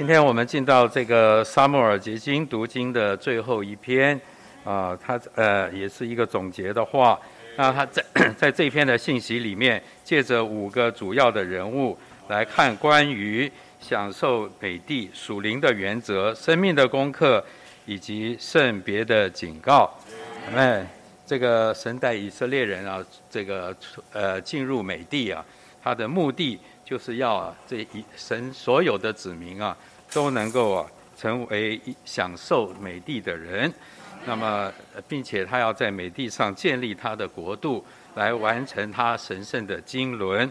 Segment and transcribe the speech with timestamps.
[0.00, 4.18] 今天我们进到这个沙漠尔结晶读经的最后一篇，
[4.64, 7.20] 啊，它呃也是一个总结的话。
[7.54, 8.02] 那他在
[8.34, 17.44] 在这篇的信息里面，借着五个主要的人物来看关于享受美地属灵的原则、生命的功课
[17.84, 19.92] 以及圣别的警告。
[20.56, 20.82] 哎，
[21.26, 23.76] 这个神带以色列人啊，这个
[24.14, 25.44] 呃进入美地啊，
[25.84, 26.58] 他的目的。
[26.82, 29.76] 就是要啊，这一神所有的子民啊，
[30.12, 30.86] 都能够啊
[31.16, 33.72] 成为享受美地的人，
[34.24, 34.72] 那么
[35.08, 37.84] 并且他要在美地上建立他的国度，
[38.14, 40.50] 来完成他神圣的经纶。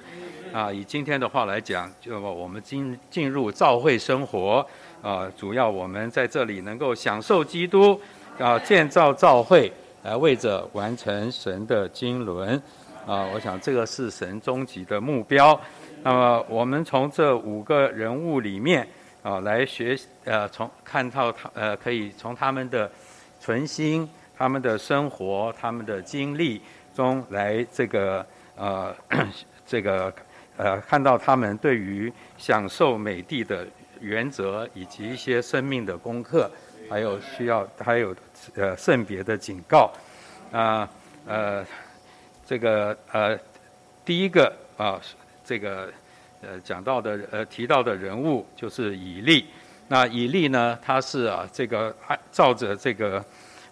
[0.52, 4.66] 啊，以今天的话来讲，就我们进进入教会生活
[5.02, 8.00] 啊，主要我们在这里能够享受基督
[8.40, 12.60] 啊，建造教会，来为着完成神的经纶
[13.06, 15.60] 啊，我想这个是神终极的目标。
[16.02, 18.88] 那么，我们从这五个人物里面
[19.22, 22.90] 啊，来学呃，从看到他呃，可以从他们的
[23.40, 26.62] 存心、他们的生活、他们的经历
[26.96, 28.96] 中来这个呃，
[29.68, 30.14] 这个
[30.58, 33.68] 呃，看到他们对于享受美地的
[34.00, 36.50] 原则，以及一些生命的功课，
[36.90, 38.16] 还有需要还有
[38.56, 39.92] 呃圣别的警告
[40.52, 40.90] 啊
[41.26, 41.66] 呃，
[42.46, 43.38] 这个呃
[44.06, 45.00] 第一个啊。
[45.46, 45.92] 这个
[46.42, 49.46] 呃讲到的呃提到的人物就是以利，
[49.88, 53.24] 那以利呢，他是啊这个按照着这个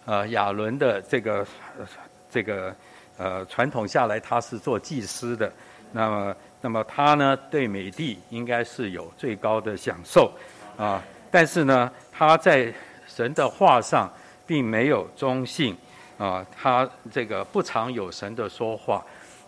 [0.06, 1.48] 呃亚伦的这个
[2.30, 2.76] 这个
[3.18, 5.52] 呃传统下来，他是做祭司的。
[5.94, 10.30] 那么那么他呢对美帝应该是有最高的享受
[10.76, 11.02] 啊，
[11.32, 12.74] 但是呢他在
[13.08, 14.12] 神的话上
[14.46, 15.74] 并没有忠信
[16.18, 19.02] 啊，他这个不常有神的说话。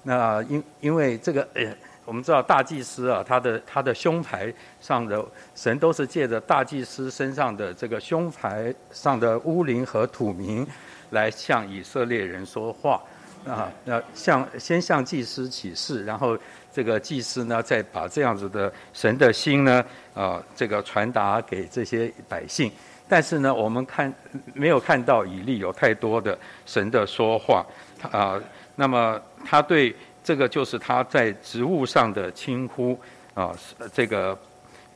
[0.04, 1.66] 那因因为这个呃。
[2.10, 10.66] 我们知道大祭司啊，他的他的胸牌上的神都是借着大祭司身上的这个胸牌上的乌灵和土名，
[11.12, 13.00] 来向以色列人说话
[13.46, 13.72] 啊。
[13.86, 16.36] 那向先向祭司启示，然后
[16.74, 19.86] 这个祭司呢，再把这样子的神的心呢
[20.16, 22.72] 啊，这个传达给这些百姓。
[23.08, 24.12] 但是呢，我们看
[24.56, 26.36] 没有看到以利有太多的
[26.66, 27.64] 神的说话
[28.10, 28.42] 啊。
[28.76, 29.96] 那么他对。
[30.24, 33.00] 这个就是他在职务上的轻忽
[33.34, 33.56] 啊，
[33.94, 34.38] 这个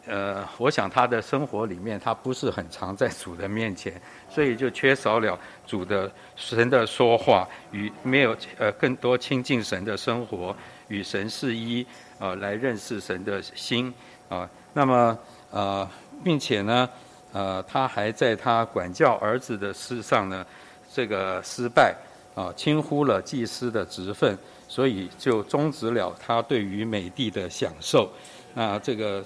[0.06, 3.94] 呃，我想他的生活里面，他不是很常在主的面前，
[4.30, 10.54] 所以就缺少了主的神的说话与没有呃更多亲近神的生活
[10.90, 11.86] 与神是一
[12.20, 13.94] 啊，来认识神的心
[14.28, 14.50] 啊。
[14.74, 15.18] 那么
[15.52, 15.90] 呃，
[16.22, 16.90] 并且呢
[17.32, 20.46] 呃，他还在他管教儿子的事上呢，
[20.94, 21.96] 这个失败
[22.36, 24.38] 啊，轻忽了祭司的职分。
[24.74, 28.10] 所以就终止了他对于美帝的享受。
[28.56, 29.24] 那这个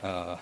[0.00, 0.34] 呃，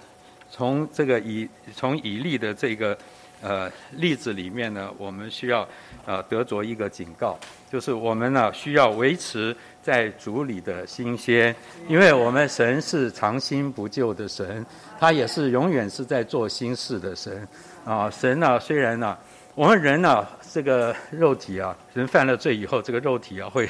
[0.48, 2.96] 从这个以从以利的这个
[3.42, 5.68] 呃例子里面呢，我们需要
[6.06, 7.36] 呃得着一个警告，
[7.68, 11.52] 就是我们呢需要维持在主里的新鲜，
[11.88, 14.64] 因为我们神是长新不旧的神，
[15.00, 17.44] 他也是永远是在做新事的神
[17.84, 18.08] 啊。
[18.08, 19.18] 神呢虽然呢。
[19.56, 23.68] 我们人呢，这个肉体啊，人犯了罪以后，这个肉体啊会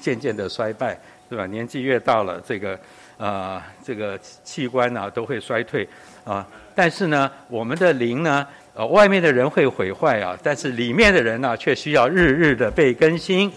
[0.00, 0.96] 渐渐的衰败，
[1.28, 1.44] 是吧？
[1.46, 2.78] 年纪越大了，这个
[3.18, 5.88] 啊，这个器官呢都会衰退
[6.22, 6.46] 啊。
[6.72, 13.50] 但是呢，我们的灵呢，呃，外面的人会毁坏啊，但是里面的人呢，却需要日日的被更新。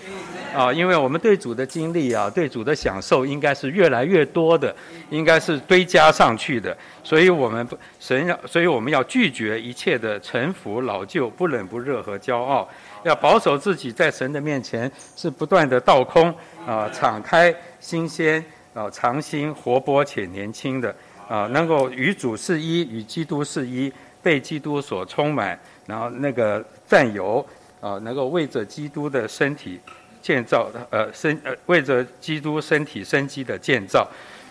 [0.53, 4.73] 啊，因为我们对主的经历啊，对主的享受应该是越来越多的，
[5.09, 12.67] 应该是堆加上去的，所以我们不神要，所以我们要拒绝一切的臣服、老旧、不冷不热和骄傲，
[13.03, 16.33] 要保守自己在神的面前是不断的倒空
[16.67, 18.43] 啊，敞开、新鲜
[18.73, 20.95] 啊，常新、活泼且年轻的
[21.27, 23.91] 啊，能够与主是一，与基督是一，
[24.21, 27.43] 被基督所充满，然后那个占有
[27.81, 29.79] 啊，能够为着基督的身体。
[30.23, 34.07] 建造的呃生呃为着基督身体生机的建造，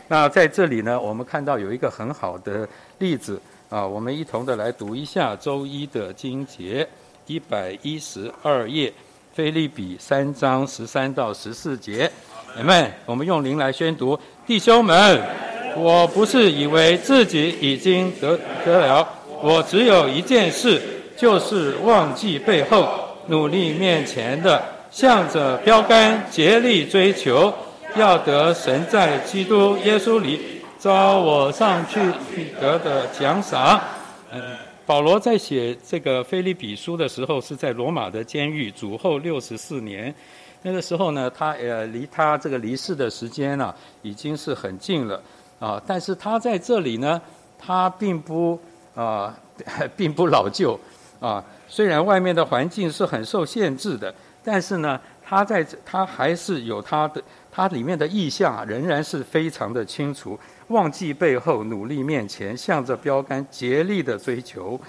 [0.08, 2.68] 那在这里呢，我们看到有一个很好的
[2.98, 3.40] 例子
[3.70, 6.86] 啊，我们一同的来读一下周一的经节，
[7.26, 8.92] 一百一十二页，
[9.32, 12.10] 菲利比三章十三到十四节，
[12.54, 15.18] 姐妹，我们用灵来宣读，弟兄们，
[15.74, 19.08] 我不是以为自己已经得得了，
[19.42, 20.78] 我只有一件事，
[21.16, 22.86] 就是忘记背后，
[23.28, 24.62] 努力面前的。
[24.92, 27.52] 向着标杆竭力追求，
[27.96, 31.98] 要得神在基督耶稣里招我上去
[32.60, 33.80] 得的奖赏。
[34.30, 34.42] 嗯，
[34.84, 40.14] 保罗在写这个菲利比书的时候，是在罗马的监狱，主后六十四年。
[40.60, 45.20] 那个时候呢，他呃离他这个离世的时间呢，已经是很近了
[45.58, 45.82] 啊。
[45.86, 47.18] 但是他在这里呢，
[47.58, 48.60] 他并不
[48.94, 49.34] 啊，
[49.96, 50.78] 并不老旧
[51.18, 51.42] 啊。
[51.66, 60.38] 虽然外面的环境是很受限制的，但是呢，他在这，他还是有他的，他里面的意象仍然是非常的清楚。
[60.68, 64.80] 忘记背后，努力面前，向着标杆竭力的追求，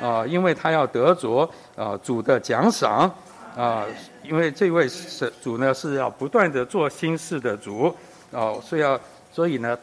[0.00, 3.12] 啊，因为他要得着啊主的奖赏，
[3.56, 3.84] 啊，
[4.22, 7.94] 因为这位是主呢是要不断的做新事的主，
[8.30, 9.00] 哦，所以要，
[9.32, 9.76] 所以呢，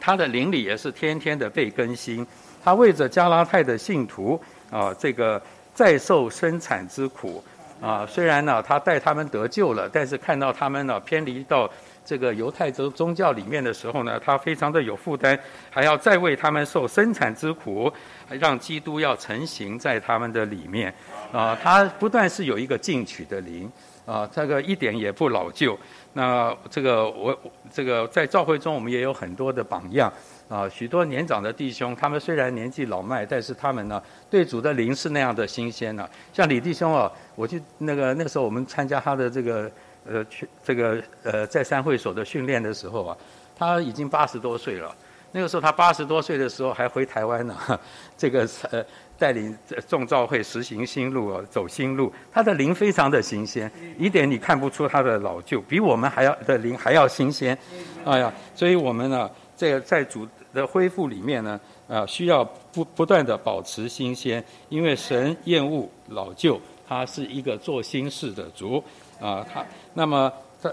[0.00, 2.26] 他的灵里也是天天的被更新。
[2.62, 4.40] 他为着加拉太的信徒
[4.70, 5.40] 啊，这个
[5.74, 7.42] 再受生产之苦，
[7.80, 11.70] 啊，虽然呢他带他们得救了，但是看到他们呢偏离到。
[12.08, 15.38] 这个犹太宗宗教里面的时候呢，他非常的有负担，
[15.68, 17.92] 还要再为他们受生产之苦，
[18.30, 20.90] 让基督要成型在他们的里面，
[21.30, 23.70] 啊，他不但是有一个进取的灵，
[24.06, 25.78] 啊，这个一点也不老旧。
[26.14, 27.38] 那这个我
[27.70, 30.10] 这个在教会中，我们也有很多的榜样，
[30.48, 36.08] 啊，许多年长的弟兄，他们虽然年纪老迈，但是他们呢，对主的灵是那样的新鲜呢。
[36.32, 39.70] 像李弟兄啊，我去那个那时候我们参加他的这个。
[40.10, 43.16] 呃，去这个呃，在三会所的训练的时候啊，
[43.54, 44.94] 他已经八十多岁了。
[45.32, 47.54] 那个时候他八十多岁的时候还回台湾呢，
[48.16, 48.82] 这个呃
[49.18, 49.54] 带领
[49.86, 52.10] 众召会实行新路啊，走新路。
[52.32, 57.58] 他的灵非常的新鲜，一点你看不出他的老旧，比我们还要的灵还要新鲜。
[58.06, 60.26] 哎呀，所以我们呢，这个在主
[60.58, 68.82] 的恢复里面呢，啊，需要不不断的保持新鲜，因为神厌恶老旧，他是一个做新事的主。
[69.20, 69.64] 啊，他
[69.94, 70.32] 那么
[70.62, 70.72] 他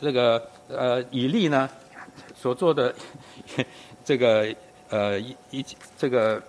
[0.00, 1.68] 这个呃以利呢
[2.34, 2.94] 所做的
[4.04, 4.54] 这个
[4.90, 5.64] 呃一一
[5.96, 6.42] 这个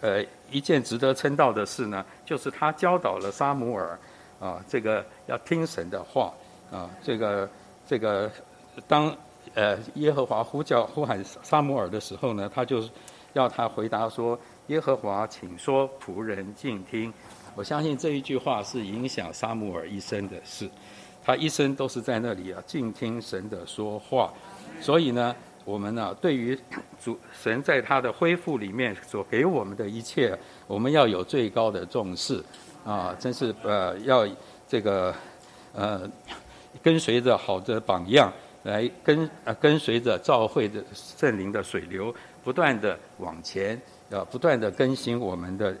[0.00, 3.98] 呃一件值得称道的事呢，就是他教导了沙姆尔
[4.40, 6.32] 啊，这个要听神的话
[6.72, 7.48] 啊，这个
[7.86, 8.28] 这个
[8.88, 9.14] 当
[9.54, 12.82] 呃耶和华呼叫呼喊沙姆尔的时候呢，他就
[13.32, 14.38] 要他回答说
[14.68, 17.12] ：“耶和华，请说，仆人静听。”
[17.54, 20.68] 我相信这一句话是影响沙姆尔一生的事，
[21.22, 24.32] 他一生都是在那里啊，静听神的说话。
[24.80, 26.58] 所以呢，我们呢，对于
[26.98, 32.42] 主神在他的恢复里面所给我们的一切，我们要有最高的重视
[32.86, 33.14] 啊！
[33.18, 34.26] 真是呃，要
[34.66, 35.14] 这个
[35.74, 36.10] 呃，
[36.82, 38.32] 跟随着好的榜样
[38.64, 42.14] 来跟呃跟随着召会的圣灵的水流，
[42.44, 43.80] 不断的往前，
[44.10, 45.74] 要不断的更新我们的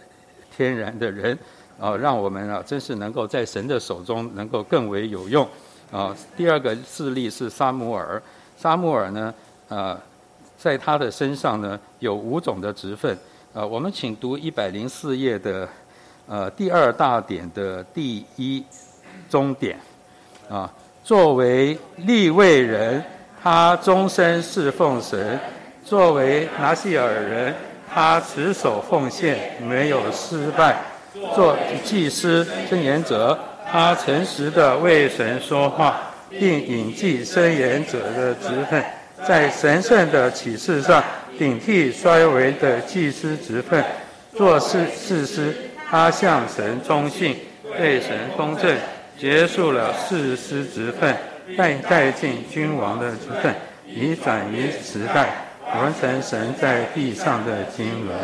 [0.54, 1.38] 天然的人。
[1.80, 5.48] 啊， 让我们啊，真是能够在神的手中能够更为有用。
[5.90, 8.22] 啊，第二个事例是沙姆尔，
[8.56, 9.34] 沙姆尔呢，
[9.68, 10.00] 啊，
[10.56, 13.16] 在他的身上呢有五种的职分。
[13.52, 15.68] 啊，我们请读一百零四页的，
[16.26, 18.64] 呃，第二大点的第一
[19.28, 19.76] 中点。
[20.48, 20.72] 啊，
[21.04, 23.02] 作为立位人，
[23.42, 25.18] 他终身侍奉神；
[25.84, 27.54] 作为拿西尔人，
[27.92, 30.76] 他持守奉献，没有失败。
[31.34, 33.38] 做祭司申言者，
[33.70, 36.00] 他诚实的为神说话，
[36.30, 38.82] 并引继申言者的职分，
[39.26, 41.02] 在神圣的启示上
[41.38, 43.84] 顶替衰微的祭司职分，
[44.36, 45.54] 做事事师，
[45.90, 47.36] 他向神忠信，
[47.76, 48.74] 对神公正，
[49.18, 51.16] 结束了誓师职分，
[51.56, 53.54] 带带进君王的职分，
[53.86, 58.16] 以转移时代，完成神在地上的经纶。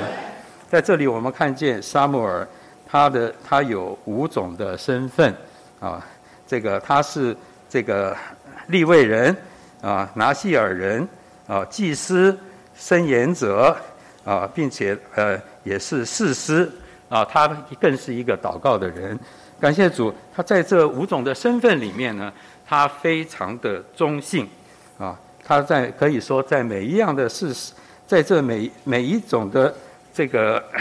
[0.68, 2.46] 在这里，我们看见沙姆尔。
[2.90, 5.30] 他的他有五种的身份，
[5.78, 6.02] 啊，
[6.46, 7.36] 这个他是
[7.68, 8.16] 这个
[8.68, 9.36] 立位人，
[9.82, 11.06] 啊，拿西尔人，
[11.46, 12.34] 啊，祭司、
[12.74, 13.76] 申言者，
[14.24, 16.66] 啊，并且呃也是士师，
[17.10, 17.46] 啊，他
[17.78, 19.20] 更是一个祷告的人。
[19.60, 22.32] 感谢主，他在这五种的身份里面呢，
[22.66, 24.48] 他非常的忠信，
[24.98, 27.72] 啊，他在可以说在每一样的事实，
[28.06, 29.74] 在这每每一种的
[30.12, 30.62] 这个。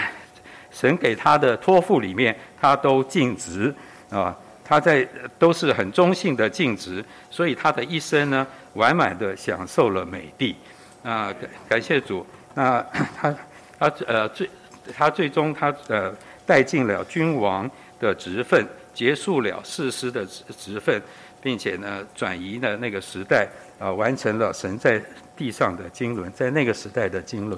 [0.70, 3.74] 神给他的托付里面，他都尽职
[4.12, 5.04] 啊，他在
[5.40, 10.56] 都是很中性的尽职，所以他的一生呢，完满的享受了美地
[11.02, 12.24] 啊，感感谢主。
[12.54, 12.80] 那
[13.20, 13.36] 他
[13.80, 14.48] 他呃最
[14.96, 16.14] 他最终他呃
[16.46, 17.68] 带进了君王
[18.00, 21.02] 的职分，结束了世师的职职分，
[21.42, 23.48] 并且呢转移了那个时代
[23.80, 25.02] 啊，完成了神在
[25.36, 27.58] 地上的经纶，在那个时代的经纶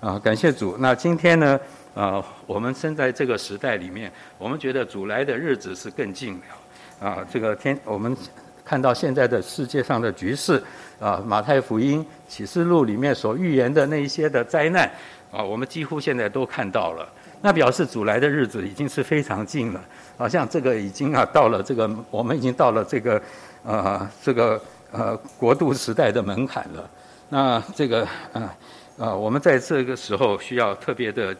[0.00, 0.76] 啊，感谢主。
[0.78, 1.58] 那今天呢？
[1.92, 7.08] 啊，我们生在这个时代里面，我们觉得主来的日子是更近了。
[7.08, 8.16] 啊，这个天，我们
[8.64, 10.62] 看到现在的世界上的局势，
[11.00, 14.88] 啊，马太福音、启示录里面所预言的那一些的灾难，
[15.32, 17.12] 啊，我们几乎现在都看到了。
[17.40, 19.80] 那表示主来的日子已经是非常近了。
[20.16, 23.22] 好像这个已经啊到了这个，我们已经到了这个，
[23.64, 24.60] 呃，这个
[24.92, 26.90] 呃国度时代的门槛了。
[27.28, 28.50] 那这个，呃。
[28.98, 31.34] 啊，我们在这个时候需要特别的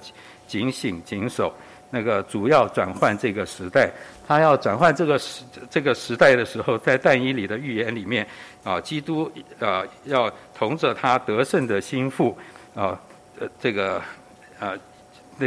[0.46, 1.52] 警醒、谨守。
[1.90, 3.90] 那个主要转换这个时代，
[4.26, 8.26] 他要转换这个时这个时代的时候，在但以里的预言里面，
[8.64, 12.34] 啊，基督啊要同着他得胜的心腹，
[12.74, 12.98] 啊，
[13.38, 14.00] 呃，这个
[14.58, 14.72] 啊，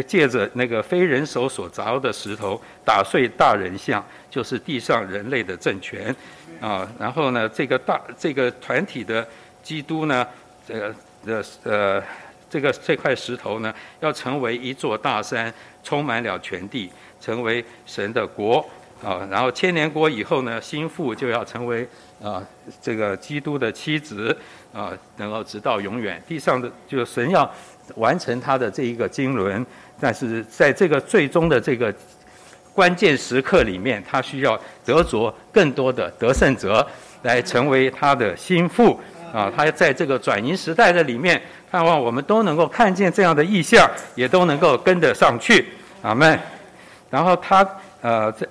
[0.01, 6.15] 借着那个非人手所凿的石头打碎大人像，就是地上人类的政权，
[6.59, 9.27] 啊，然后呢，这个大这个团体的
[9.61, 10.25] 基督呢，
[10.67, 10.93] 这
[11.25, 12.03] 呃呃。
[12.49, 15.51] 这个这块石头呢，要成为一座大山，
[15.83, 16.87] 充满了全地，
[17.19, 18.63] 成为神的国
[19.03, 19.27] 啊。
[19.31, 21.87] 然后千年国以后呢，心腹就要成为
[22.21, 22.45] 啊
[22.79, 24.37] 这个基督的妻子
[24.71, 26.21] 啊，能够直到永远。
[26.27, 27.51] 地上的就神要
[27.95, 29.65] 完成他的这一个经纶，
[29.99, 31.93] 但是在这个最终的这个
[32.73, 36.85] 关键时刻里面，他需要得着更多的得胜者
[37.21, 38.99] 来成为他的心腹
[39.33, 39.51] 啊。
[39.55, 41.41] 他在这个转移时代的里面。
[41.73, 45.69] 盼望我们都能够看见这样的意象，也都能够跟得上去，
[46.03, 46.39] 阿门。
[47.09, 47.67] 然后他
[47.99, 48.47] 呃这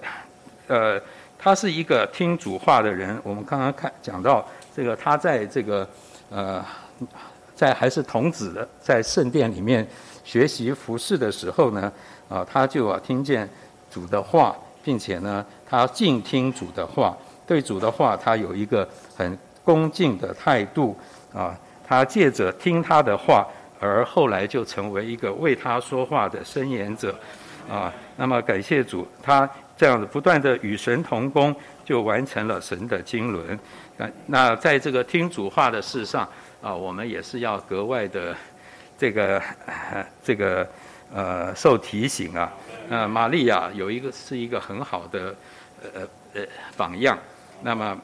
[0.67, 1.01] 呃
[1.39, 3.17] 他是一个听主话的人。
[3.23, 4.45] 我们刚刚看讲到
[4.75, 5.89] 这个，他在这个
[6.31, 6.61] 呃
[7.55, 9.87] 在还是童子的在圣殿里面
[10.25, 11.93] 学习服侍的时候呢，
[12.29, 13.49] 啊他就啊听见
[13.91, 20.97] 主的话，并且呢他静听主的话，对主的话他有一个很恭敬的态度
[21.33, 21.57] 啊。
[21.85, 23.47] 他借着听他的话，
[23.79, 27.14] 而后来就成为一个为他说话的申言者，
[27.69, 33.59] 啊，那么感谢主，他这样子不断的与神同工，就完成了神的经纶。
[33.99, 36.26] 那那在这个听主话的事上，
[36.62, 38.35] 啊，我们也是要格外的
[39.02, 39.42] 这个
[40.23, 40.68] 这个
[41.12, 42.52] 呃受提醒啊。
[42.88, 45.35] 呃，玛利亚有一个是一个很好的
[45.82, 46.42] 呃呃
[46.76, 47.18] 榜样。
[47.62, 47.99] 那么。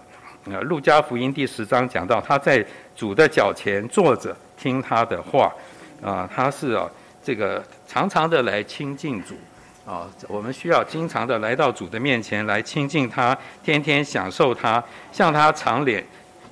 [0.45, 2.65] 呃，路加福音第十章讲到，他在
[2.97, 5.53] 主的脚前坐着听他的话，
[6.03, 6.89] 啊，他是啊，
[7.23, 9.35] 这个常常的来亲近主，
[9.85, 16.03] 啊，我们需要经常的来到主的面前来亲近他，天天享受他，向他长脸，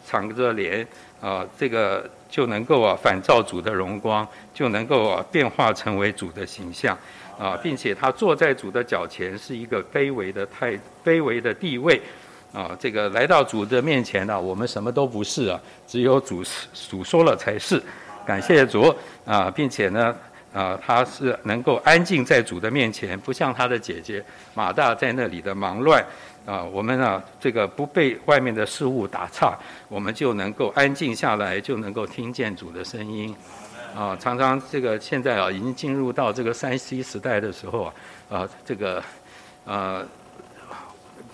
[0.04, 0.86] 长着脸，
[1.22, 6.96] 啊，这个就能够啊反照主的荣光，就能够啊变化成为主的形象，
[7.38, 12.00] 啊，并且他坐在主的脚前是一个卑微的太卑微的地位。
[12.52, 16.42] 啊，这个来到主的面前呢，我们什么都不是啊，只有主
[16.88, 17.82] 主说了才是。
[18.24, 18.94] 感谢主
[19.26, 20.16] 啊，并且呢，
[20.54, 26.02] 啊，他是能够安静在主的面前，不像他的姐姐马大在那里的忙乱
[26.46, 26.62] 啊。
[26.62, 33.34] 我们啊，这个不被外面的事物打岔，我们就能够安静下来，就能够听见主的声音。
[33.94, 37.92] 啊，常常这个现在啊，已经进入到这个三 C 时代的时候啊，
[38.30, 39.02] 啊，这个，
[39.66, 40.02] 啊。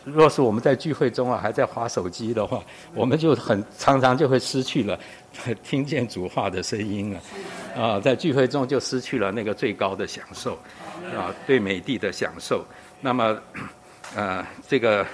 [0.04, 2.60] 若是我们在聚会中啊，还在划手机的话，
[2.92, 4.98] 我们就很常常就会失去了
[5.62, 7.16] 听见主话的声音
[7.76, 10.54] 啊，啊，在聚会中就失去了那个最高的享受，
[11.16, 12.64] 啊，对美地的享受。
[13.00, 13.38] 那么，
[14.14, 15.06] 呃，这个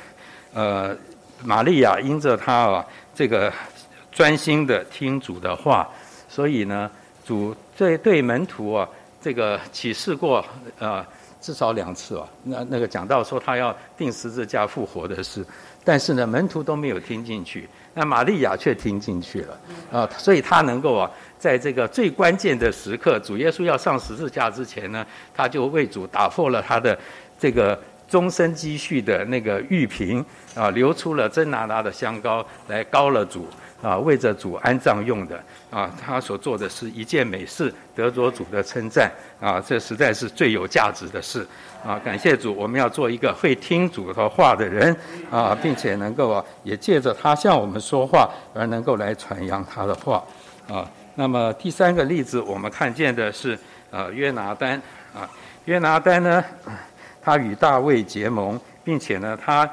[0.53, 0.97] 呃，
[1.43, 3.53] 玛利亚因着她啊，这个
[4.11, 5.89] 专心的听主的话，
[6.29, 6.91] 所以呢，
[7.25, 8.89] 主对对门徒啊，
[9.21, 10.45] 这个启示过
[10.79, 11.07] 啊。
[11.41, 15.47] 至少两次啊，那那个讲到说他要定十字架复活的事，
[15.85, 19.57] 但是呢门徒都没有听进去，那玛利亚却听进去了
[19.93, 26.99] 啊，所以他能够啊，在这个最关键的时刻，主耶稣要上十字架之前呢，他就为主打破了他的
[27.39, 30.25] 这个终身积蓄的那个玉瓶
[30.55, 33.47] 啊，流出了真拿拿的香膏来膏了主。
[33.81, 39.09] 啊，为着主安葬用的啊，他所做的是一件美事，得着主的称赞
[39.41, 41.47] 啊，这实在是最有价值的事
[41.87, 41.97] 啊！
[42.05, 44.93] 感谢主，我们要做一个会听主的话的人
[45.31, 50.25] 啊，并且能够啊，也借着他向我们说话而能够来传扬他的话
[50.69, 50.85] 啊。
[51.15, 53.57] 那么第三个例子，我们看见的是
[53.93, 54.75] 呃约拿丹
[55.15, 55.23] 啊，
[55.67, 56.45] 约拿丹呢，
[57.29, 59.69] 他与大卫结盟，并且呢，他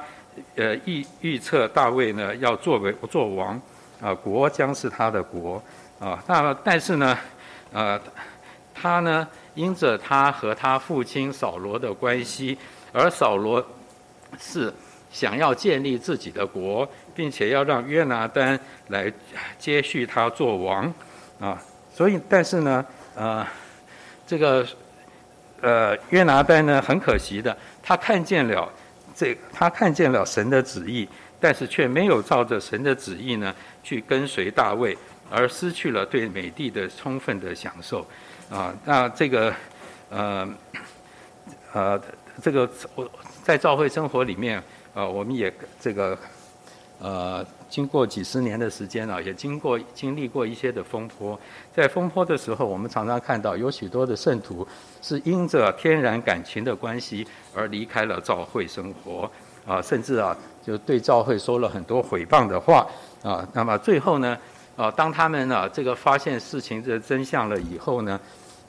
[0.56, 3.58] 呃预预测大卫呢要作为做王。
[3.98, 5.62] 啊，国将是他的国，
[5.98, 7.18] 啊，那但是呢，
[7.72, 7.98] 呃，
[8.74, 12.58] 他呢，因着他和他父亲扫罗的关系，
[12.92, 13.64] 而扫罗
[14.38, 14.70] 是
[15.10, 19.10] 想要建立自己的国，并且要让约拿丹来
[19.58, 20.92] 接续他做王，
[21.40, 21.58] 啊，
[21.90, 22.84] 所以但是呢，
[23.14, 23.46] 呃，
[24.26, 24.62] 这个
[25.60, 28.70] 呃约拿丹呢，很可惜的，他看见了
[29.14, 31.08] 这，他看见了神的旨意。
[31.38, 34.96] 但是却没有照着神的旨意呢去跟随大卫，
[35.30, 38.04] 而失去了对美帝的充分的享受，
[38.50, 39.54] 啊，那这个，
[40.08, 40.48] 呃，
[41.74, 42.00] 呃，
[42.42, 43.08] 这个我
[43.44, 44.60] 在教会生活里面，
[44.94, 46.18] 呃，我们也这个
[47.00, 51.38] 呃，经过几十年的时间啊，也经过经历过一些的风波。
[51.74, 54.66] 在风波的时候，我们常常看到有许多的圣徒
[55.02, 59.30] 是因着天然感情的关系而离开了教会生活
[59.66, 62.86] 啊，甚至啊就对教会说了很多诽谤的话
[63.22, 63.46] 啊。
[63.52, 64.38] 那么最后呢，
[64.76, 68.20] 啊，当他们呢这个发现事情的真相了以后呢，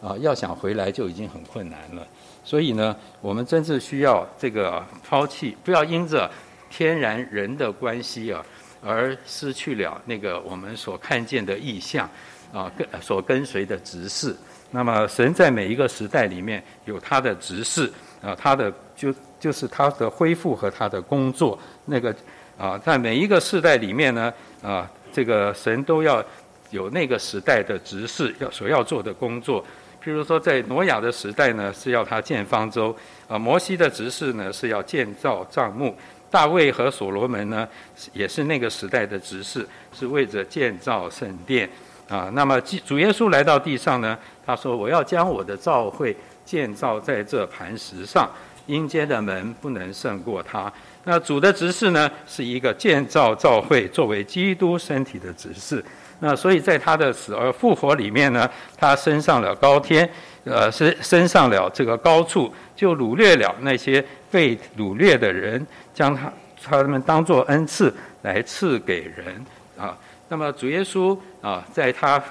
[0.01, 2.05] 啊，要想回来就已经很困难了。
[2.43, 6.29] 所以呢，我们真正需要这个抛弃，不要因着。
[6.69, 8.45] 天然人的关系啊，
[8.81, 12.09] 而失去了那个我们所看见的意象
[12.53, 14.35] 啊，跟所跟随的执事。
[14.71, 17.91] 那么神在每一个时代里面有他的执事
[18.21, 21.57] 啊，他的就就是他的恢复和他的工作。
[21.85, 22.13] 那个
[22.57, 26.23] 啊，在每一个时代里面呢啊，这个神都要
[26.69, 29.63] 有那个时代的执事要所要做的工作。
[30.03, 32.95] 譬如说，在挪亚的时代呢，是要他建方舟
[33.27, 35.93] 啊；摩西的执事呢，是要建造帐幕。
[36.29, 37.67] 大卫和所罗门呢，
[38.13, 41.69] 也是那个时代的执事，是为着建造圣殿
[42.09, 42.29] 啊。
[42.33, 48.29] 那么主耶稣来到地上呢，他说：“我要将我的教会建造在这磐石上，
[48.65, 50.71] 阴间的门不能胜过他。”
[51.05, 55.83] 那主的执事呢，是一个建造教会作为基督身体的执事。
[56.19, 60.09] 那所以在他的死而复活里面呢，他升上了高天，
[60.49, 65.65] 呃，升升上了这个高处，就掳掠了那些被掳掠的人。
[65.93, 66.31] 将他
[66.63, 69.43] 他们当做恩赐来赐给人
[69.75, 69.97] 啊。
[70.29, 72.23] 那么主耶稣啊，在他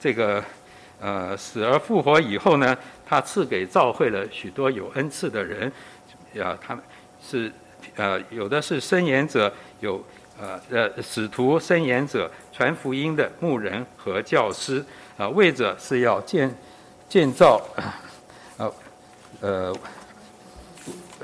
[0.00, 0.42] 这个
[0.98, 2.74] 呃死而复活以后呢，
[3.06, 5.70] 他赐给召会了许多有恩赐的人
[6.40, 6.82] 啊，他们
[7.22, 7.52] 是
[7.96, 10.02] 呃有的是申言者，有
[10.40, 14.82] 呃呃使徒申言者，传福音的牧人和教师
[15.18, 16.50] 啊，为着是要建
[17.08, 17.60] 建造
[18.56, 18.70] 啊
[19.40, 19.74] 呃。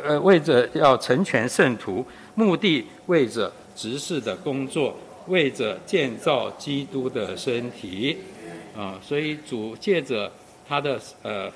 [0.03, 4.97] 呃，为着要成全圣徒，目的为着执事的工作，
[5.29, 8.17] 为着建造基督的身体，
[8.75, 10.33] 啊，所以主借着
[10.67, 11.53] 他的呃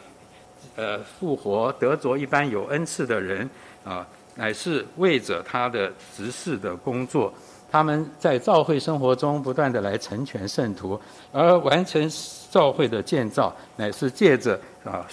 [0.76, 3.48] 呃复活，得着一般有恩赐的人
[3.82, 7.32] 啊，乃是为着他的执事的工作，
[7.70, 11.00] 他们在教会生活中不断的来成全圣徒，
[11.32, 12.10] 而完成
[12.50, 15.06] 教会的建造，乃是借着啊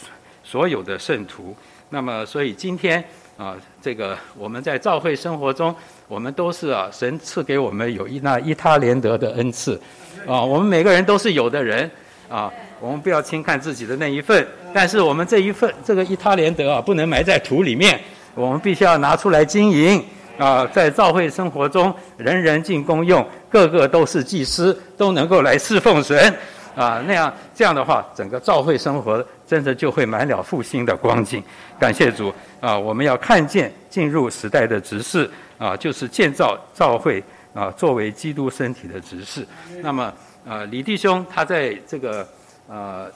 [0.44, 1.56] 所有的圣徒。
[1.90, 3.04] 那么，所以今天
[3.38, 5.74] 啊，这个我们在教会生活中，
[6.08, 9.80] 我们都是啊，神赐给我们有一那一他连德的恩赐，
[10.26, 11.90] 啊，我们每个人都是有的人，
[12.30, 18.00] 啊，我们不要轻看自己的那一份，但是我们这一份这个一他连德啊，不能埋在土里面，
[18.34, 20.04] 我们必须要拿出来经营，
[20.38, 26.34] 啊，在教会生活中，人人尽公用，个个都是祭司，都能够来侍奉神。
[26.76, 31.44] 啊，那样这样的话，整个教会生活真的就会满了复兴的光景。
[31.80, 32.76] 感谢主啊！
[32.76, 39.48] 我们要看见进入时代的执事啊，就是建造教会啊，作为基督身体的执事。
[39.84, 40.12] 那么
[40.48, 42.28] 啊，李弟兄他在这个
[42.68, 43.08] 呃，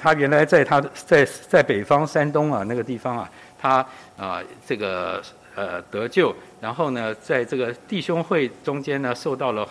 [0.00, 3.28] 他原来在他在在北方山东啊那个地方啊，
[3.60, 3.84] 他
[4.16, 5.20] 啊这个
[5.54, 9.68] 呃得救，然后呢，在这个弟兄会中间呢，受到了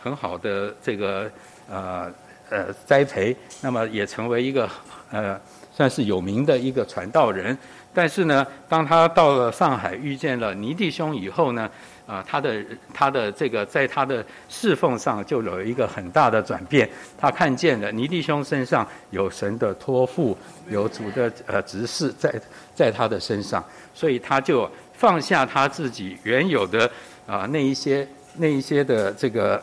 [0.00, 1.30] 很好的这个
[1.68, 2.12] 呃。
[2.50, 4.68] 呃，栽培，那么也成为一个
[5.10, 5.40] 呃，
[5.72, 7.56] 算是有名的一个传道人。
[7.92, 11.68] 但是呢，当他到了上海，遇见了尼弟兄以后呢，
[12.06, 16.88] 啊，他的他的这个在他的侍奉上就有一个很大的转变。
[17.18, 20.36] 他看见了尼弟兄身上有神的托付，
[20.68, 22.40] 有主的呃指示在
[22.74, 26.90] 在他的身上，所以他就放下他自己原有的
[27.26, 29.62] 啊那一些那一些的这个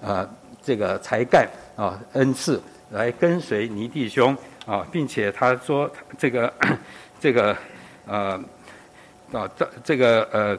[0.00, 0.28] 呃
[0.62, 1.48] 这个才干。
[1.74, 6.52] 啊，恩赐来跟随尼弟兄啊，并且他说这个
[7.18, 7.56] 这个
[8.06, 8.38] 呃
[9.32, 10.58] 啊这这个呃，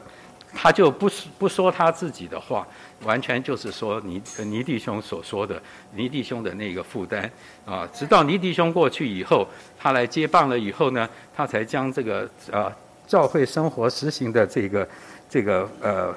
[0.52, 2.66] 他就不不说他自己的话，
[3.04, 5.62] 完全就是说尼尼弟兄所说的
[5.94, 7.30] 尼弟兄的那个负担
[7.64, 7.88] 啊。
[7.94, 9.46] 直到尼弟兄过去以后，
[9.78, 12.74] 他来接棒了以后呢，他才将这个啊
[13.06, 14.88] 教会生活实行的这个
[15.28, 16.14] 这个呃。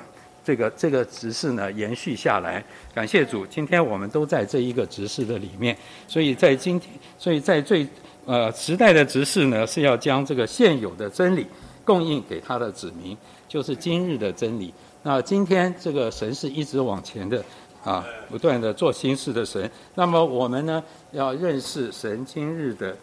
[0.47, 2.63] 这个这个执事呢延续下来，
[2.95, 7.86] 感谢主，今天我们都在这一个执事的里面，所以在今天，所以在最
[8.26, 11.45] 呃时代的执事呢是要将这个现有的真理
[11.84, 13.17] 供应给他的子民，
[13.50, 14.73] 就是今日的真理。
[15.04, 17.43] 那今天这个神是一直往前的
[17.84, 19.69] 啊，不断的做新事的神。
[19.95, 22.95] 那么我们呢要认识神今日的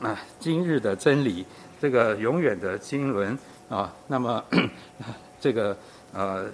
[0.00, 1.44] 啊今日的真理，
[1.82, 3.36] 这个永远的经纶
[3.68, 3.92] 啊。
[4.06, 4.44] 那么
[5.40, 5.76] 这个
[6.12, 6.46] 呃。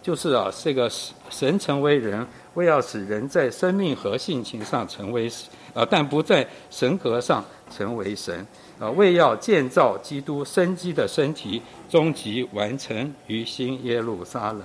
[0.00, 0.90] 就是啊，这个
[1.28, 5.30] 神成为人，为要使人在生命和性情上成为
[5.74, 8.46] 呃，但不在神格上成为神
[8.78, 14.62] 呃，为要建造基督生机的身体，终极完成于新耶路撒冷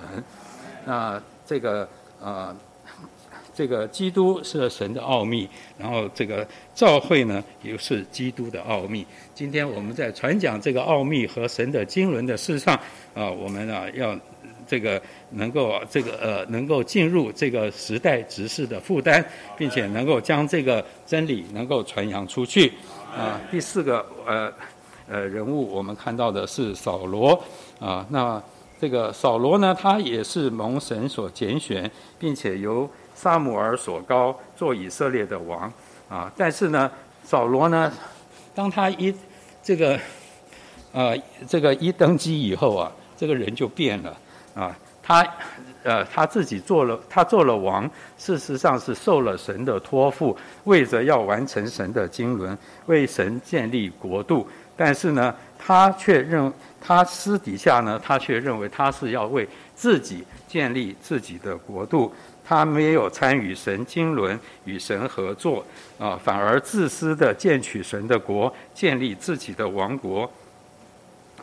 [0.86, 1.86] 那这个
[2.22, 2.56] 呃。
[3.54, 9.06] 这个基督是神的奥秘，然后这个教会呢也是基督的奥秘。
[9.34, 12.74] 今天我们在传讲这个奥秘和神的经纶的事上，
[13.14, 14.18] 啊，我们啊要
[14.66, 19.24] 这个能够这个呃能够进入这个时代执事的负担，
[19.56, 22.72] 并且能够将这个真理能够传扬出去。
[23.16, 24.52] 啊，第四个呃
[25.08, 27.40] 呃人物我们看到的是扫罗
[27.78, 28.42] 啊，那
[28.80, 31.88] 这个扫罗呢，他也是蒙神所拣选，
[32.18, 32.88] 并且由
[33.24, 35.72] 萨姆尔所高做以色列的王。
[36.10, 36.90] 啊，但是呢，
[37.24, 37.90] 扫罗呢，
[38.54, 39.12] 当他一
[39.62, 39.98] 这个
[40.92, 41.16] 呃
[41.48, 44.14] 这个一登基以后啊，这个人就变了。
[44.54, 45.26] 啊，他
[45.82, 62.12] 呃他自己做了他做了王，事实上是受了神的托付，为着要完成神的经纶，为神建立国度，但是呢，他却认他私底下呢，他却认为他是要为自己建立自己的国度。
[62.46, 65.64] 他没有参与神经纶与神合作
[65.98, 70.30] 啊，反而自私的建取神的国，建立自己的王国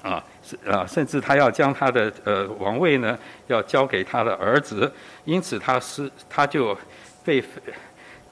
[0.04, 0.24] 啊，
[0.66, 4.92] 啊，甚至他要将他的呃王位呢，要交给他的儿子，
[5.26, 6.78] 因此他失他就
[7.26, 7.44] 被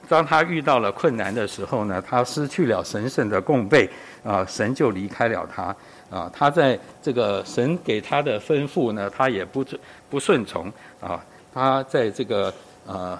[0.08, 3.90] 当他遇到了困难的时候呢，他失去了神圣的供备
[4.22, 5.74] 啊，神就离开了他
[6.08, 9.64] 啊，他在这个神给他的吩咐呢，他也不
[10.08, 11.20] 不顺从啊。
[11.52, 12.52] 他在这个
[12.86, 13.18] 呃，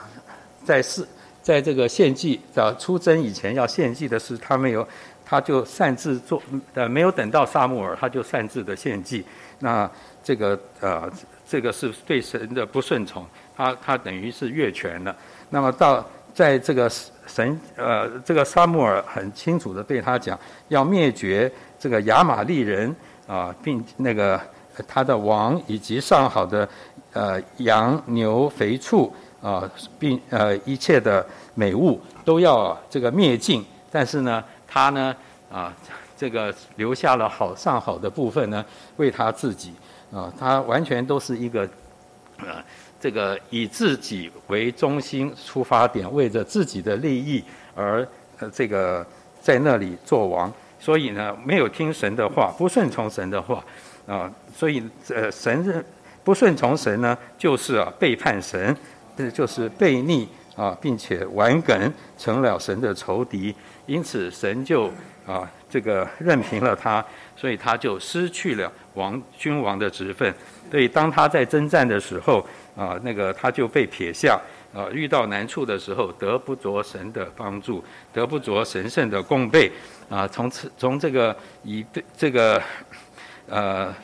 [0.64, 1.06] 在是，
[1.42, 4.86] 在这个献祭的出征以前要献祭的是他没有，
[5.24, 6.40] 他就擅自做，
[6.74, 9.24] 呃，没有等到萨穆尔，他就擅自的献祭。
[9.58, 9.90] 那
[10.22, 11.10] 这个呃，
[11.48, 15.14] 这个是对神的不顺从，他他等于是越权了。
[15.48, 16.90] 那么到在这个
[17.26, 20.38] 神呃，这个萨穆尔很清楚的对他讲，
[20.68, 22.94] 要灭绝这个亚玛利人
[23.26, 24.40] 啊，并那个
[24.86, 26.68] 他的王以及上好的。
[27.12, 29.68] 呃，羊牛肥畜啊，
[29.98, 35.16] 并呃一切的美物都要这个灭尽，但是呢，他呢
[35.50, 35.74] 啊，
[36.16, 38.64] 这个留下了好上好的部分呢，
[38.96, 39.72] 为他自己。
[40.12, 41.68] 啊，他完全都是一个
[42.38, 42.62] 呃，
[43.00, 47.42] 这个以自己为中心出发点，为着自己的利益
[47.74, 48.06] 而
[48.38, 49.04] 呃这个
[49.40, 53.64] 在那里做王，所以呢，没有听神的话，不顺从神的话。
[54.06, 55.84] 啊，所以呃神是。
[56.22, 58.76] 不顺从神呢，就是啊背叛神，
[59.16, 63.54] 这就是悖逆啊，并且顽梗成了神的仇敌，
[63.86, 64.90] 因此神就
[65.26, 67.04] 啊这个任凭了他，
[67.34, 70.32] 所以他就失去了王君王的职分。
[70.70, 74.38] 所以当他在征战的时候啊，那个他就被撇下
[74.74, 79.72] 啊，遇到难处的时候得不着神的帮助，得不着神圣的供备
[80.10, 80.28] 啊。
[80.28, 82.62] 从此从这个以这个
[83.48, 83.94] 呃。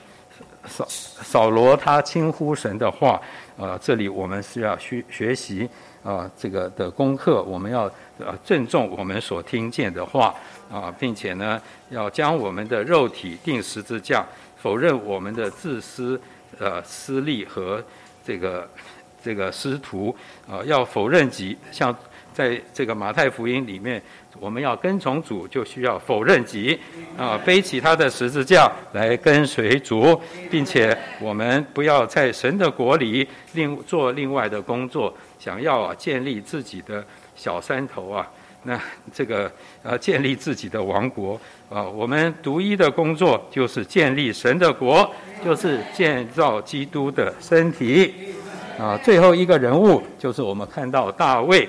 [0.66, 3.20] 扫扫罗他轻忽神的话，
[3.58, 5.68] 啊，这里我们是要学学习
[6.02, 10.34] 啊，这个的功课，我们要呃郑重我们所听见的话
[10.70, 14.24] 啊，并且呢，要将我们的肉体定十字架，
[14.56, 16.20] 否认我们的自私
[16.58, 17.82] 呃私利和
[18.24, 18.68] 这个
[19.22, 20.14] 这个师徒
[20.48, 21.94] 啊，要否认己，像
[22.36, 24.02] 在这个马太福音里面。
[24.38, 26.78] 我们要跟从主，就需要否认己，
[27.16, 30.20] 啊，背起他的十字架来跟随主，
[30.50, 37.02] 并且我们不要在神的国里另做另外的工作，想要啊建立自己的
[37.34, 38.30] 小山头啊，
[38.64, 38.78] 那
[39.10, 39.50] 这个
[39.82, 45.10] 呃建立自己的王国啊，我们独一的工作就是建立神的国，
[45.42, 48.12] 就是建造基督的身体，
[48.78, 51.66] 啊，最后一个人物就是我们看到大卫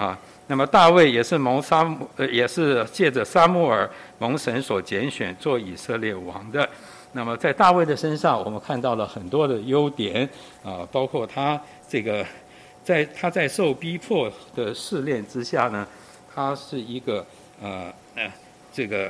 [0.00, 0.18] 啊。
[0.46, 6.68] 那么大卫也是蒙沙，呃，也是借着沙穆尔蒙神所拣选做以色列王的。
[7.12, 10.28] 那么在大卫的身上，我们看到了很多的优点
[10.64, 12.26] 啊，包括他这个，
[12.82, 15.86] 在他在受逼迫的试炼之下呢，
[16.34, 17.24] 他是一个
[17.62, 18.32] 呃呃
[18.72, 19.08] 这个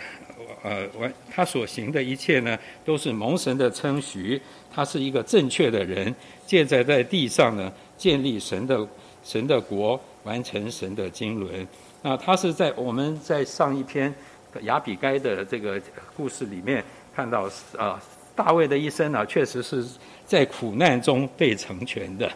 [0.62, 4.38] 呃完他所行的一切呢，都是蒙神的称许，
[4.70, 6.14] 他是一个正确的人，
[6.46, 8.86] 借在在地上呢建立神的
[9.24, 9.98] 神的国。
[10.24, 11.66] 完成神的经纶，
[12.02, 14.12] 那他是在我们在上一篇
[14.62, 15.80] 雅比该的这个
[16.16, 18.00] 故事里面看到啊，
[18.34, 19.84] 大卫的一生呢，确实是
[20.26, 22.30] 在苦难中被成全的，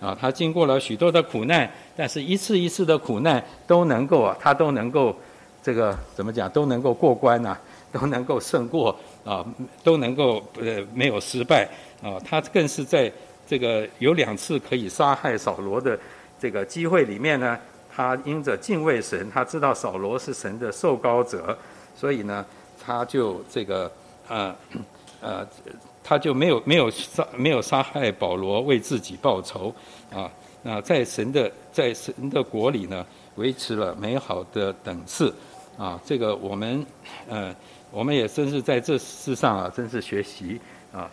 [0.00, 5.14] 啊，他经过了许多的苦难，但是一次一次的苦难都能够啊，他都能够
[5.62, 7.58] 这个怎么讲都能够过关呐，
[7.92, 8.94] 都能够胜过
[9.24, 9.44] 啊，
[9.84, 11.68] 都能够呃没有失败
[12.02, 13.12] 啊，他更是在
[13.46, 15.98] 这个有两次可以杀害扫罗的。
[16.38, 17.58] 这个机会里面呢，
[17.94, 21.56] 他因着敬畏神，他知道扫罗是神的受膏者，
[21.96, 22.44] 所以呢，
[22.84, 23.90] 他就这个
[24.28, 24.54] 呃
[25.20, 25.46] 呃，
[26.04, 29.74] 他就没有没有杀没有杀害保罗为自己报仇
[30.12, 30.30] 啊。
[30.62, 35.32] 那在神的在神的国里呢，维持了美好的等次
[35.78, 35.98] 啊。
[36.04, 36.84] 这个我们
[37.28, 37.54] 呃，
[37.90, 40.60] 我们也真是在这世上啊，真是学习，
[40.92, 41.08] 啊，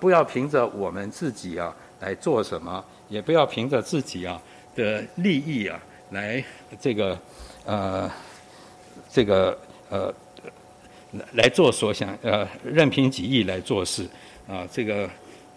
[0.00, 4.40] 不要凭着我们自己啊来做什么，也不要凭着自己啊
[4.74, 6.44] 的利益啊来
[6.80, 7.18] 这个
[7.64, 8.10] 呃
[9.10, 9.58] 这个
[9.90, 10.14] 呃
[11.32, 14.06] 来做所想呃任凭己意来做事
[14.48, 15.08] 啊，这个。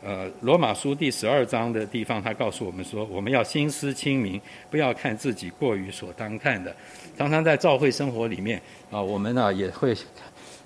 [0.03, 6.73] 呃，罗马书第十二章的地方，他告诉我们说，我们要心思清明，不要看自己过于所当看的。
[7.17, 9.97] 常常在教会生活里面啊，我们呢也会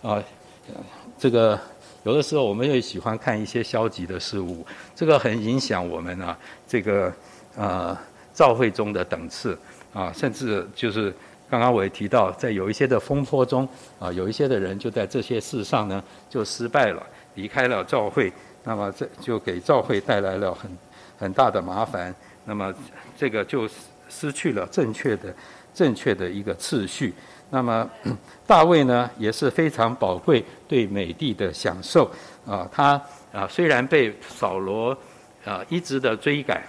[0.01, 0.21] 啊，
[1.17, 1.57] 这个
[2.03, 6.37] 有的时候我们也喜欢看一些消极的事物，这个很影响我们啊，
[6.67, 7.11] 这个
[7.55, 7.97] 呃，
[8.34, 9.58] 照会中的等次
[9.94, 11.13] 啊，甚至就是
[11.50, 13.67] 刚刚我也提到，在有一些的风波中
[14.00, 17.04] 啊，有一些的人就在这些事上呢就失败了，
[17.36, 18.32] 离开了照会。
[18.63, 20.78] 那么这就给照会带来了很
[21.17, 22.13] 很大的麻烦。
[22.46, 22.74] 那么
[23.17, 23.67] 这个就
[24.08, 25.34] 失去了正确的
[25.74, 27.13] 正确的一个次序。
[27.50, 27.89] 那么
[28.48, 32.10] 大卫呢也是非常宝贵对美帝的享受
[32.46, 32.70] 啊。
[32.72, 33.02] 他
[33.34, 34.96] 啊虽然被扫罗
[35.44, 36.63] 啊一直的追赶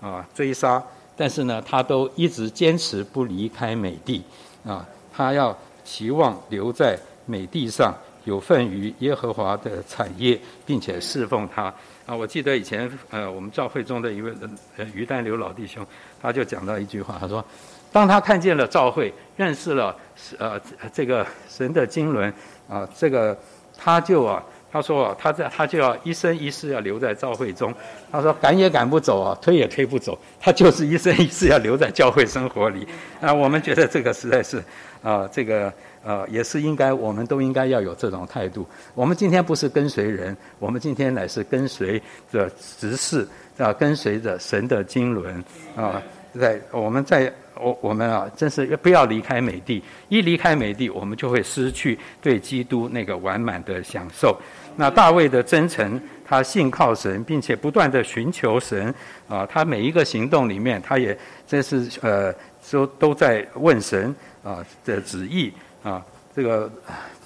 [0.00, 0.82] 啊追杀，
[1.22, 4.20] 但是呢他都一直坚持不离开美帝
[4.66, 4.84] 啊。
[5.14, 7.94] 他要期望留在美帝上。
[8.24, 11.64] 有份于耶和华的产业，并且侍奉他
[12.06, 12.14] 啊！
[12.14, 14.32] 我记得以前呃，我们教会中的一位
[14.76, 15.84] 呃于丹刘老弟兄，
[16.22, 17.44] 他就讲到一句话，他说：
[17.90, 19.96] 当他看见了教会，认识了
[20.38, 20.60] 呃
[20.92, 22.32] 这个神的经纶
[22.68, 23.36] 啊，这个
[23.76, 24.40] 他就啊，
[24.72, 27.72] 他说，他在他就要一生一世要留在教会中。
[28.10, 32.88] 他说赶也赶不走啊，推也推不走，他就是一生一世要留在教会生活里
[33.20, 33.32] 啊。
[33.32, 34.62] 我们觉得这个实在是
[35.02, 35.72] 啊，这个。
[36.04, 38.66] 呃，也是应该，我们都应该要有这种态度。
[38.92, 43.24] 我们今天不是跟随人，我们今天乃是跟随着执事，
[43.56, 45.44] 啊，跟随着神的经纶
[45.76, 46.02] 啊，
[46.36, 49.82] 在我们在我我们啊，真是不要离开美地。
[50.08, 54.36] 一离开美地，我们就会失去对基督那个完满的享受。
[54.76, 58.94] 那大卫的真诚，他信靠神，并且不断的寻求神
[59.28, 62.34] 啊，他每一个行动里面，他也真是呃，
[62.70, 65.52] 都都在问神啊的旨意。
[65.82, 66.00] 啊，
[66.34, 66.72] 这个，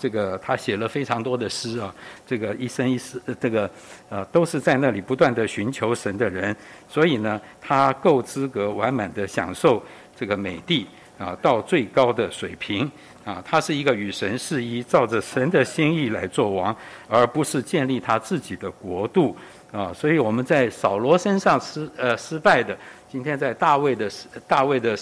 [0.01, 1.95] 这个他写了非常多的诗啊，
[2.27, 3.71] 这个一生一世，这个
[4.09, 6.57] 呃，都是在那里不断的寻求神的人，
[6.89, 9.83] 所以呢，他够资格完满的享受
[10.17, 10.87] 这个美帝
[11.19, 12.91] 啊，到最高的水平
[13.25, 16.75] 啊，他是一个与神是一，照着神的心意来做王，
[17.09, 19.37] 而不是建立他自己的国度
[19.71, 22.77] 啊，所以我们在扫罗身上失呃失败的，
[23.09, 24.11] 今天在大卫的
[24.49, 24.99] 大卫的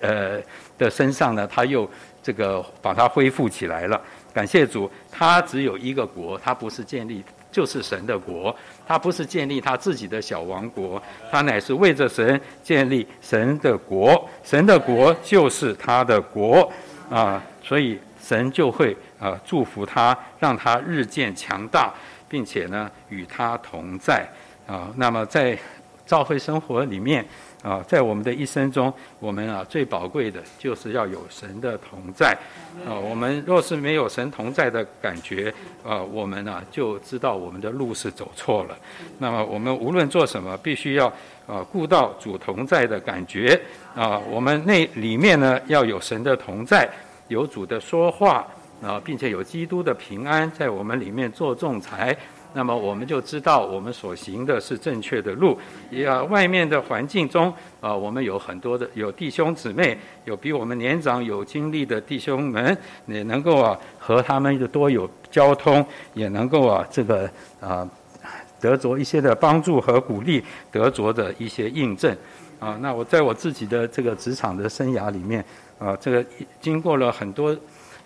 [0.00, 0.42] 呃
[0.76, 1.88] 的身上呢，他又。
[2.26, 4.02] 这个把它恢复起来了，
[4.34, 4.90] 感谢主。
[5.12, 7.22] 他只有一个国，他不是建立，
[7.56, 8.54] 就是神的国。
[8.86, 14.28] 他不是建立他自己的小王国，他乃是为着神建立神的国。
[14.44, 16.70] 神的国就是他的国
[17.08, 21.94] 啊，所以神就会啊祝福他，让他日渐强大，
[22.28, 24.28] 并且呢与他同在
[24.66, 24.92] 啊。
[24.96, 25.58] 那么在
[26.04, 27.24] 教会生活里面。
[27.66, 32.38] 啊，在我们的一生中，我们啊最宝贵的就是要有神的同在。
[32.86, 35.52] 啊，我们若是没有神同在的感觉，
[35.84, 38.78] 啊，我们呢就知道我们的路是走错了。
[39.18, 41.08] 那么我们无论做什么，必须要
[41.48, 43.60] 啊顾到主同在的感觉。
[43.96, 46.88] 啊，我们那里面呢要有神的同在，
[47.26, 48.46] 有主的说话，
[48.80, 52.16] 啊，并且有基督的平安在我们里面做仲裁。
[52.56, 55.58] 那么我们就知道我们所行的是正确的路。
[55.90, 62.74] 也外面的环境中啊，我们有很多的有弟兄姊妹，有比我们年长有经历的弟兄们，
[63.06, 67.86] 也能够啊和他们的多有交通，也能够啊这个啊
[68.58, 70.42] 得着一些的帮助和鼓励，
[70.72, 72.16] 得着的一些印证
[72.58, 72.78] 啊。
[72.80, 75.44] 那我在我自己的这个职场的生涯里面
[75.78, 76.24] 啊，这个
[76.58, 77.54] 经过了很多。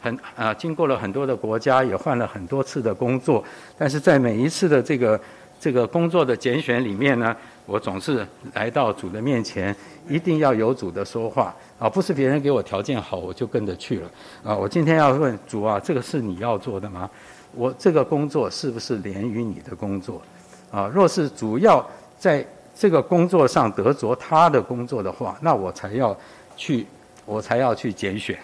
[0.00, 3.44] 很啊，经过了很多的国家，也换了很多次的工作，
[3.76, 5.20] 但是在每一次的这个
[5.60, 7.36] 这个工作的拣选里面呢，
[7.66, 9.74] 我总是来到主的面前，
[10.08, 14.10] 一定要有主的说话啊，不是别人给我条件好我就跟着去了
[14.42, 14.56] 啊。
[14.56, 17.08] 我今天要问主啊，这个是你要做的吗？
[17.52, 20.22] 我这个工作是不是连于你的工作
[20.70, 20.90] 啊？
[20.94, 21.86] 若是主要
[22.18, 26.16] 在这个工作上得着他的工作的话，那我才要
[26.56, 26.86] 去，
[27.26, 28.38] 我才要去拣选。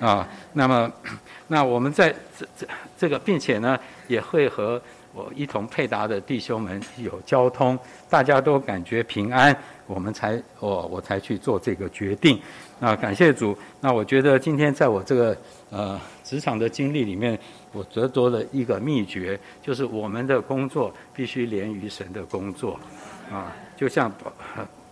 [0.00, 0.92] 啊，那么，
[1.48, 4.80] 那我们在这这这个，并且呢，也会和
[5.12, 9.56] 我一同配搭的弟兄们有交通，大家都感觉平安，
[9.86, 12.40] 我们才我我才去做这个决定。
[12.78, 13.56] 那感谢主。
[13.80, 15.36] 那我觉得今天在我这个
[15.70, 17.36] 呃职场的经历里面，
[17.72, 22.78] 我得着了一个秘诀，就是我们的工作必须连于神的工作，
[23.32, 24.12] 啊，就像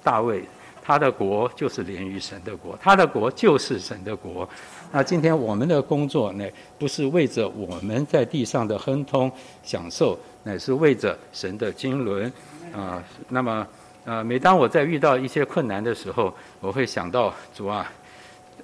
[0.02, 0.42] 大卫。
[0.88, 4.48] 他的国就是连于神的国，他的国就是神的国。
[4.92, 6.44] 那今天我们的工作呢，
[6.78, 9.30] 不是为着我们在地上的亨通
[9.62, 12.32] 享受，乃是为着神的经纶
[12.72, 13.02] 啊。
[13.28, 13.66] 那么，
[14.04, 17.90] 呃，每当我在遇到一些困难的时候，我会想到主啊，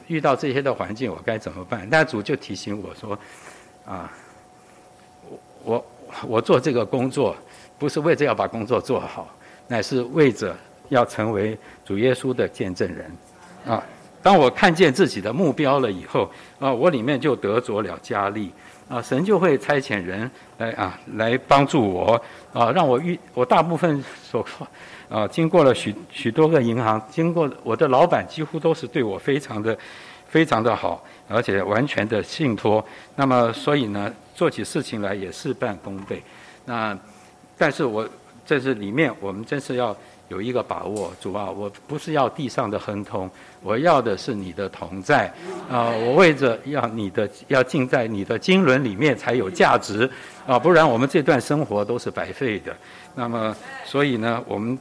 [0.06, 1.86] 遇到这些的环境，我该怎么办？
[1.90, 3.18] 那主就提醒我说，
[3.84, 4.10] 啊，
[5.28, 5.84] 我我
[6.28, 7.36] 我做这个工作，
[7.78, 9.28] 不是为着要把工作做好，
[9.68, 10.56] 乃是为着。
[10.88, 11.56] 要成为
[11.86, 13.10] 主耶稣的见证人，
[13.64, 13.82] 啊！
[14.22, 16.30] 当我看见自己的目标了以后，
[16.60, 18.52] 啊，我里面就得着了加力，
[18.88, 24.46] 啊，神就会差遣人来啊，来帮助我，啊，让我遇我大部分所，
[25.08, 29.76] 啊，经过了许许多个银行，经过我的老板几乎都是对我非常的
[30.28, 32.84] 非常的好，而且完全的信托。
[33.16, 36.22] 那么，所以呢，做起事情来也事半功倍。
[36.64, 36.96] 那，
[37.58, 38.08] 但是我
[38.46, 39.96] 这是里面，我们真是要。
[40.32, 43.30] 有一个把握，主啊，我不是要地上的亨通，
[43.62, 45.30] 我要的是你的同在，
[45.70, 50.10] 啊，我为着要你的要进在你的经纶里面才有价值，
[50.46, 52.74] 啊，不然我们这段生活都是白费的。
[53.14, 54.78] 那么，所以呢，我们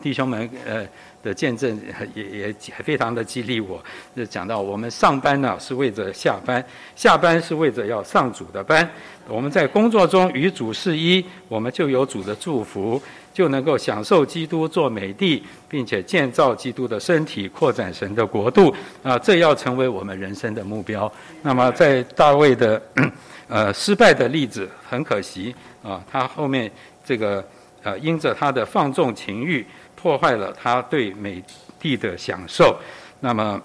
[0.00, 0.86] 弟兄们，呃。
[1.22, 1.76] 的见证
[2.14, 3.82] 也也非常的激励我。
[4.14, 8.88] 就讲到我们上班呢是为着下班，下班是为着要上主的班。
[9.26, 13.02] 我们在工作中与主是一，我们就有主的祝福，
[13.36, 18.74] 就能够享受基督做美帝，并且建造基督的身体，扩展神的国度。
[19.02, 21.12] 啊，这要成为我们人生的目标。
[21.42, 22.80] 那么在大卫的
[23.48, 26.72] 呃失败的例子，很可惜啊，他后面
[27.04, 27.46] 这个
[27.82, 29.66] 呃因着他的放纵情欲。
[29.98, 31.42] 破坏了他对美
[31.80, 32.78] 帝的享受，
[33.18, 33.60] 那么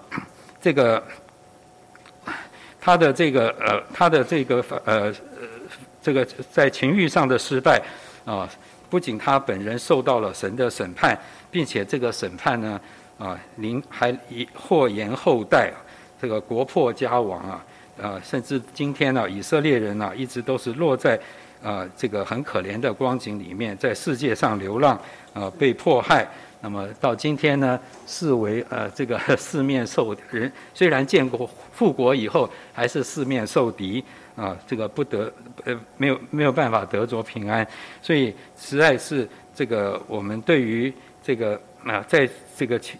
[0.60, 1.00] 这个
[2.80, 5.14] 他的这个呃他的这个呃
[6.02, 7.80] 这个在情欲上的失败
[8.24, 8.48] 啊，
[8.92, 11.18] 不仅他本人受到了神的审判，
[11.50, 12.78] 并且这个审判呢
[13.18, 15.72] 啊，您还以祸延后代，
[16.20, 17.64] 这个国破家亡啊
[18.02, 21.18] 啊，甚至今天呢，以色列人呢一直都是落在
[21.62, 25.00] 啊这个很可怜的光景里面，在世界上流浪。
[25.32, 26.28] 啊，被迫害，
[26.60, 35.32] 那么到今天呢，视为呃这个 四面受人，虽然建国复国以后，还是四面受敌啊，这个不得
[35.64, 37.66] 呃没有没有办法得着平安，
[38.00, 40.92] 所以实在是这个我们对于
[41.22, 42.98] 这个啊在这个情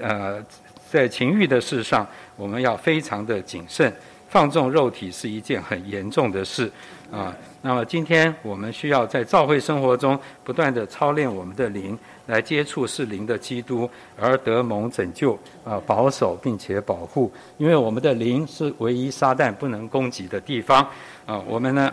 [0.00, 0.44] 呃
[0.90, 3.92] 在情欲的事上，我们要非常的谨慎，
[4.28, 6.70] 放纵肉体是一件很严重的事
[7.10, 7.36] 啊。
[7.60, 17.32] 那么今天我们需要在教会生活中不断的操练我们的灵，来接触是灵的基督，而得蒙拯救啊，保守并且保护。
[17.56, 20.86] 因为我们的灵是唯一撒旦不能攻击的地方
[21.26, 21.42] 啊。
[21.46, 21.92] 我们呢，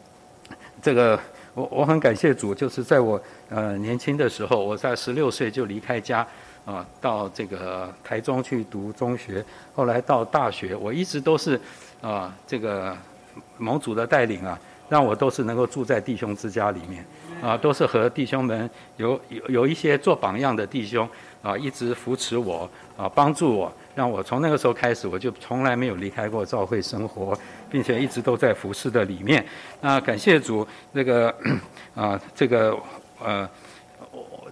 [0.82, 1.20] 这个
[1.52, 6.26] 我我很感谢主，就是在我呃年轻的时候，我在十六岁就离开家
[6.64, 11.60] 啊，到这个台中去读中学，后来到大学，我一直都是
[12.00, 12.96] 啊这个
[13.58, 14.58] 蒙主的带领啊。
[14.90, 17.04] 让我都是能够住在弟兄之家里面，
[17.42, 21.08] 啊，都是和弟兄们有有有一些做榜样的弟兄，
[21.42, 27.38] 啊，一直扶持我，啊，帮助我，让我从那个时候开始，我就从来没有离开过教会生活，
[27.70, 29.44] 并且一直都在服侍的里面。
[29.80, 31.34] 那感谢主，这个
[31.94, 32.76] 啊，这个
[33.20, 33.48] 呃，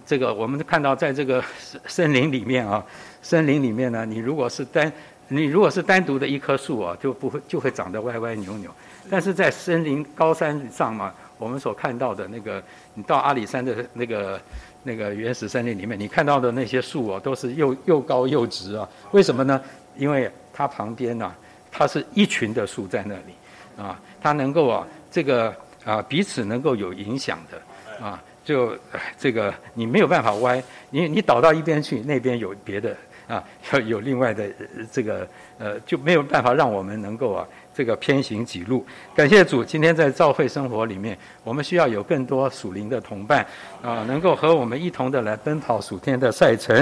[0.05, 2.83] 这个我们看到在这个森森林里面啊，
[3.21, 4.91] 森林里面呢，你如果是单
[5.29, 8.71] 你如果是单独的一棵树啊，就不会就会长得歪歪扭扭。
[9.09, 12.61] 但是在森林高山上嘛，我们所看到的那个，
[12.93, 14.41] 你到阿里山的那个
[14.83, 18.87] 那个原始森林里面，你看到的那些树哦，都是又又高又直啊。
[19.11, 19.61] 为什么呢？
[19.95, 21.33] 因为它旁边呢，
[21.71, 25.53] 它是一群的树在那里，啊，它能够啊，这个
[25.85, 28.77] 啊彼此能够有影响的，啊，就
[29.17, 32.95] 这个你没有办法歪，你你倒到一边去，那边有别的
[33.27, 34.49] 啊，要有另外的
[34.91, 35.27] 这个
[35.59, 37.47] 呃，就没有办法让我们能够啊。
[37.77, 43.45] 这个偏行己路，感谢主，今天在教会生活里面，我们需要有更多属灵的同伴，
[43.83, 46.75] 啊，能够和我们一同的来奔跑属天的赛程。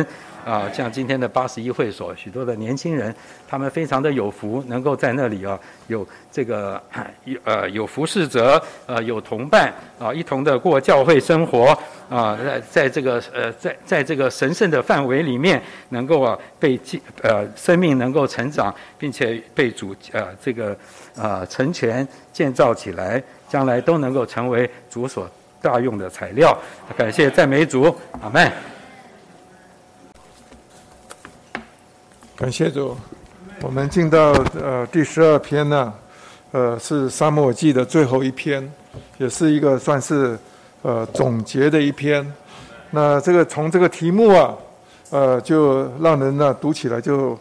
[0.46, 3.13] 啊，像今天的八十一会所，许多的年轻人，
[3.48, 6.79] 他们非常的有福，能够在那里啊，有这个
[7.23, 11.75] 有呃有服侍者，呃有同伴啊，一同的过教会生活
[12.08, 16.79] 啊，在在这个呃在在这个神圣的范围里面，能够啊被
[17.23, 20.77] 呃生命能够成长，并且被主呃这个
[21.15, 23.19] 呃成全建造起来，
[23.50, 25.27] 将来都能够成为主所
[25.60, 26.56] 大用的材料。
[26.96, 27.85] 感谢赞美主，
[28.21, 28.75] 阿门。
[32.38, 32.94] 感谢主，
[33.62, 35.94] 我们进到呃第十二篇呢，
[36.52, 38.69] 呃是沙漠记的最后一篇，
[39.17, 40.38] 也是一个算是
[40.81, 42.29] 呃总结的一篇。
[42.92, 44.54] 那这个从这个题目啊，
[45.12, 47.40] 呃就让人呢读起来就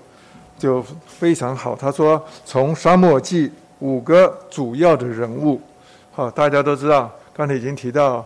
[0.56, 1.74] 就非常好。
[1.74, 5.60] 他说从沙漠记五个主要的人物，
[6.12, 8.24] 好，大家都知道，刚才已经提到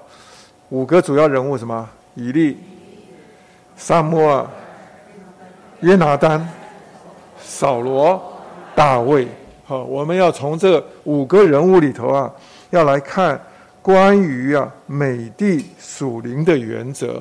[0.69, 1.89] 五个主要人物什么？
[2.15, 2.59] 以利、
[3.75, 4.47] 沙漠、
[5.81, 6.47] 约拿丹。
[7.49, 8.23] 扫罗、
[8.75, 9.27] 大卫，
[9.65, 12.31] 好，我们要从这五个人物里头啊，
[12.69, 13.41] 要来看
[13.81, 17.21] 关于啊美帝属灵的原则。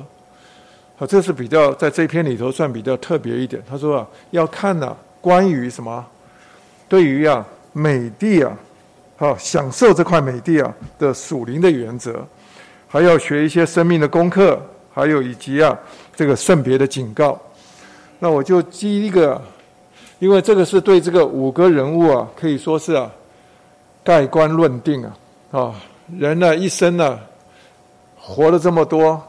[0.98, 3.62] 好，这是比较在这篇里头算比较特别一点。
[3.66, 6.04] 他说啊，要看呢关于什么？
[6.90, 8.52] 对于啊美帝啊，
[9.16, 12.22] 好享受这块美帝啊的属灵的原则，
[12.86, 14.60] 还要学一些生命的功课，
[14.92, 15.76] 还有以及啊
[16.14, 17.40] 这个圣别的警告。
[18.18, 19.40] 那我就记一个。
[20.20, 23.08] 因为这个是对这个五个人物啊，可以说是啊，
[24.02, 25.16] 盖棺论定啊，
[25.52, 25.74] 啊，
[26.18, 27.20] 人呢一生呢，
[28.16, 29.22] 活了这么多，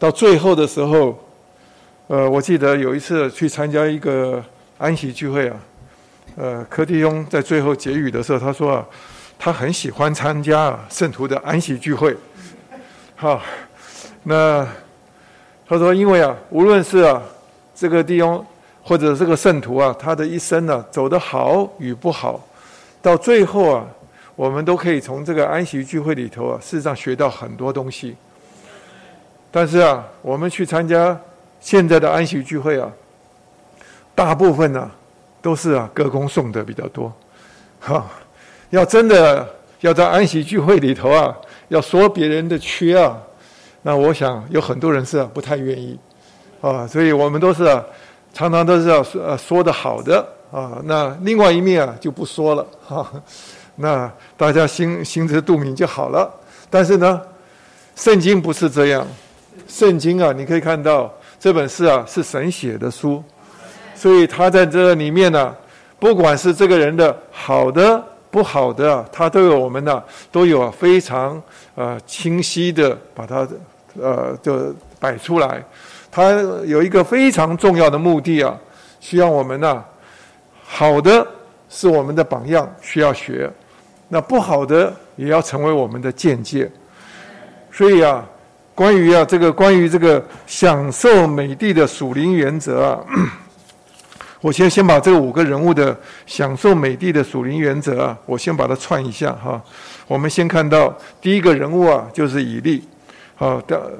[0.00, 1.16] 到最后的时候，
[2.08, 4.42] 呃，我记得有一次去参加一个
[4.78, 5.56] 安息聚会啊，
[6.34, 8.86] 呃，柯弟兄在最后结语的时候，他说啊，
[9.38, 12.16] 他很喜欢参加圣徒的安息聚会，
[13.14, 13.40] 好，
[14.24, 14.66] 那
[15.68, 17.22] 他说因为啊，无论是啊
[17.76, 18.44] 这个弟兄。
[18.88, 22.40] 或者这个圣徒啊，他的一生呢，走得好与不好，
[23.02, 23.84] 到最后啊，
[24.36, 28.14] 我们都可以从这个安息聚会里头啊，事实上学到很多东西。
[29.50, 31.20] 但是啊，我们去参加
[31.60, 32.88] 现在的安息聚会啊，
[34.14, 34.88] 大部分呢
[35.42, 37.12] 都是啊歌功颂德比较多，
[37.80, 38.06] 哈，
[38.70, 43.18] 要真的要在安息聚会里头啊，要说别人的缺啊，
[43.82, 45.98] 那我想有很多人是不太愿意，
[46.60, 47.82] 啊，所以我们都是。
[48.36, 50.22] 常常都是要说说的好的
[50.52, 53.10] 啊，那另外一面啊就不说了 哈，
[53.76, 56.30] 那大家心心知肚明就好了。
[56.68, 57.18] 但是呢，
[57.94, 59.06] 圣经不是这样，
[59.66, 61.10] 圣经啊，你可以看到
[61.40, 63.24] 这本书啊是神写的书，
[63.94, 65.56] 所以他在这里面呢，
[65.98, 71.42] 不管是这个人的好的不好的，他都有我们呢都有非常
[71.74, 73.48] 呃清晰的把它
[73.98, 75.64] 呃就摆出来。
[76.16, 76.30] 它
[76.64, 78.56] 有一个非常重要的目的啊，
[79.00, 79.84] 需要我们呢，
[80.64, 81.26] 好的
[81.68, 83.46] 是我们的榜样，需要学；
[84.08, 86.70] 那不好的也要成为我们的见解。
[87.70, 88.24] 所以啊，
[88.74, 93.04] 关于啊这个关于这个享受美的的属灵原则啊，
[94.40, 95.94] 我先先把这五个人物的
[96.24, 99.62] 享受美的的属灵原则啊，我先把它串一下哈。
[100.08, 102.82] 我们先看到第一个人物啊，就是以利，
[103.34, 103.92] 好的。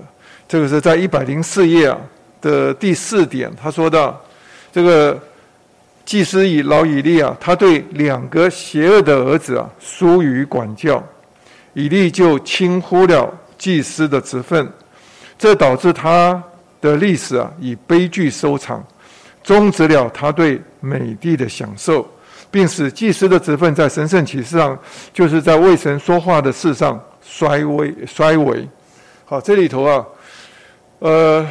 [0.48, 1.98] 这个是在一百零四页啊
[2.40, 4.22] 的第四点，他说到
[4.70, 5.20] 这个
[6.04, 11.02] 祭司以老以利啊，他对两个邪恶的儿子啊疏于管教，
[11.72, 13.28] 以利就轻忽了
[13.58, 14.70] 祭司的职分，
[15.36, 16.40] 这导致他
[16.80, 18.84] 的历史啊以悲剧收场，
[19.42, 22.08] 终止了他对美帝的享受，
[22.52, 24.78] 并使祭司的职分在神圣启示上，
[25.12, 28.64] 就是在为神说话的事上衰微衰微。
[29.24, 30.06] 好，这里头啊。
[30.98, 31.46] 呃，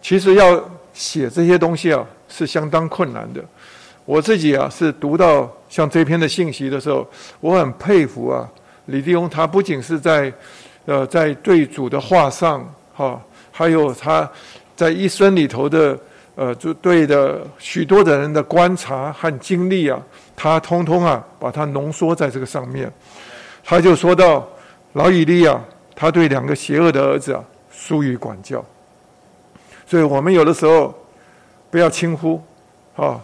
[0.00, 3.44] 其实要写这些东西啊，是相当困难的。
[4.04, 7.06] 我自己啊，是读到像这篇的信息的时候，
[7.40, 8.48] 我很佩服啊，
[8.86, 10.32] 李弟兄他不仅是在
[10.86, 13.20] 呃在对主的话上哈，
[13.50, 14.30] 还有他
[14.74, 15.98] 在一生里头的
[16.36, 20.00] 呃就对的许多的人的观察和经历啊，
[20.34, 22.90] 他通通啊把它浓缩在这个上面。
[23.64, 24.48] 他就说到
[24.92, 25.60] 老以利啊，
[25.94, 28.64] 他对两个邪恶的儿子啊疏于管教。
[29.86, 30.92] 所以我们有的时候
[31.70, 32.42] 不要轻忽，
[32.96, 33.20] 啊，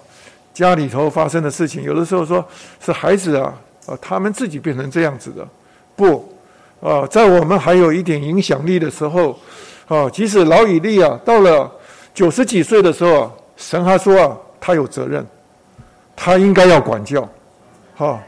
[0.54, 2.44] 家里头发生的事情，有的时候说
[2.80, 3.52] 是孩子啊，
[3.86, 5.46] 啊，他们自己变成这样子的，
[5.96, 6.32] 不，
[6.80, 9.36] 啊，在我们还有一点影响力的时候，
[9.88, 11.70] 啊，即使老以利啊，到了
[12.14, 15.26] 九十几岁的时候，神还说啊，他有责任，
[16.14, 17.28] 他应该要管教，
[17.96, 18.22] 哈，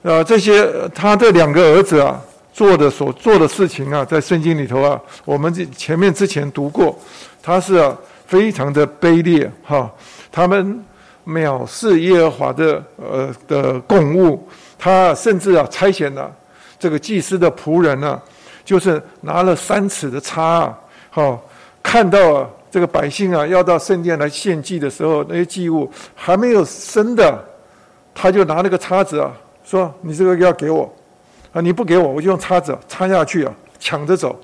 [0.00, 2.18] 呃，这些他这两个儿子啊。
[2.54, 6.96] 做的所做的事情啊，在圣经里头啊，我们这前面之前读过，
[7.44, 7.94] 他是啊
[8.26, 9.92] 非常的卑劣哈，
[10.32, 10.82] 他们
[11.26, 16.34] 藐视耶和华的呃的供物，他甚至啊差遣了
[16.78, 18.18] 这个祭司的仆人呢，
[18.64, 20.78] 就是拿了三尺的叉啊，
[21.10, 21.38] 哈，
[21.82, 27.38] 看到啊这个百姓啊要到圣殿来献祭的时候，那些祭物还没有生的，
[28.14, 29.30] 他就拿那个叉子啊
[29.62, 30.90] 说你这个要给我
[31.52, 34.34] 啊，你不给我，我就用叉子插下去啊，抢着走。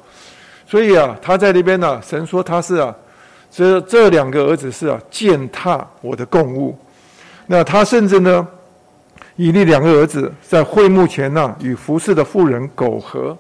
[0.70, 2.94] 所以啊，他在那边呢，神说他是啊，
[3.50, 6.78] 这这两个儿子是啊，践踏我的供物。
[7.48, 8.46] 那他甚至呢，
[9.34, 13.36] 以利两个儿子在会幕前呢，与服侍的妇人苟合。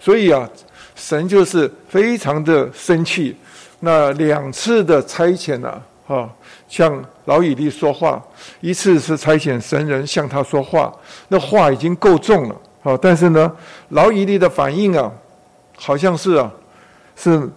[0.00, 0.50] 所以啊，
[0.96, 3.36] 神就是非常的生气。
[3.78, 6.28] 那两次的差遣呢，哈，
[6.66, 8.20] 向老以利说话，
[8.60, 10.92] 一次是差遣神人向他说话，
[11.28, 13.52] 那话已经够重了，好，但是呢，
[13.90, 15.12] 老以利的反应啊，
[15.76, 16.50] 好像是啊，
[17.16, 17.50] 是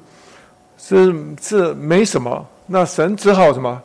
[0.78, 2.46] 是是没什么。
[2.66, 3.82] 那神只好什么，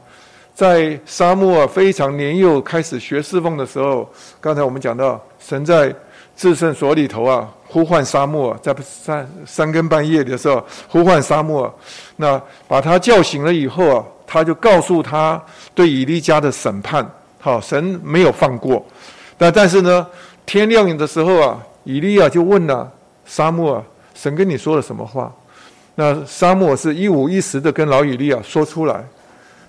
[0.54, 4.08] 在沙漠非常年幼开始学侍奉的时候，
[4.40, 5.94] 刚才我们讲到，神在
[6.36, 7.48] 至圣所里头啊。
[7.72, 11.74] 呼唤沙漠，在三三更半夜的时候呼唤沙漠，
[12.16, 15.42] 那把他叫醒了以后啊，他就告诉他
[15.74, 17.10] 对以利家的审判。
[17.40, 18.84] 好，神没有放过。
[19.38, 20.06] 那但是呢，
[20.44, 22.92] 天亮的时候啊，以利亚就问了
[23.24, 23.82] 沙漠
[24.14, 25.32] ：“神跟你说了什么话？”
[25.94, 29.04] 那沙漠是一五一十的跟老以利亚说出来。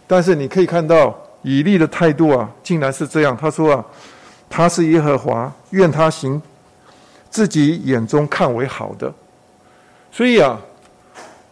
[0.08, 3.36] 但是你可以看到以利的态度啊，竟然是这样。
[3.36, 3.86] 他说啊
[4.50, 6.42] ：“他是耶和华，愿他行。”
[7.30, 9.12] 自己眼中看为好的，
[10.12, 10.56] 所以啊，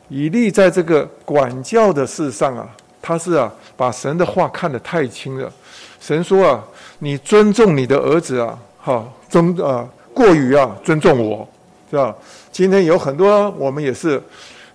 [0.10, 2.70] 以利在这个管教的事上啊，
[3.02, 5.52] 他是啊，把神的话看得太轻了。
[6.00, 6.64] 神说啊，
[7.00, 11.50] 你尊重你的儿子啊，哈，尊啊，过于啊尊重我，
[11.90, 12.16] 是吧？
[12.52, 14.22] 今天有很多我们也是，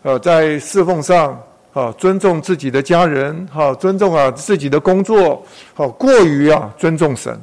[0.07, 1.37] 呃，在侍奉上
[1.73, 5.45] 啊，尊重自己的家人，哈，尊重啊自己的工作，
[5.75, 7.37] 好，过于啊尊重神。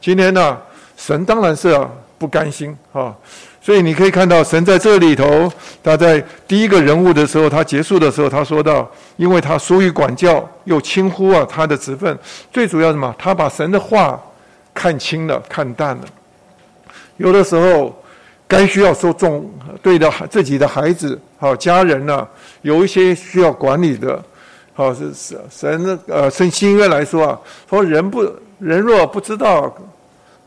[0.00, 0.56] 今天呢，
[0.96, 1.90] 神当然是啊。
[2.18, 3.14] 不甘心啊！
[3.60, 5.52] 所以你可以看到，神在这里头，
[5.82, 12.18] 他在第一个人物的时候，他结束的时候，他说到，因为他疏于管教，又轻忽啊他的职分，
[12.50, 13.14] 最主要什么？
[13.18, 14.18] 他把神的话
[14.72, 16.04] 看轻了，看淡了。
[17.18, 17.94] 有的时候，
[18.48, 19.50] 该需要说重
[19.82, 22.26] 对的自己的孩子、好家人呢，
[22.62, 24.22] 有一些需要管理的，
[24.72, 28.24] 好是是神呃，圣新约来说啊，说人不
[28.58, 29.74] 人若不知道，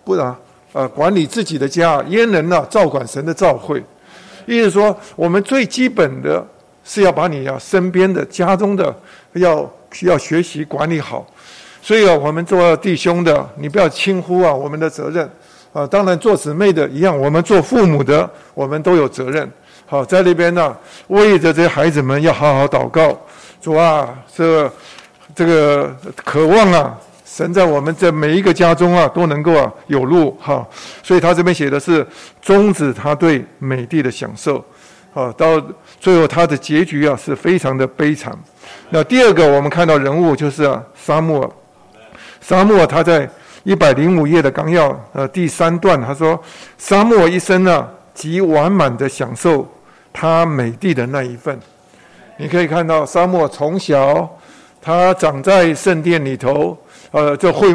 [0.04, 0.36] 不然。
[0.72, 2.64] 呃，管理自己的家，焉能呢？
[2.70, 3.84] 照管神的照会，
[4.46, 6.46] 意思说，我们最基本的
[6.86, 8.96] 是要把你要身边的、家中的，
[9.34, 9.68] 要
[10.02, 11.26] 要学习管理好。
[11.82, 15.28] 所以啊，我们做弟兄的，你不要轻忽啊我们的责任
[15.74, 15.86] 啊。
[15.88, 19.50] 当然，做姊妹的一样，我们做父母的，我们都有责任。
[19.86, 20.76] 好，在那边呢，
[21.08, 23.20] 为着这些孩子们要好好祷告。
[23.62, 24.72] 主啊，这
[25.36, 26.98] 这个渴望啊。
[27.32, 30.68] 神在我们这每一个家中啊，都能够啊有路哈，
[31.04, 32.06] 所以他这边写的是
[32.42, 34.58] 终止他对美帝的享受，
[35.14, 35.62] 啊，到
[36.02, 38.38] 最后他的结局啊是非常的悲惨。
[38.90, 41.50] 那第二个我们看到人物就是啊沙漠，
[42.42, 43.30] 沙漠他在
[43.64, 46.42] 一百零五页的纲要呃第三段他说
[46.78, 49.68] 沙漠一生呢极完满的享受
[50.12, 51.60] 他美的那一份，
[52.38, 54.30] 你可以看到沙漠从小
[54.82, 56.78] 他长在圣殿里头。
[57.12, 57.74] 呃，这会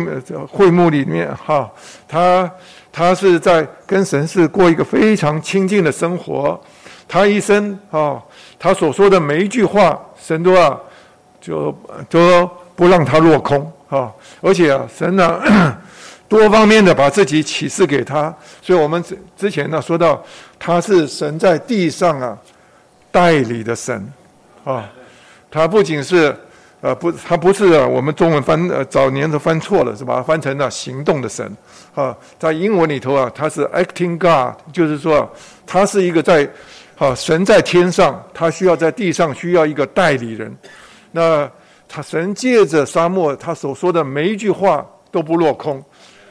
[0.48, 1.68] 会幕里面哈，
[2.06, 2.48] 他
[2.92, 6.56] 他是在跟神是过一个非常亲近的生活，
[7.08, 8.22] 他一生啊，
[8.60, 10.78] 他所说的每一句话，神都啊，
[11.40, 11.76] 就
[12.08, 15.40] 都不让他落空啊，而且啊，神呢
[16.28, 20.22] 多方面的把自己启示给他，所以我们之之前呢说到，
[20.58, 22.36] 他是神在地上啊
[23.10, 24.12] 代理的神
[24.64, 24.84] 啊，
[25.50, 26.34] 他不仅是。
[26.80, 30.22] 呃，不，他不是我们中文翻呃早年都翻错了，是吧？
[30.22, 31.50] 翻成了行动的神，
[31.94, 35.26] 啊，在英文里头啊，他是 acting God，就是说，
[35.66, 36.46] 他是一个在，
[36.98, 40.54] 啊，神在天上，他需要在地上需要一个代理人。
[41.12, 41.50] 那
[41.94, 45.80] 他神借着沙漠，他所说的每一句话都不落空。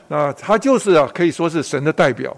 [0.10, 2.36] 那他就是啊，可以说是神的代表。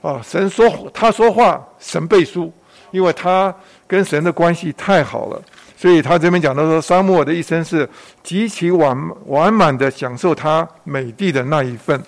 [0.00, 2.52] 啊，神说他说话，神背书，
[2.90, 3.54] 因为他
[3.86, 5.40] 跟神的关系太好了。
[5.76, 7.88] 所以他这边讲到说，沙漠的一生是
[8.24, 12.02] 极其完完满的享受他美帝的那一份。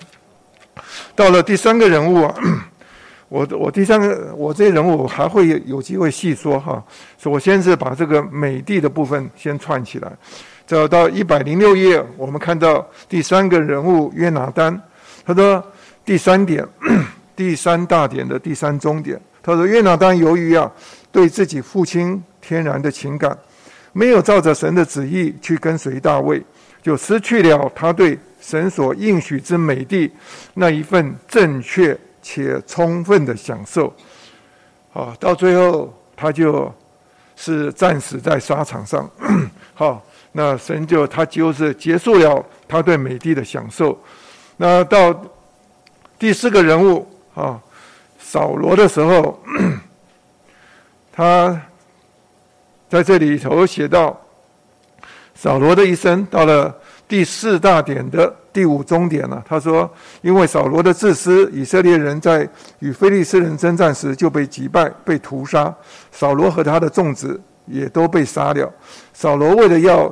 [1.15, 2.35] 到了第三个人物啊，
[3.27, 6.83] 我我第三个我这人物还会有机会细说哈。
[7.17, 10.11] 首先是把这个美帝的部分先串起来。
[10.67, 14.79] 走到一百零六页，我们看到第三个人物约拿丹，
[15.25, 15.63] 他说
[16.03, 16.67] 第三点，
[17.35, 20.71] 第三大点的第三中点，他说约拿丹由于啊
[21.11, 23.37] 对自己父亲天然的情感。
[23.97, 26.43] 没有照着神的旨意去跟随大卫，
[26.81, 30.11] 就失去了他对神所应许之美地
[30.55, 31.97] 那一份正确
[32.27, 33.93] 且充分的享受。
[34.91, 36.73] 啊，到最后他就
[37.35, 39.07] 是战死在沙场上。
[39.75, 43.95] 好，那神就他就是结束了他对美帝的享受。
[44.57, 45.15] 那到
[46.17, 47.61] 第四个人物啊，
[48.17, 49.39] 扫罗的时候，
[51.11, 51.61] 他
[52.89, 54.19] 在这里头写到
[55.35, 56.73] 扫罗的一生到了
[57.07, 59.43] 第四大点的第五终点了。
[59.47, 59.89] 他说
[60.23, 62.47] ：“因为扫罗的自私，以色列人在
[62.79, 65.73] 与非利士人征战时就被击败、被屠杀。
[66.11, 68.73] 扫罗和他的众子也都被杀了。
[69.13, 70.11] 扫罗为了要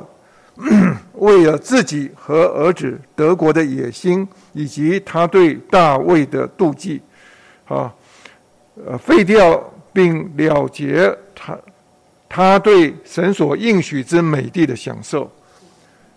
[1.14, 7.02] 为了自己和儿子德国的野心，以及他对大卫的妒忌，
[7.66, 7.92] 啊，
[8.86, 11.58] 呃，废掉并了结他
[12.28, 15.28] 他对神所应许之美地的享受。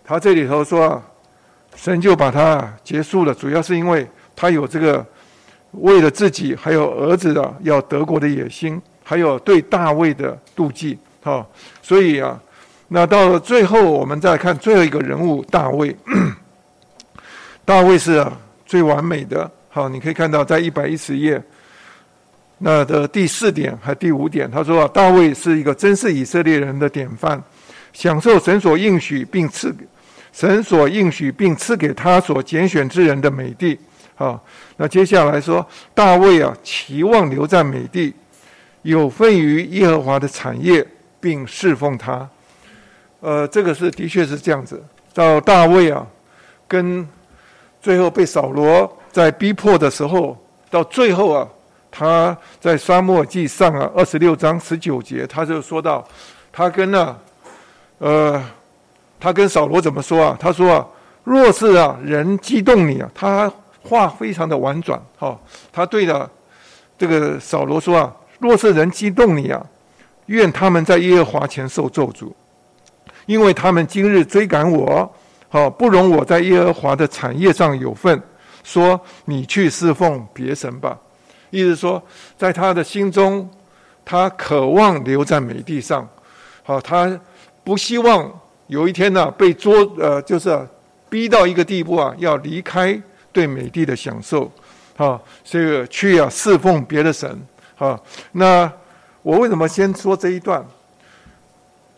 [0.08, 1.02] 他这里头说，
[1.76, 5.04] 神就把他结束了，主要是因为他有这个
[5.72, 11.46] 为了自己还有儿子的要德国的野心，还有对大卫的妒忌，哈，
[11.82, 12.40] 所以啊。
[12.90, 15.94] 那到了最后，我们再看最后一个人物大卫。
[17.66, 18.26] 大卫是
[18.64, 19.50] 最完美的。
[19.68, 21.38] 好，你可以看到在一百一十页
[22.56, 27.38] 那的第四点和第五点，他说啊，大卫是一个真是以色列人的典范，
[27.92, 29.70] 享受神所应许并赐
[30.38, 33.76] 神所应许并赐给他所拣选之人的美地。
[34.14, 34.40] 好，
[34.76, 38.14] 那接下来说大卫啊，期望留在美地，
[38.82, 40.86] 有份于耶和华的产业，
[41.18, 42.28] 并侍奉他。
[43.18, 44.80] 呃，这个是的确是这样子。
[45.12, 46.06] 到大卫啊，
[46.68, 47.04] 跟
[47.82, 50.38] 最后被扫罗在逼迫的时候，
[50.70, 51.48] 到最后啊，
[51.90, 56.06] 他在沙漠记上啊二十六章十九节，他就说到，
[56.52, 57.18] 他跟啊，
[57.98, 58.44] 呃，
[59.20, 60.36] 他跟扫罗怎么说啊？
[60.38, 60.86] 他说啊，
[61.24, 63.52] 若是啊人激动你啊，他
[63.82, 65.38] 话非常的婉转，哈，
[65.72, 66.28] 他对的
[66.96, 69.64] 这个扫罗说啊，若是人激动你啊，
[70.26, 72.32] 愿他们在耶和华前受咒诅。
[73.26, 75.14] 因为他们今日追赶我，
[75.50, 78.22] 好不容我在耶和华的产业上有份，
[78.64, 80.96] 说你去侍奉别神吧。
[81.50, 82.02] 意思说，
[82.38, 83.46] 在他的心中，
[84.02, 86.08] 他渴望留在美地上，
[86.62, 87.20] 好，他
[87.62, 88.32] 不希望
[88.68, 90.66] 有一天呢被捉，呃，就是
[91.10, 92.98] 逼到一个地步啊，要离开
[93.32, 94.50] 对美帝的享受，
[94.96, 97.38] 好，这个去啊侍奉别的神，
[97.74, 98.02] 好，
[98.32, 98.70] 那
[99.22, 100.64] 我为什么先说这一段？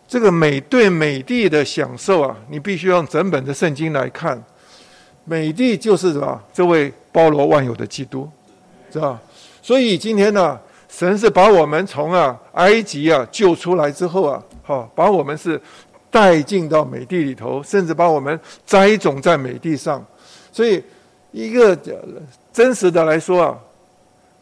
[0.09, 4.43] 这个美对美帝的享受啊，你必须用整本的圣经来看。
[5.25, 6.43] 美帝就是什么？
[6.53, 8.29] 这位包罗万有的基督，
[8.93, 9.21] 是吧
[9.63, 10.59] 所以今天呢，
[10.89, 15.61] 神是把我们从啊埃及啊救出来之后啊，好，把我们是
[16.11, 20.05] 带进到美地里头，甚至把我们栽种在美地上。
[20.53, 20.83] 所以
[21.31, 21.77] 一个
[22.53, 23.59] 真实的来说啊，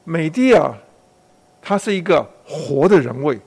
[0.04, 0.74] 美帝啊，
[1.60, 3.38] 它是一个活的人位，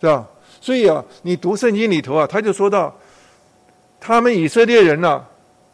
[0.00, 0.26] 是吧？
[0.60, 2.92] 所以啊，你读圣经里头啊，他就说到，
[4.00, 5.22] 他们以色列人呐，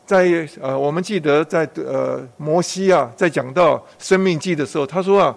[0.04, 5.34] 在呃，我们记得在呃摩西啊，在讲到生命记的时候，他说啊，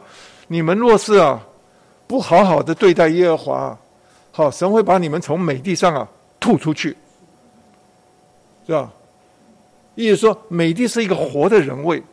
[0.48, 1.41] 你们若是啊，
[2.06, 3.80] 不好好的对待耶和华，
[4.38, 6.06] 好，神会把你们从美地上啊
[6.42, 6.90] 吐出去，
[8.68, 8.92] 是吧？
[9.96, 12.04] 意思说，美地是一个活的人位，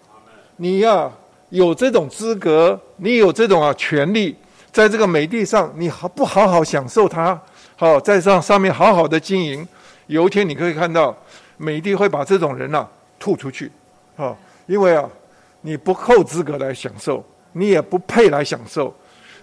[0.55, 1.11] 你呀
[1.49, 4.37] 有这种资格，你有这种啊权利。
[4.71, 7.37] 在这个美地上，你好不好好享受它？
[7.75, 9.67] 好，在上上面好好的经营。
[10.07, 11.13] 有一天你可以看到，
[11.57, 12.87] 美帝会把这种人呐
[13.19, 13.69] 吐出去，
[14.15, 15.11] 好，因为啊，
[15.63, 18.95] 你不够资格来享受，你也不配来享受，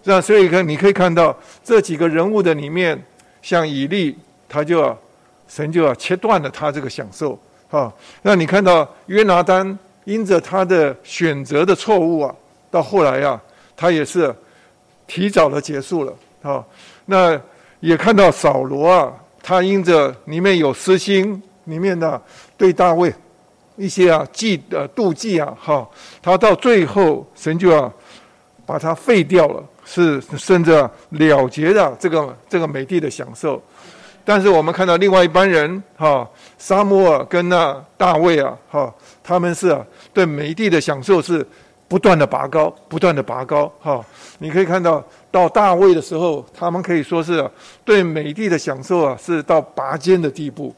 [0.10, 3.00] 这样，所以看你可以看到这几个人物的里面，
[3.42, 4.98] 像以利，他就要
[5.48, 7.40] 神就要切断了他这个享受，
[7.70, 7.94] 啊，
[8.24, 12.36] 那你看到约拿丹，因着他的选择的错误啊，
[12.72, 13.40] 到后来呀，
[13.76, 14.34] 他也是。
[15.12, 16.64] 提早的结束了，啊，
[17.06, 17.36] 那
[17.80, 22.22] 也看到扫罗啊，他因着里面有私心，里面的
[22.56, 23.12] 对大卫
[23.76, 25.90] 一些啊嫉呃妒忌啊，哈，
[26.22, 27.92] 他到最后神就要
[28.68, 30.72] 把他废掉了，是甚至
[31.10, 33.60] 了结的这个这个美帝的享受。
[34.24, 36.30] 但是我们看到另外一班人，哈，
[36.60, 39.76] 沙摩尔跟那大卫啊，哈，他们是
[40.14, 41.44] 对美帝的享受是。
[41.90, 44.06] 不断的拔高，不断的拔高，哈！
[44.38, 47.50] 你可以看到，到大卫的时候，他们可以说是
[47.84, 50.72] 对美帝的享受啊，是到拔尖的地步，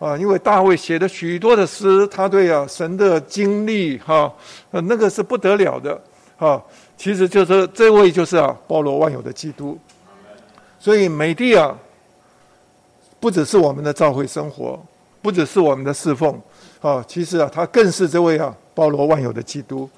[0.00, 0.16] 啊！
[0.16, 4.34] 因为大卫写的许多的诗，他对啊神的经历，哈，
[4.72, 6.02] 那个是不得了的，
[6.36, 6.60] 哈！
[6.96, 9.78] 其实就是这位就是啊，包罗万有的基督，
[10.78, 11.76] 所以美帝啊，
[13.20, 14.82] 不只是我们的教会生活，
[15.20, 16.40] 不只是我们的侍奉，
[16.80, 19.88] 啊，其实啊，他更是这位啊，包罗万有的基督。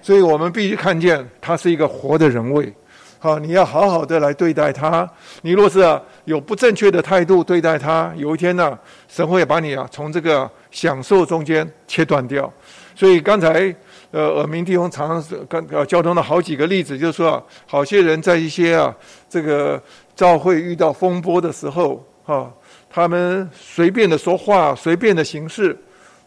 [0.00, 2.72] 所以我们必须看见他是一个活的人位，
[3.18, 5.08] 好，你要好好的来对待他。
[5.42, 12.50] 你若是啊有不正确的态度对待他，有一天呢，神会把你啊从这个享受中间切断掉。
[12.94, 13.74] 所以刚才
[14.10, 18.94] 呃耳鸣弟兄常常是刚呃交通的好几个例子，就是说啊，好些人在一些啊
[19.28, 19.80] 这个
[20.16, 22.50] 教会遇到风波的时候，哈，
[22.88, 25.76] 他们随便的说话，随便的行事，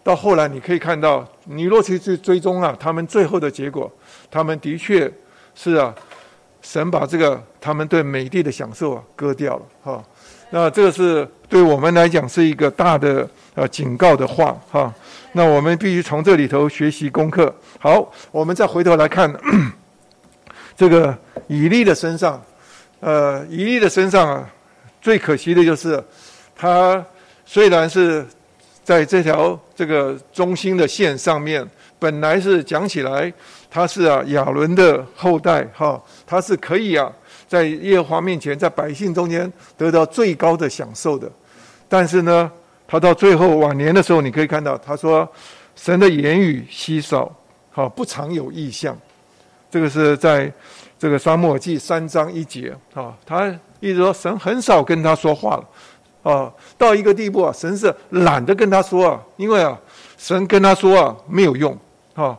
[0.03, 3.91] 到后来你可以看到，你若去去追踪啊，他们最后的结果，
[4.29, 5.11] 他们的确
[5.55, 5.93] 是啊，
[6.61, 10.03] 神把这个他们对美地的享受啊割掉了，哈。
[10.53, 14.93] 那这个是对我们来讲是一个大的呃警告的话哈。
[15.33, 17.53] 那我们必须从这里头学习功课。
[17.79, 19.33] 好，我们再回头来看
[20.75, 21.17] 这个
[21.47, 22.43] 以利的身上，
[22.99, 24.49] 呃，以利的身上啊，
[25.01, 26.03] 最可惜的就是
[26.55, 27.03] 他
[27.45, 28.25] 虽然是
[28.83, 31.65] 在这条这个中心的线上面，
[31.97, 33.31] 本来是讲起来
[33.69, 37.11] 他是啊亚伦的后代哈，他是可以啊。
[37.47, 41.29] 在耶和华面前，在百姓中间得到最高的享受的，
[41.89, 42.49] 但是呢，
[42.91, 45.25] 他到最后晚年的时候，你可以看到，他说
[45.77, 47.33] ：“神的言语稀少，
[47.69, 48.93] 好不常有异象。”
[49.71, 50.51] 这个是在
[50.99, 53.47] 这个沙漠记三章一节啊，他
[53.79, 59.79] 一直说神很少跟他说话了啊，到一个地步啊，神是懒得跟他说啊，因为啊，
[60.17, 61.73] 神跟他说啊没有用
[62.13, 62.37] 啊，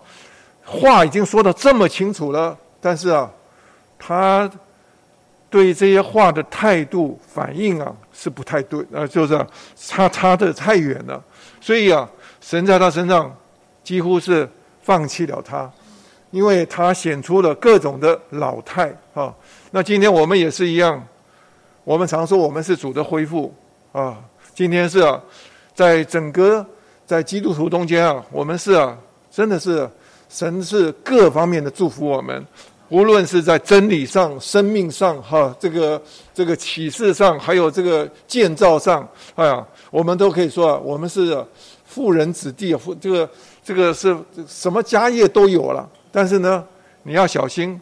[0.66, 3.30] 话已经说的这么清楚了，但是啊，
[3.98, 4.50] 他。
[5.48, 9.46] 对这些话的态度反应啊，是不太对啊，就是
[9.76, 11.22] 差差的太远了。
[11.60, 12.08] 所以啊，
[12.40, 13.34] 神在他身上
[13.82, 14.48] 几乎是
[14.82, 15.70] 放弃了他，
[16.30, 19.34] 因为他显出了各种的老态啊。
[19.70, 21.02] 那今天我们也是一样，
[21.84, 23.54] 我们常说我们是主的恢复
[23.92, 24.18] 啊。
[24.54, 25.20] 今天是啊，
[25.74, 26.64] 在整个
[27.06, 28.96] 在基督徒中间啊，我们是啊，
[29.30, 29.88] 真的是
[30.28, 32.44] 神是各方面的祝福我们。
[32.93, 36.01] 无论是在真理上、生命上，哈，这个
[36.34, 41.43] 这个启示上，还有这个建造上，哎呀，我们都可以说啊，我们是
[41.86, 43.30] 富人子弟啊，富这个
[43.64, 44.14] 这个是
[44.47, 45.88] 什么家业都有了。
[46.11, 46.62] 但是呢，
[47.05, 47.80] 你要小心，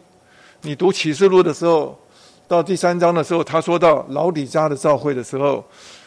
[0.61, 1.99] 你读启示录的时候，
[2.47, 5.61] 到第三章的时候，他说到老底家的召会的时候，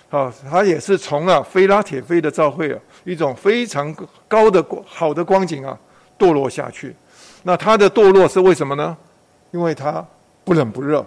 [0.08, 3.94] 啊，他也是从啊菲拉铁菲的召会啊，一种非常
[4.26, 5.78] 高的好的光景啊，
[6.18, 6.96] 堕落下去。
[7.46, 8.96] 那他的堕落是为什么呢？
[9.52, 10.04] 因为他
[10.44, 11.04] 不冷不热。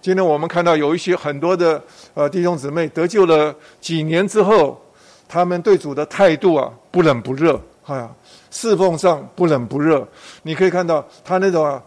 [0.00, 1.80] 今天我们看到有一些很多的
[2.14, 4.80] 呃弟兄姊妹得救了几年之后，
[5.28, 8.10] 他们对主的态度啊不冷不热，哎呀，
[8.50, 10.08] 侍奉上不冷不热。
[10.42, 11.80] 你可以看到他那种啊，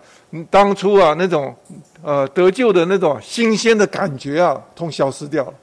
[0.49, 1.53] 当初啊那种
[2.03, 5.53] 呃得救的那种新鲜的感觉啊，通消失掉了。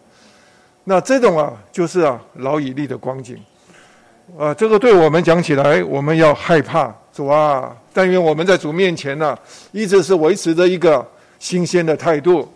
[0.85, 3.39] 那这种啊，就是啊老以立的光景。
[4.39, 7.70] 啊，这个对我们讲起来，我们要害怕主啊。
[7.93, 9.37] 但愿我们在主面前呢，
[9.72, 11.07] 一直是维持着一个
[11.39, 12.51] 新鲜的态度。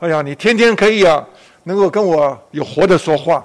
[0.00, 1.26] 哎呀，你天天可以啊，
[1.64, 3.36] 能够跟我有活的说话，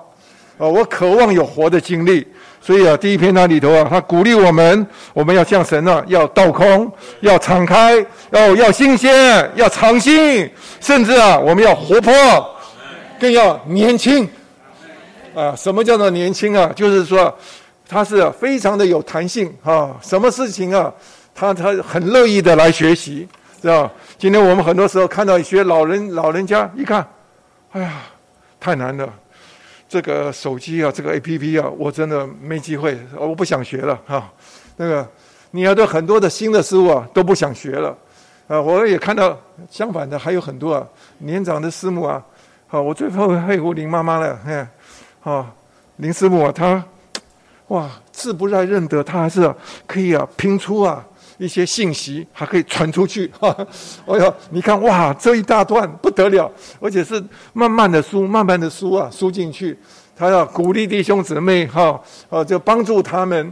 [0.57, 2.27] 啊，我渴望有活的经历。
[2.59, 6.91] 所以啊，第一篇那里头啊，他鼓励我们，我们要向神呢，要倒空，
[7.21, 12.13] 要敞开，要要新鲜，要尝新，甚至啊，我们要活泼，
[13.17, 14.27] 更要年轻。
[15.37, 16.71] 啊，什么叫做年轻啊？
[16.75, 17.33] 就是说。
[17.89, 20.93] 他是非常的有弹性啊，什么事情啊，
[21.33, 23.25] 他他很乐意的来学习，
[23.61, 27.07] 知道今天我们很多时候看到一些老人老人家一看，
[27.71, 27.93] 哎呀，
[28.59, 29.07] 太难了，
[29.87, 34.29] 这个手机啊，这个 A P P 啊，我真的没机会，我不想学了哈。
[34.75, 35.07] 那个
[35.51, 37.97] 你要对很多的新的事物啊都不想学了，
[38.49, 39.39] 啊，我也看到
[39.71, 40.85] 相反的还有很多啊
[41.19, 42.21] 年长的师母啊，
[42.67, 44.67] 好，我最后佩服林妈妈了，嘿，
[45.29, 45.53] 啊，
[45.97, 46.81] 林师母啊，她。
[47.67, 49.53] 哇，字不太认得，他还是
[49.85, 51.05] 可以啊拼出啊
[51.37, 53.29] 一些信息，还可以传出去。
[53.41, 56.49] 哎呀，你看哇，这一大段不得了，
[56.79, 57.21] 而且是
[57.51, 59.77] 慢慢的输，慢慢的输啊，输进去。
[60.15, 63.51] 他要鼓励弟兄姊妹哈，啊，就帮助他们，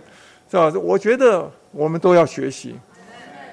[0.50, 0.72] 是吧？
[0.82, 2.74] 我觉得我们都要学习，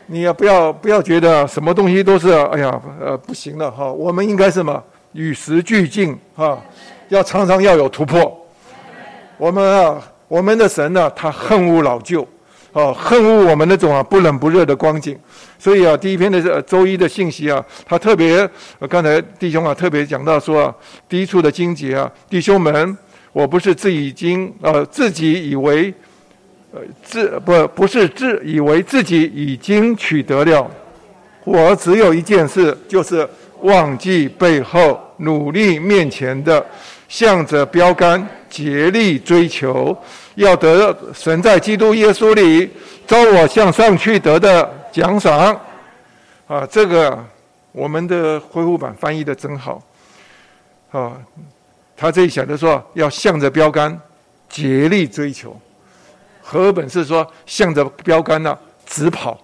[0.06, 3.90] 你也不要不要觉得什么东西都是哎呀呃不行了哈。
[3.90, 6.56] 我们应该什么与时俱进哈，
[7.12, 8.46] 要常常要有突破。
[9.36, 10.02] 我们啊。
[10.32, 12.26] 我们的神呢，他恨恶老旧，
[12.72, 15.14] 哦，恨恶我们那种啊不冷不热的光景。
[15.58, 18.48] 所以啊，第一篇的周一的信息啊，他特别，
[18.88, 20.74] 刚才弟兄啊特别讲到说啊，
[21.06, 22.96] 第一处的经节啊，弟兄们，
[23.34, 25.92] 我不是自已经呃自己以为，
[26.72, 30.66] 呃自不不是自以为自己已经取得了，
[31.44, 33.28] 我只有一件事，就是
[33.60, 36.64] 忘记背后，努力面前的，
[37.08, 39.96] 向着标杆竭力追求。
[40.36, 42.70] 要得神在基督耶稣里
[43.06, 45.60] 招我向上去得的奖赏，
[46.46, 47.22] 啊，这个
[47.70, 49.82] 我们的恢复版翻译的真好，
[50.90, 51.12] 啊，
[51.94, 54.00] 他这里写的说要向着标杆
[54.48, 55.54] 竭力追求，
[56.40, 59.38] 和本是说向着标杆呢直跑，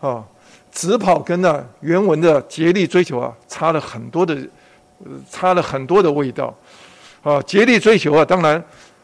[0.00, 0.22] 啊，
[0.70, 4.36] 直跑跟呢原文的竭力追求啊差了很多的，
[5.30, 6.54] 差了很多的味道，
[7.22, 8.62] 啊，竭力追求啊，当然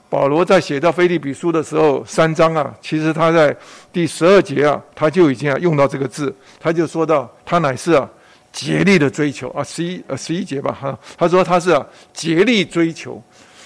[0.08, 3.56] 保罗在写到腓立比书的时候三章啊，其实他在
[3.92, 8.08] 第十二节啊，他就已经啊用到这个字，他就说到他乃是啊
[8.52, 13.22] 竭力的追求啊，十一呃十一节吧哈，他说他是啊竭力追求，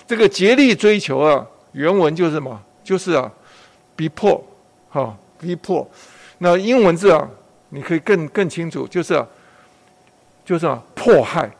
[0.06, 2.60] 这个竭力追求啊，原文就是什么？
[2.84, 3.30] 就是啊。
[3.98, 4.40] 逼迫，
[4.90, 5.84] 哈，逼迫。
[6.38, 7.28] 那英文字啊，
[7.70, 9.26] 你可以更更清楚，就是啊，
[10.44, 11.50] 就是啊，迫害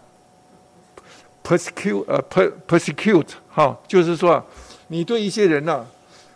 [1.49, 2.23] ，persecute，呃
[2.69, 4.45] ，persecute，哈，就是说啊，
[4.89, 5.83] 你对一些人呐，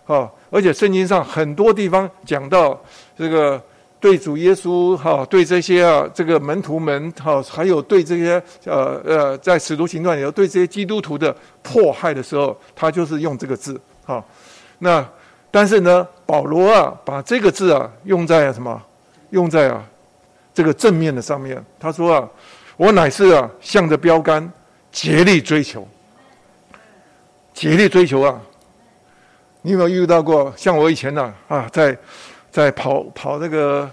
[0.06, 2.80] 哈，而且圣经上很多地方讲到
[3.18, 3.60] 这个
[4.00, 14.24] 对主耶稣，哈，对这些啊，这个门徒们，哈，还有对这些呃呃，在使徒行传里头对这些基督徒的迫害的时候，他就是用这个字，哈，
[14.78, 15.06] 那。
[15.54, 18.82] 但是呢，保罗啊，把这个字啊用在什么？
[19.32, 19.84] 用在啊
[20.54, 21.62] 这个正面的上面。
[21.78, 22.26] 他说啊，
[22.78, 24.50] 我乃是啊向着标杆
[24.92, 25.88] 竭力追求，
[27.54, 28.40] 竭力追求啊。
[29.62, 30.52] 你有没有遇到过？
[30.56, 31.96] 像我以前呢啊，在
[32.50, 33.90] 在跑跑那个，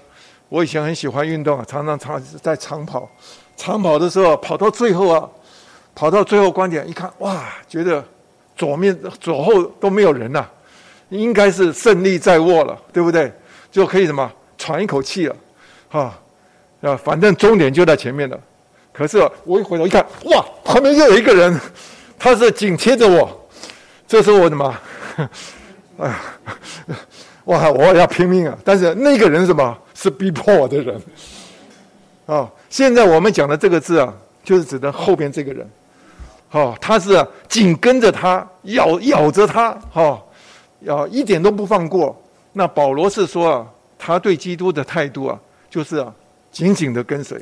[0.49, 3.09] 我以前很喜欢运动啊，常常长在长跑，
[3.55, 5.29] 长跑的时候跑到最后啊，
[5.95, 8.03] 跑到最后关点一看，哇，觉得
[8.55, 10.47] 左面左后都没有人呐。
[11.09, 13.31] 应该是胜利在握了，对不对？
[13.71, 15.35] 就可以什么喘一口气了，
[15.89, 16.19] 哈
[16.81, 18.39] 啊，反正终点就在前面了。
[18.91, 21.59] 可是我一回头一看，哇，旁边又有一个人，
[22.17, 23.49] 他是紧贴着我。
[24.07, 24.77] 这时候我怎么？
[25.99, 26.19] 哎呀，
[27.45, 28.57] 哇，我要拼命啊！
[28.63, 31.01] 但是那个人什么是逼迫我的人？
[32.25, 34.13] 啊，现在我们讲的这个字啊，
[34.43, 35.69] 就是指的后边这个人。
[36.51, 40.21] 哦，他是紧跟着他，咬咬着他，哈。
[40.81, 42.17] 要一点都不放过。
[42.53, 43.67] 那保罗是说啊，
[43.97, 45.37] 他对基督的态度啊，
[45.69, 46.13] 就是啊，
[46.51, 47.37] 紧紧的跟随，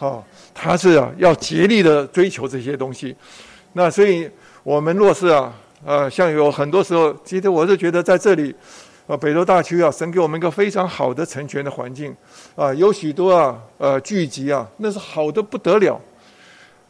[0.00, 0.24] 好，
[0.54, 3.14] 他是啊，要竭力的追求这些东西。
[3.74, 4.26] 那所以，
[4.62, 5.52] 我们若是啊，
[5.84, 8.54] 呃，像有很多时候，其实我是觉得在这里，
[9.06, 12.16] 啊，北投大区啊，神给我们一个非常好的成全的环境，
[12.56, 16.00] 啊，有许多啊，呃，聚集啊，那是好的不得了。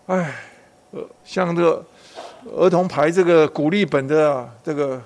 [0.07, 0.33] 哎，
[0.93, 1.85] 呃，像这个
[2.57, 5.03] 儿童牌这个鼓励本的这个。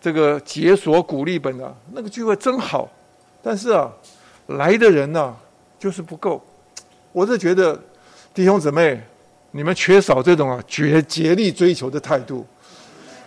[0.00, 2.86] 这个解锁鼓励本啊，那个聚会真好，
[3.42, 3.90] 但是啊，
[4.48, 5.34] 来的人呢
[5.78, 6.44] 就是不够。
[7.14, 7.80] 我是觉得
[8.34, 9.00] 弟兄姊妹，
[9.52, 12.44] 你们缺少这种啊绝竭力追求的态度，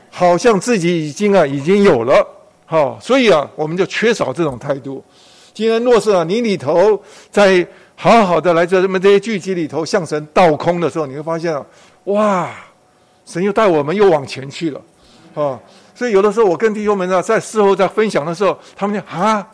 [0.10, 2.28] 好像自己已经啊已经有了，
[2.66, 5.02] 好，所以啊我们就缺少这种态度。
[5.54, 7.66] 今天若是啊你里头在
[7.96, 11.66] 好好的来这这么这些聚集里头向神倒空的时候，你会发现啊，
[12.04, 12.54] 哇，
[13.26, 14.82] 神又带我们又往前去了，
[15.34, 15.58] 啊。
[15.96, 19.48] 所以有的时候，我跟弟兄们啊，在事后在分享的时候，他们讲啊，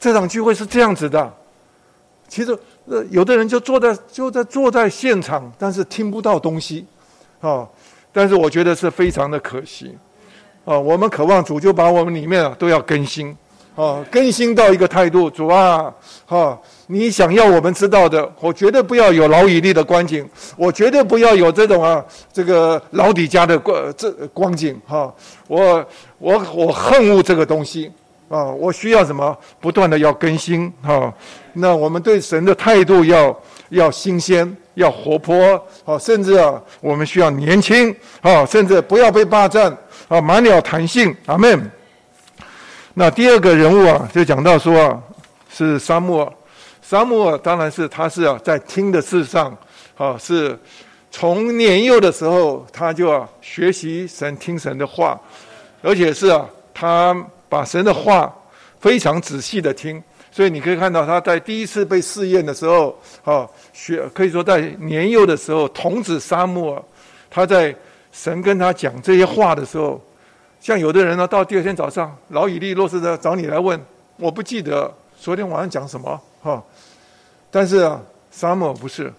[0.00, 1.32] 这场聚会是这样子的。
[2.28, 2.58] 其实，
[2.88, 6.86] 呃，有的人就坐在就在坐在现场，但是听不到东西，
[7.40, 7.66] 啊，
[8.12, 9.96] 但是我觉得是非常的可惜，
[10.64, 13.36] 啊，我们渴望主就把我们里面啊都要更新。
[13.76, 15.92] 啊，更新到一个态度，主啊，
[16.24, 20.26] 哈，你想要我们知道的，我绝对不要有老以利的光景，
[20.56, 25.14] 我绝对不要有这种啊，这个老底家的光这光景，哈，
[25.46, 27.92] 我我我恨恶这个东西，
[28.28, 29.36] 啊，我需要什么？
[29.60, 31.12] 不断的要更新，哈，
[31.52, 35.34] 那我们对神的态度要要新鲜，要活泼，
[35.84, 39.76] 啊，甚至啊，我们需要年轻，啊，甚至不要被霸占，
[40.08, 41.70] 啊，满了弹性，阿门。
[42.94, 45.00] 那第二个人物啊，就讲到说啊，
[45.48, 46.32] 是沙漠，
[46.82, 49.56] 沙漠当然是他是啊，在听的事上
[49.96, 50.58] 啊，是
[51.10, 55.20] 从年幼的时候他就啊学习神听神的话，
[55.80, 57.16] 而且是啊，他
[57.48, 58.34] 把神的话
[58.78, 66.84] 非常仔细的听，所以你可以看到他在第一次被试验的时候啊，学可以说在年幼的时候，童子沙漠，
[67.30, 67.74] 他在
[68.12, 70.00] 神跟他讲这些话的时候。
[70.58, 73.80] 像有的人呢，到第二天早上，老以利若是的找你来问，
[74.16, 76.60] 我不记得昨天晚上讲什么哈。
[77.52, 78.00] 但是啊，
[78.32, 79.12] 沙漠不是，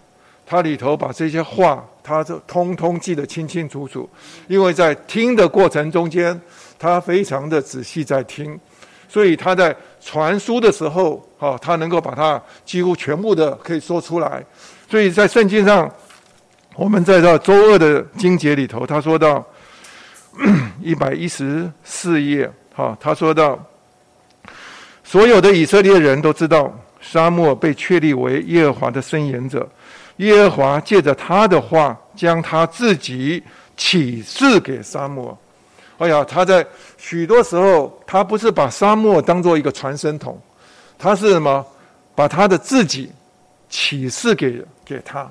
[0.45, 4.09] 他里头把这些话，他就通通记得清清楚楚，
[4.47, 6.37] 因为在听的过程中间，
[6.79, 8.59] 他非常的仔细在听，
[9.07, 14.43] 所以他在传输的时候，哈，他能够把它几乎全部的可以说出来。
[14.89, 15.91] 所以在圣经上，
[16.75, 19.45] 我们在这周二的经节里头，他说到。
[20.83, 23.57] 一百一十四页，哈，他说到，
[25.03, 26.71] 所有的以色列人都知道，
[27.01, 29.67] 沙漠被确立为耶和华的伸言者，
[30.17, 33.41] 耶和华借着他的话，将他自己
[33.75, 35.35] 启示给沙漠。
[35.97, 36.63] 哎呀，他在
[36.95, 40.39] 许多时候，他不是把沙漠当做一个传声筒，
[40.97, 41.65] 他是什么？
[42.13, 43.11] 把他的自己
[43.67, 45.27] 启示给给他。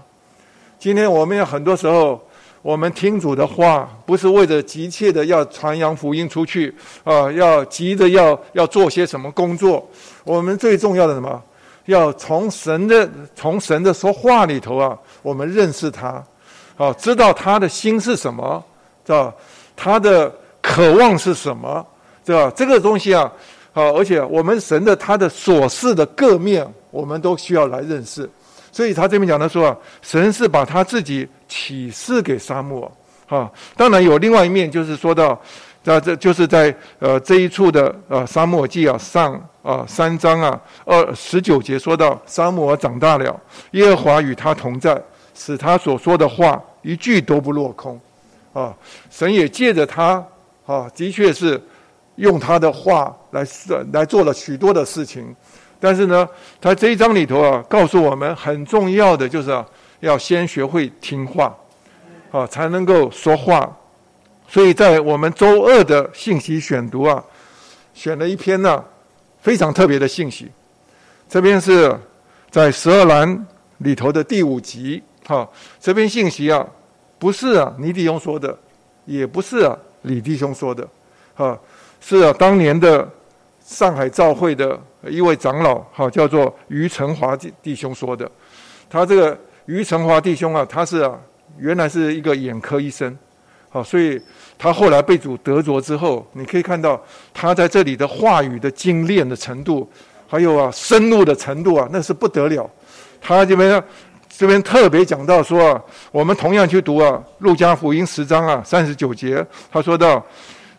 [0.79, 2.21] 今天我们有很多时候，
[2.63, 9.89] 我们听主的话，不是为着急切的要传扬福音出去啊，要急着要要做些什么工作。
[10.25, 11.41] 我们最重要的什么？
[11.85, 16.25] 要从神的从神的说话里头啊，我们认识他，
[16.77, 18.65] 啊，知道他的心是什么，
[19.05, 19.33] 知道
[19.77, 20.35] 他的。
[20.67, 21.87] 渴望是什么？
[22.25, 22.53] 对吧？
[22.57, 23.33] 这个东西啊，
[23.73, 28.29] 好，而且我们神的他的所示的各面，我们都需要来认识。
[28.73, 32.91] 所以他这边讲的说啊，神是把他自己启示给沙漠
[33.29, 33.49] 啊。
[33.77, 35.41] 当然有另外一面，就是说到，
[35.85, 43.41] 那这就是在呃这一处的呃沙漠记啊上啊三章啊二十九节说到，沙漠长大了，
[43.71, 45.01] 耶和华与他同在，
[45.33, 48.01] 使他所说的话一句都不落空
[48.53, 48.75] 啊。
[49.09, 50.23] 神也借着他。
[50.67, 51.63] 啊，的确是
[52.17, 53.47] 用他的话来
[53.93, 55.35] 来做了许多的事情，
[55.79, 56.29] 但是呢，
[56.61, 59.65] 他这一章里头啊，告诉我们很重要的就是啊，
[60.01, 61.57] 要先学会听话，
[62.33, 63.75] 啊，才能够说话。
[64.49, 67.23] 所以在我们周二的信息选读啊，
[67.95, 68.83] 选了一篇呢
[69.41, 70.51] 非常特别的信息。
[71.29, 71.97] 这边是
[72.51, 73.47] 在十二栏
[73.79, 75.49] 里头的第五集，哈，
[75.81, 76.67] 这篇信息啊，
[77.19, 78.57] 不是啊尼迪翁说的，
[79.05, 79.77] 也不是啊。
[80.07, 80.89] 李弟兄说的，
[81.35, 81.59] 哈，
[82.01, 83.09] 是啊，当年的
[83.65, 88.31] 上海照会的一位长老，哈，叫做于成华弟弟兄说的。
[88.89, 89.37] 他这个
[89.67, 91.19] 于成华弟兄啊，他是啊，
[91.59, 93.19] 原来是一个眼科医生，
[93.69, 94.21] 好，所以
[94.57, 97.03] 他后来被主得着之后，你可以看到
[97.35, 99.91] 他在这里的话语的精炼的程度，
[100.29, 102.71] 还有啊，深入的程度啊，那是不得了。
[103.21, 103.83] 他这边。
[104.39, 105.83] 这边特别讲到说，
[106.13, 110.23] 我们同样去读啊，《路加福音》十章啊，三十九节，他说到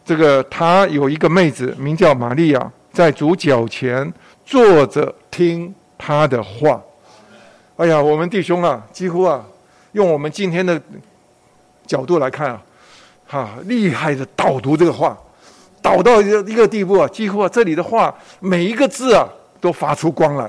[0.05, 4.13] 这个他有一个妹子名叫玛利亚，在主脚前
[4.45, 6.79] 坐着听他的话。
[7.77, 9.43] 哎呀，我们弟兄啊，几乎啊，
[9.93, 10.79] 用我们今天的
[11.87, 12.61] 角度来看啊，
[13.25, 15.17] 哈，厉害的导读这个话，
[15.81, 19.27] 导到一个一个地步啊，几乎啊，这里的话每一个字啊
[19.59, 20.47] 都发出光来。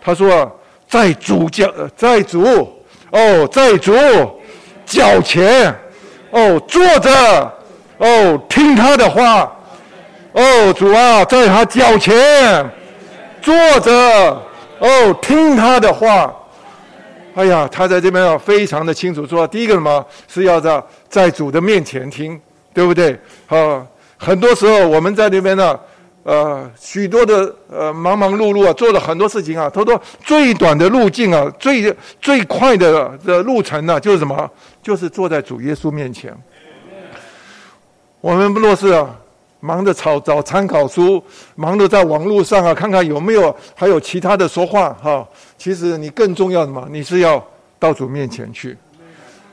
[0.00, 0.48] 他说啊。
[0.94, 2.72] 在主脚，在主
[3.10, 3.92] 哦，在主
[4.86, 5.74] 脚前
[6.30, 7.52] 哦，坐着
[7.98, 9.52] 哦，听他的话
[10.30, 12.64] 哦，主啊，在他脚前
[13.42, 13.90] 坐着
[14.78, 16.32] 哦，听他的话。
[17.34, 22.40] 哎呀，他在这边啊，非常的清楚说，第一个什么是要在在主的面前听，
[22.72, 23.18] 对不对？
[23.48, 23.84] 啊，
[24.16, 25.76] 很多时候我们在那边呢。
[26.24, 29.68] 呃，许多的呃忙忙碌碌啊，做了很多事情啊。
[29.68, 34.50] 他说最短的路径啊，最最快的的路程呢，就是什么？
[34.82, 36.34] 就是坐在主耶稣面前。
[38.22, 39.14] 我们若是啊，
[39.60, 41.22] 忙着找找参考书，
[41.56, 45.28] 忙着在网络上啊，看看有没有还有其他的说话哈。
[45.58, 47.46] 其实你更重要的嘛，你是要
[47.78, 48.74] 到主面前去，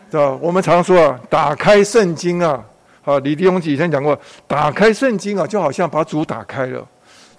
[0.09, 0.38] 对吧？
[0.41, 2.63] 我们常说啊，打开圣经啊。
[3.03, 6.87] 好，李弟兄以前讲过，打开圣经啊，就好像把主打开了。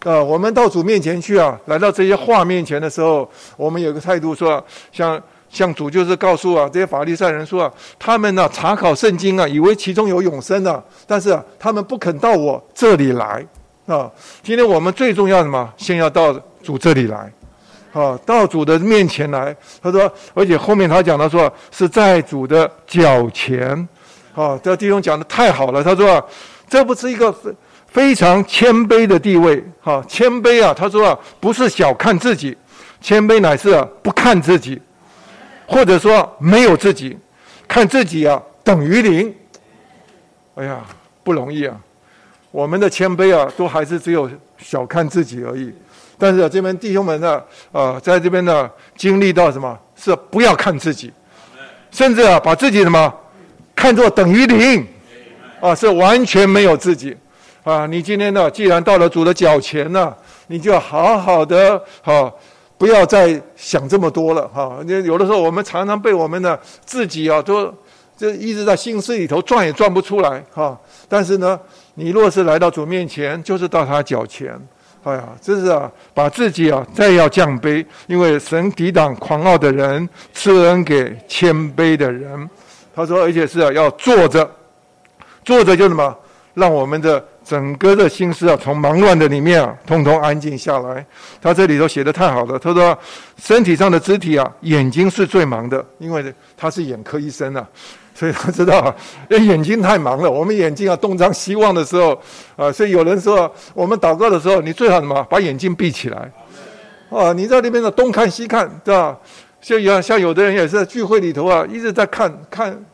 [0.05, 13.47] 啊，我们到主面前去啊，来到这些话面前的时候，我们有个态度说，像像主就是告诉啊，这些法利赛人说啊，他们呢查考圣经啊，以为其中有永生呢，但是啊，他们不肯到我这里来
[13.87, 14.11] 啊。
[14.43, 17.33] 今天我们最重要什么，先要到主这里来，
[17.93, 19.57] 啊，到主的面前来。
[19.81, 23.89] 他说，而且后面他讲的说，是在主的脚前。
[24.35, 25.83] 啊，这弟兄讲的太好了。
[25.83, 26.25] 他说啊，
[26.69, 27.55] 这不是一个非
[27.87, 29.63] 非常谦卑的地位。
[29.81, 32.57] 哈，谦卑啊，他说啊，不是小看自己，
[33.01, 34.81] 谦卑乃是啊，不看自己，
[35.67, 37.19] 或者说没有自己，
[37.69, 39.35] 看自己啊等于零。
[40.55, 40.81] 哎呀，
[41.25, 41.75] 不容易啊！
[42.51, 45.73] 我们的谦卑啊，都还是只有小看自己而已。
[46.19, 49.79] 但是这边弟兄们呢，啊，在这边呢，经历到什么？
[49.97, 51.13] 是不要看自己，
[51.91, 53.13] 甚至啊，把自己什么？
[53.83, 54.87] 看作等于零，
[55.61, 57.17] 啊，是完全没有自己，
[57.65, 60.15] 啊，你今天呢，既然到了主的脚前呢，
[60.47, 62.33] 你就好好的，哈，
[62.79, 64.79] 不要再想这么多了，哈。
[64.85, 66.57] 你有的时候我们常常被我们的
[66.87, 67.75] 自己啊，都
[68.17, 70.79] 就一直在心思里头转也转不出来，哈。
[71.09, 71.59] 但是呢，
[71.95, 74.57] 你若是来到主面前，就是到他脚前，
[75.03, 82.49] 哎呀，这是啊，把自己啊再要降卑，因为神抵挡狂傲的人，赐恩给谦卑的人。
[82.95, 84.49] 他说：“而且是啊，要坐着，
[85.45, 86.15] 坐着就什么，
[86.55, 91.05] 让我们的整个的心思啊，从忙乱的里面啊，通通安静下来。
[91.41, 92.59] 他这里头写的太好了。
[92.59, 92.97] 他说，
[93.39, 97.67] 身体上的肢体啊，眼睛是最忙的，因为他是眼科医生啊。
[98.15, 98.95] 所以他知道，
[99.31, 100.31] 眼睛太忙了。
[100.31, 102.13] 我们眼睛啊东张西望的时候，
[102.57, 106.31] 啊，所以有人说，我们祷告的时候，你最好什么，把眼睛闭起来。
[107.11, 109.17] 啊，你在那边的东看西看，对吧？
[109.63, 112.85] 像有像有的人也是在聚会里头啊，一直在看看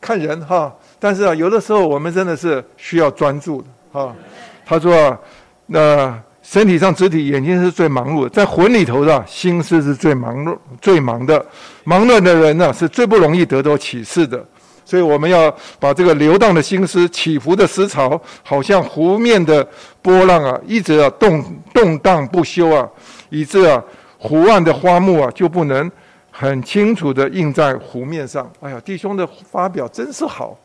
[0.00, 0.74] 看人哈。
[0.98, 4.16] 但是啊，有的时候我们真的是需要专注的哈。
[4.64, 5.18] 他说啊，
[5.66, 11.44] 那身体上肢体眼睛是最忙碌的，在魂里头的心思是最忙碌最忙的。
[11.84, 14.42] 忙乱的人呢，是最不容易得到启示的。
[14.86, 19.66] 所以我们要把这个流荡的心思、起伏的思潮，好像湖面的
[20.00, 21.44] 波浪啊，一直啊动
[21.74, 22.88] 动荡不休啊，
[23.28, 23.82] 以致啊
[24.18, 25.90] 湖岸的花木啊就不能
[26.36, 28.50] 很清楚的印在湖面上。
[28.60, 30.58] 哎呀，弟兄的发表真是好，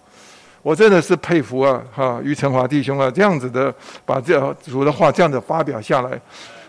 [0.64, 1.80] 我真的是佩服啊！
[1.94, 3.72] 哈，于成华弟兄啊，这样子的
[4.04, 6.10] 把这主的话这样子发表下来，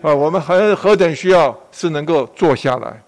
[0.02, 3.02] 啊，我们何何等需要是能够坐下来，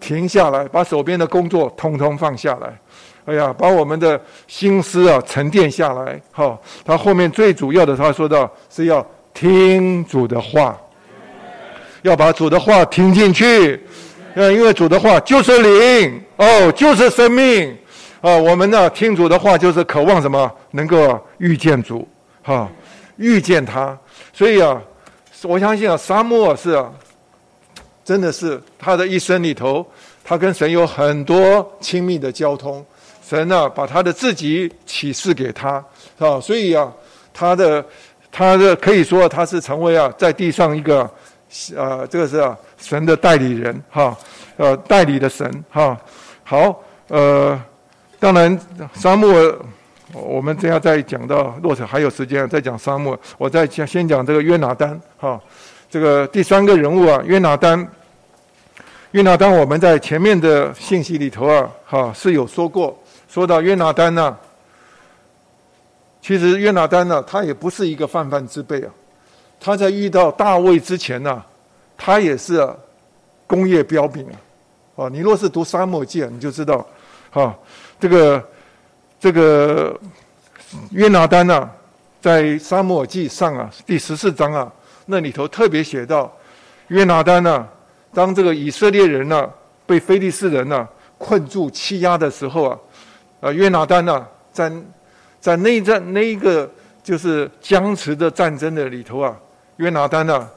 [0.00, 2.76] 停下来，把手边的工作通通放下来。
[3.24, 6.58] 哎呀，把我们的心思啊沉淀下来，哈。
[6.84, 10.76] 他后面最主要的，他说到是要听主的话，
[12.02, 13.80] 要把主的话听进去。
[14.34, 17.76] 呃，因为主的话就是灵，哦，就是生命。
[18.20, 20.50] 啊，我们呢听主的话，就是渴望什么？
[20.70, 22.06] 能够遇见主，
[22.42, 22.70] 哈，
[23.16, 23.98] 遇见他。
[24.32, 24.80] 所以啊，
[25.42, 26.90] 我相信啊，沙漠是啊，
[28.04, 29.84] 真的是他的一生里头，
[30.22, 32.84] 他跟神有很多亲密的交通。
[33.28, 35.84] 神呢，把他的自己启示给他，
[36.18, 36.90] 啊，所以啊，
[37.34, 37.84] 他的
[38.30, 41.10] 他的可以说他是成为啊，在地上一个，
[41.76, 44.16] 呃，这个是啊，神的代理人，哈，
[44.56, 45.98] 呃，代理的神，哈，
[46.44, 47.60] 好，呃，
[48.18, 48.58] 当然
[48.94, 49.54] 沙漠，
[50.12, 55.38] 我们这样再讲到落成还有时间再讲沙漠，我再讲先讲这个约拿丹，哈，
[55.90, 57.86] 这个第三个人物啊，约拿丹，
[59.10, 62.98] 约拿丹，我们在前面的信息里头啊，哈，是有说过。
[63.28, 64.36] 说到约拿丹呢，
[66.20, 68.90] 其实约拿丹呢，他也不是一个泛泛之辈啊。
[69.62, 71.40] 他在遇到大卫之前呢，
[71.96, 72.68] 他也是
[73.46, 74.34] 工业标兵啊。
[74.96, 76.84] 哦，你若是读沙漠记，你就知道，
[77.30, 77.56] 哈，
[78.00, 78.48] 这个
[79.20, 79.98] 这个
[80.90, 81.70] 约拿丹呢，
[82.20, 84.70] 在沙漠记上啊，第十四章啊，
[85.06, 86.30] 那里头特别写到，
[86.88, 87.66] 约拿丹呢，
[88.12, 89.48] 当这个以色列人呢
[89.86, 90.86] 被非利士人呢
[91.18, 92.78] 困住欺压的时候啊。
[93.40, 94.70] 啊，约拿丹呢，在
[95.40, 96.70] 在那战那一个
[97.02, 99.36] 就是僵持的战争的里头啊，
[99.76, 100.48] 约拿丹呢，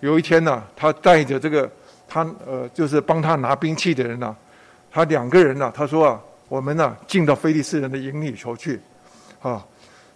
[0.00, 1.70] 有一天呢，他带着这个
[2.08, 4.34] 他呃，就是帮他拿兵器的人呢，
[4.90, 8.80] 他两个人呢，他说啊，我们呢进到菲利斯人的营里头去，
[9.40, 9.64] 啊，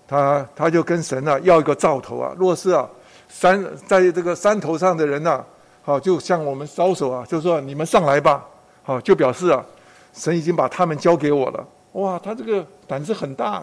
[0.06, 2.88] 他他就跟神呢要一个兆头啊，若是啊
[3.28, 5.44] 山在这个山头上的人呢，
[5.82, 8.44] 好，就向我们招手啊，就说你们上来吧，
[8.82, 9.64] 好，就表示啊，
[10.12, 11.66] 神已经把他们交给我了。
[11.92, 13.62] 哇，他这个胆子很大，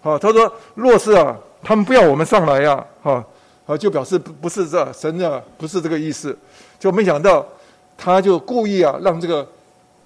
[0.00, 3.24] 好， 他说：“若是啊，他们不要我们上来呀，哈，
[3.72, 6.36] 啊，就表示不不是这神啊，不是这个意思，
[6.78, 7.46] 就没想到，
[7.96, 9.46] 他就故意啊，让这个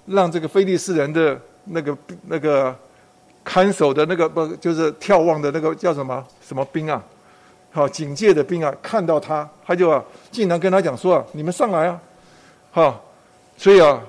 [0.05, 1.97] 让这个菲利士人的那个
[2.27, 2.75] 那个
[3.43, 7.03] 看守的那个不就是眺望的那个叫什么什么兵啊，
[7.71, 11.99] 好，警戒的兵啊，看到他，他就啊，竟然跟他讲说啊，你们上来啊，
[12.71, 13.03] 好，
[13.57, 14.01] 所以啊，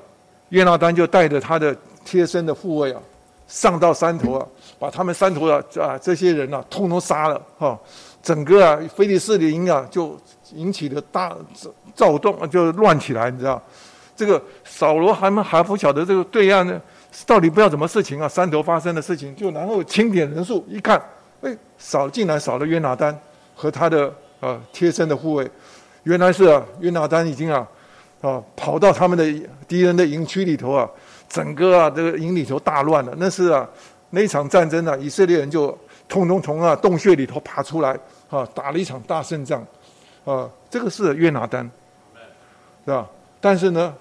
[0.51, 1.75] 约拿丹就带着他的。
[2.07, 3.03] 贴身的护卫啊，
[3.49, 4.47] 上到山头啊，
[4.79, 7.77] 把他们山头的啊这些人啊，通通杀了哈。
[8.27, 10.19] 整个啊，菲利士林啊，就
[10.53, 11.33] 引起了大
[11.95, 13.63] 躁动，就乱起来，你知道？
[14.17, 16.81] 这个扫罗还们还不晓得这个对岸呢，
[17.25, 18.27] 到底不知道什么事情啊？
[18.27, 21.01] 山头发生的事情，就然后清点人数，一看，
[21.41, 23.17] 哎，少竟然少了约拿丹
[23.55, 25.49] 和他的啊贴身的护卫，
[26.03, 27.65] 原来是啊约拿丹已经啊
[28.23, 29.25] 啊跑到他们的
[29.69, 30.91] 敌人的营区里头啊。
[31.29, 33.15] 整个啊，这个营里头大乱了。
[33.19, 33.69] 那是啊，
[34.11, 35.77] 那一场战争啊，以色列人就
[36.09, 37.99] 通通从啊洞穴里头爬出来，
[38.31, 39.65] 啊，打了一场大胜仗，
[40.25, 41.69] 啊，这个是约拿丹，
[42.85, 43.07] 是吧？
[43.41, 43.95] 但是呢，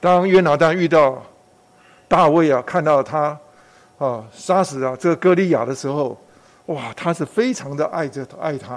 [0.00, 1.22] 当约拿丹遇到
[2.08, 3.38] 大卫啊，看到他
[3.98, 6.16] 啊杀死啊这个歌利亚的时候，
[6.66, 8.74] 哇，他是非常的爱着爱他，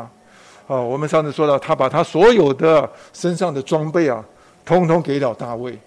[0.67, 4.23] 啊，我们上次说到，他把他所有的身上的装备啊，
[4.65, 5.77] 通通给了大卫。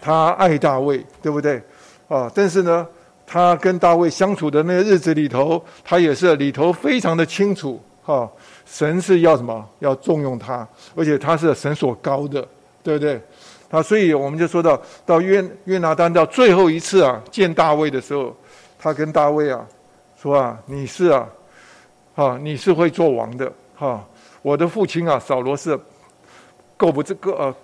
[0.00, 1.60] 他爱大卫，对不对？
[2.06, 2.86] 啊，但是呢，
[3.26, 8.30] 他跟大卫相处的那个日子里头，他也是里头非常的清楚，哈，
[8.64, 9.68] 神是要什么？
[9.80, 12.46] 要重用他，而且他是神所高的，
[12.82, 13.20] 对不对？
[13.68, 18.32] 啊，所以我们就说到，到约约拿丹到最后一次啊见大卫的时候，
[18.78, 19.66] 他跟大卫啊
[20.22, 21.28] 说啊，你是啊，
[22.14, 24.02] 啊，你是会做王的，哈，
[24.40, 25.76] 我的父亲啊扫罗是
[26.76, 27.54] 够不这个呃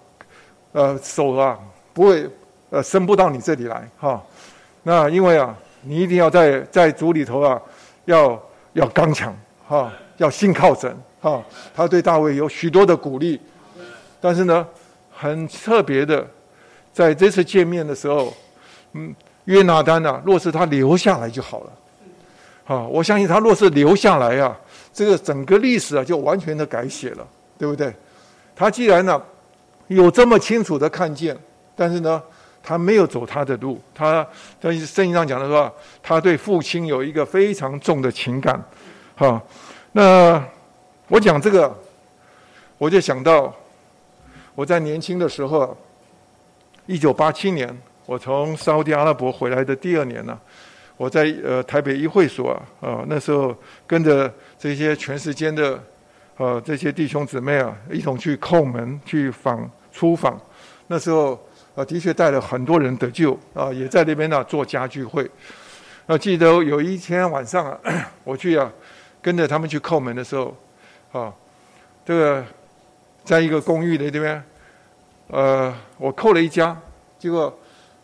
[0.73, 1.57] 呃手啊。
[1.95, 2.27] 不会，
[2.71, 4.19] 呃，伸不到你这里来哈。
[4.83, 7.61] 那因为啊，你一定要在在主里头啊，
[8.07, 8.43] 要
[8.73, 9.37] 要刚强
[9.69, 9.93] 哈，
[10.23, 11.43] 要信靠神哈。
[11.75, 13.41] 他对大卫有许多的鼓励，
[14.21, 14.67] 但是呢，
[15.11, 16.27] 很特别的，
[16.93, 18.33] 在这次见面的时候，
[18.93, 21.73] 嗯，约拿丹呐，若是他留下来就好了，
[22.65, 24.57] 好，我相信他若是留下来啊，
[24.93, 27.27] 这个整个历史啊就完全的改写了，
[27.59, 27.93] 对不对？
[28.55, 29.21] 他既然呢
[29.89, 31.37] 有这么清楚的看见，
[31.77, 32.23] 但是呢。
[32.65, 34.25] 他没有走他的路，他
[34.61, 35.69] 在圣经上讲的说，
[36.01, 38.65] 他对父亲有一个非常重的情感，
[39.17, 39.43] 哈。
[39.93, 40.43] 那
[41.09, 41.73] 我讲这个，
[42.79, 43.55] 我就想到
[44.55, 45.77] 我在年轻的时候，
[46.87, 50.39] 一九八七年，我从沙特阿拉伯回来的第二年呢，
[50.97, 52.51] 我在呃台北一会所
[52.81, 53.55] 啊，那时候
[53.87, 55.79] 跟着这些全世界的
[56.37, 60.41] 呃这些弟兄姊妹啊，一同去叩门去访出访，
[60.87, 61.39] 那时候。
[61.75, 65.25] 啊，的确带了很多人得救啊，也在那边呢做家聚会。
[66.07, 67.81] 啊，记得有一天晚上啊，
[68.25, 68.71] 我去啊，
[69.23, 70.55] 跟着他们去叩门的时候，
[71.13, 71.33] 啊，
[72.05, 72.45] 这个
[73.25, 74.43] 在一个公寓的这边，
[75.29, 76.77] 呃，我叩了一家，
[77.19, 77.57] 结果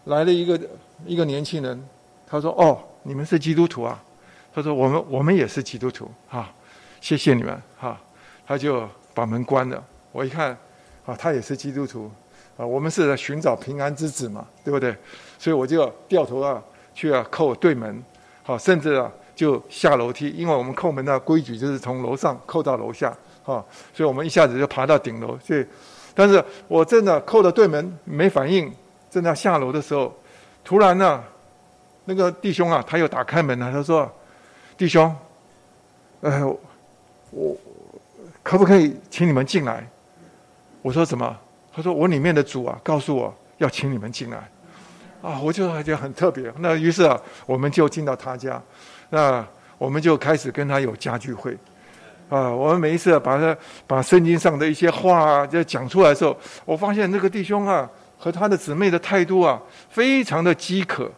[0.05, 0.59] 来了一个
[1.05, 1.85] 一个年轻人，
[2.27, 4.03] 他说：“哦，你们是基督徒啊？”
[4.55, 6.51] 他说：“我们我们也是基督徒啊，
[7.01, 8.01] 谢谢你们哈。”
[8.47, 9.85] 他就把门关了。
[10.11, 10.57] 我一看，
[11.05, 12.11] 啊，他也是基督徒。
[12.57, 14.97] 啊，我们是在寻找平安之子嘛，对不对？
[15.39, 16.61] 所以我就掉头啊，
[16.93, 18.03] 去啊叩对门，
[18.43, 19.09] 好，甚至啊
[19.39, 25.65] 就下楼梯，因为我们叩门的规矩就是从楼上叩到楼下，哈，所以我们一下子就爬到顶楼去。
[26.13, 28.69] 但是我真的叩了对门没反应，
[29.09, 30.13] 正在下楼的时候，
[30.65, 31.23] 突然呢，
[32.07, 34.11] 那个弟兄啊，他又打开门了，他说
[34.77, 35.15] ：“弟兄，
[36.23, 36.45] 呃，
[37.31, 37.57] 我
[38.43, 39.89] 可不可以请你们进来？”
[40.83, 41.39] 我说：“怎么？”
[41.73, 44.51] 他说：“我里面的主啊，告诉我要请你们进来，
[45.23, 46.53] 啊，我就感觉很特别。
[46.59, 48.61] 那于是啊，我们就进到他家，
[49.11, 49.45] 那
[49.77, 51.57] 我们就开始跟他有家聚会，
[52.29, 53.57] 啊，我们每一次把他
[53.87, 61.11] 把圣经上的一些话啊，就讲出来的时候，我发现那个弟兄啊和他的姊妹的态度啊，非常的饥渴，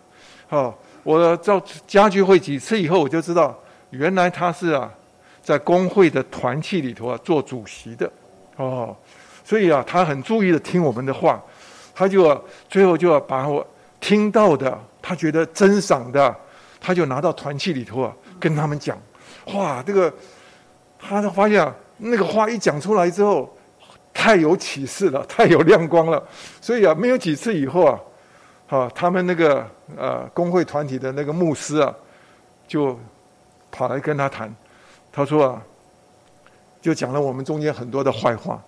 [0.49, 0.73] 啊，
[1.03, 3.59] 我到家聚会几次以后，我就知道
[3.91, 4.91] 原来他是啊
[5.43, 8.11] 在工会的团契里头啊做主席的，
[8.57, 8.97] 哦。”
[9.43, 11.43] 所以啊，他很注意的听我们的话，
[11.93, 13.67] 他就最后就要把我
[13.99, 16.33] 听到的，他觉得珍赏的，
[16.81, 18.99] 他就拿到团契里头啊，跟他们讲。
[19.55, 20.13] 哇，这个
[20.99, 23.55] 他就发现啊，那个话一讲出来之后，
[24.15, 26.23] 太有启示了，太有亮光了。
[26.61, 28.01] 所以啊，没有几次以后啊，
[28.69, 29.67] 啊，他们那个
[29.97, 31.95] 呃工会团体的那个牧师啊，
[32.67, 32.99] 就
[33.71, 34.55] 跑来跟他谈，
[35.13, 35.63] 他说啊，
[36.81, 38.63] 就讲了我们中间很多的坏话。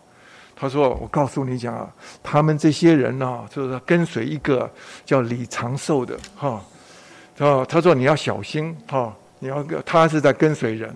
[0.55, 1.91] 他说：“我告诉你讲啊，
[2.23, 4.71] 他们这些人呢，就是跟随一个
[5.05, 6.63] 叫李长寿的哈，
[7.39, 10.95] 啊，他说你要小心哈，你要他是在跟随人，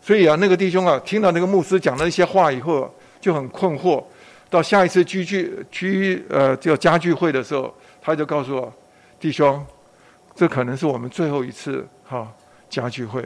[0.00, 4.02] 所以啊，那个弟兄啊，听到那个牧师讲了一些话以后，就很困惑。
[4.48, 7.72] 到下一次聚聚聚呃叫家聚会的时候，
[8.02, 8.72] 他就告诉我，
[9.20, 9.64] 弟兄，
[10.34, 12.26] 这可能是我们最后一次哈
[12.68, 13.24] 家聚会。”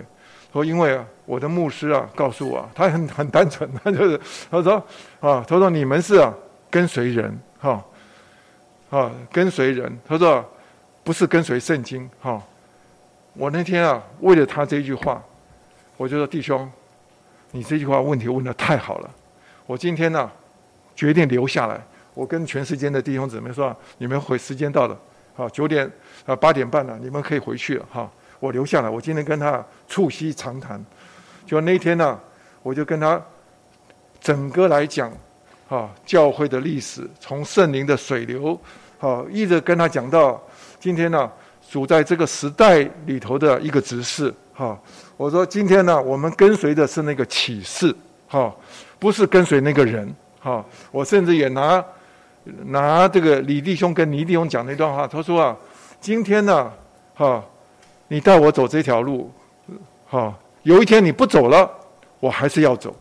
[0.53, 4.21] 说因为啊，我的牧师啊告诉我，他很很单纯， 他就是
[4.51, 4.75] 他说
[5.19, 6.33] 啊，他说你们是啊
[6.71, 7.85] 跟随人哈，
[8.91, 10.45] 啊跟随人，他说
[11.05, 12.43] 不是跟随圣经哈。
[13.35, 15.23] 我那天啊为了他这句话，
[15.97, 16.69] 我就说弟兄，
[17.53, 19.11] 你这句话问题问的太好了，
[19.67, 20.31] 我今天呢
[20.97, 21.81] 决定留下来，
[22.15, 24.99] 我跟全世界的弟兄姊妹说，你们回时间到了，
[25.35, 25.91] 好九点
[26.27, 28.11] 啊八点半了，你们可以回去了哈。
[28.41, 30.85] 我留下来，我今天跟他促膝长谈。
[31.47, 32.19] 就那天呢，
[32.63, 33.21] 我就跟他
[34.21, 35.13] 整个来讲，
[35.69, 38.59] 啊，教会的历史，从圣灵的水流，
[39.01, 40.43] 啊，一直跟他讲到
[40.85, 41.33] 今天呢，
[41.67, 44.79] 处在这个时代里头的一个指示，哈。
[45.17, 47.97] 我说今天呢，我们跟随的是那个启示，
[48.29, 48.55] 哈，
[48.99, 50.63] 不是跟随那个人，哈。
[50.91, 51.83] 我甚至也拿
[52.67, 55.57] 拿这个李弟兄跟倪弟兄讲那段话，他说啊，
[56.03, 56.71] 今天呢，
[57.15, 57.43] 哈。
[58.09, 59.33] 你带我走这条路，
[60.07, 61.67] 哈，有一天你不走了，
[62.21, 62.95] 我还是要走。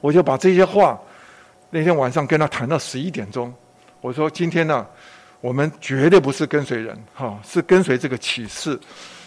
[0.00, 0.98] 我就把这些话，
[1.70, 3.54] 那天晚上跟他谈到十一点钟。
[4.00, 4.84] 我说今天呢，
[5.40, 8.78] 我们绝对不是跟随人，哈，是跟随这个启示，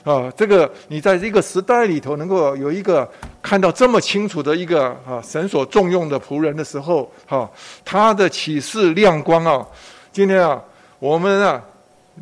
[0.04, 3.10] 啊，这个你在这个时代里头能够有一个
[3.42, 7.50] 看到这么清楚的一个啊神所重用的仆人的时候，哈，
[7.84, 9.66] 他的启示亮光啊，
[10.12, 10.62] 今天啊，
[11.00, 11.62] 我们啊，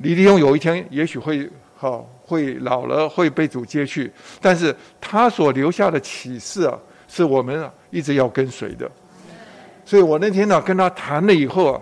[0.01, 2.07] 李立勇有一天也许会好。
[2.23, 4.09] 会老了会被主接去，
[4.39, 8.89] 但是他所留下的启示啊，是我们啊一直要跟随的。
[9.83, 11.81] 所以我那天呢跟他谈了以后啊，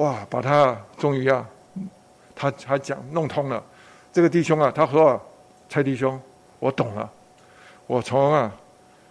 [0.00, 1.46] 哇，把他终于啊，
[2.34, 3.62] 他他讲弄通了，
[4.10, 5.20] 这个弟兄啊，他说啊，
[5.68, 6.18] 蔡弟兄，
[6.58, 7.06] 我懂了，
[7.86, 8.50] 我从啊，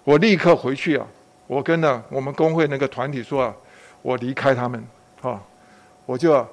[0.04, 1.06] 我立刻回去啊，
[1.46, 3.56] 我跟呢我们工会那个团体说啊，
[4.02, 4.84] 我离开他们
[5.22, 5.40] 啊，
[6.08, 6.44] 我就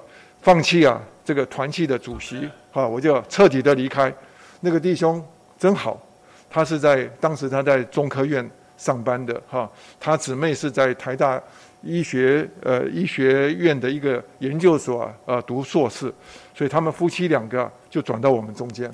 [0.43, 4.13] 放弃啊这个团契的主席啊，我就彻底的离开。
[4.59, 5.25] 那个弟兄
[5.57, 5.99] 真好，
[6.47, 8.47] 他是在当时他在中科院
[8.77, 9.67] 上班的哈，
[9.99, 11.41] 他姊妹是在台大。
[11.87, 16.13] 医学呃医学院的一个研究所啊，呃读硕士，
[16.53, 18.93] 所以他们夫妻两个就转到我们中间。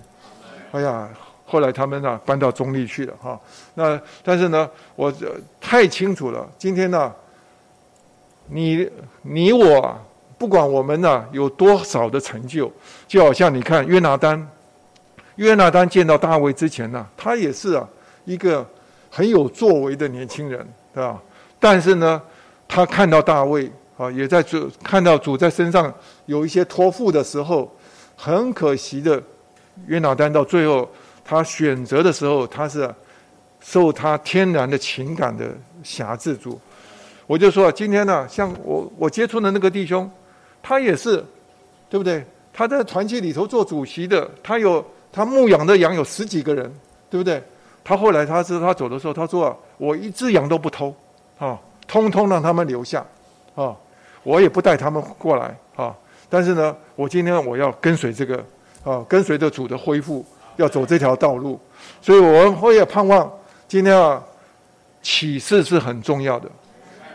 [0.72, 1.10] 哎呀，
[1.44, 3.40] 后来他们呢搬到中立去了哈。
[3.74, 5.12] 那但是呢，我
[5.60, 6.48] 太清楚了。
[6.56, 7.12] 今天呢，
[8.48, 8.88] 你
[9.24, 10.00] 你我
[10.38, 12.72] 不管我们呢有多少的成就，
[13.08, 14.48] 就好像你看约拿丹，
[15.38, 17.90] 约拿丹见到大卫之前呢，他也是啊
[18.26, 18.64] 一个
[19.10, 20.64] 很有作为的年轻人，
[20.94, 21.20] 对吧？
[21.60, 22.22] 但是呢。
[22.68, 25.94] 他看到大卫啊，也在主看到主在身上
[26.26, 27.72] 有一些托付的时候，
[28.16, 29.22] 很可惜的，
[29.86, 30.90] 约拿丹到最后
[31.24, 32.92] 他选择的时候，他是
[33.62, 36.60] 受他天然的情感的辖制住。
[37.28, 40.10] 我就说今天呢，像我我接触的那个弟兄，
[40.62, 41.24] 他也是，
[41.90, 42.26] 对不对？
[42.52, 46.72] 他在团契里头做主席的，他有他牧养的羊有十几个人，
[47.10, 47.42] 对不对？
[47.84, 50.94] 他后来他是他走的时候，他说啊，我一只羊都不偷，
[51.38, 51.60] 啊。
[51.88, 53.06] 通通让他们留下，
[53.56, 53.76] 啊，
[54.24, 55.96] 我也不带他们过来啊。
[56.30, 58.44] 但是呢，我今天我要跟随这个，
[58.84, 61.60] 啊，跟随着主的恢复，要走这条道路。
[62.02, 63.32] 所以，我我也盼望
[63.68, 64.22] 今天啊，
[65.02, 66.50] 启示是很重要的。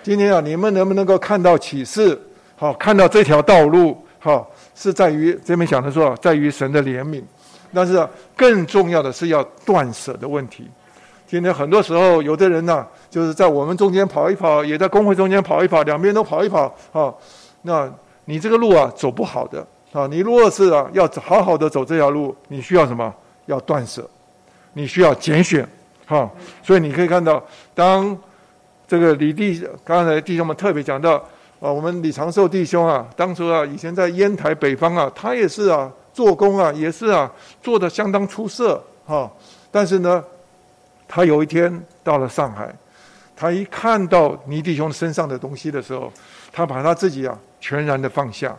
[0.03, 2.21] 今天啊，你们能不能够看到启示？
[2.57, 7.23] 好，看到这条道路，好，是在于这边讲的说，在于神的怜悯。
[7.75, 10.71] 但是更重要的是要断舍的问题。
[11.29, 12.85] 今天很多时候，有的人呢。
[13.11, 17.13] 就是在我们中间跑一跑，也在工会中间跑一跑，两边都跑一跑啊。
[17.63, 17.91] 那
[18.27, 20.07] 你这个路啊走不好的啊。
[20.07, 23.13] 你如果是啊要好好的走这条路，你需要什么？
[23.47, 24.07] 要断舍，
[24.75, 25.67] 你需要拣选
[26.07, 26.31] 哈。
[26.63, 27.43] 所以你可以看到，
[27.75, 28.17] 当
[28.87, 31.15] 这个李弟刚才弟兄们特别讲到
[31.61, 37.31] 啊，我们李长寿弟兄啊，当初啊以前在烟台北方啊，他也是啊做工啊也是啊
[37.63, 39.31] 做的相当出色哈。
[39.71, 40.23] 但是呢，
[41.09, 42.73] 他有一天到了上海。
[43.41, 46.13] 他一看到倪弟兄身上的东西的时候，
[46.53, 48.57] 他把他自己啊全然的放下，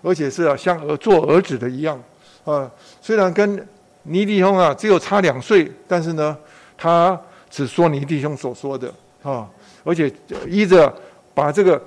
[0.00, 2.02] 而且是啊像儿做儿子的一样
[2.46, 2.70] 啊。
[3.02, 3.68] 虽然跟
[4.04, 6.34] 倪弟兄啊只有差两岁，但是呢，
[6.78, 7.20] 他
[7.50, 8.90] 只说倪弟兄所说的
[9.22, 9.46] 啊，
[9.84, 10.10] 而且
[10.48, 10.90] 依着
[11.34, 11.82] 把这个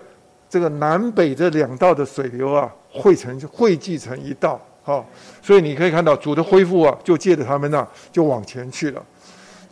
[0.47, 5.03] 这个南北这两道的水流啊汇成汇聚成一道啊。
[5.41, 9.03] 所以你可以看到主的恢复啊，就借着他们呐就往前去了。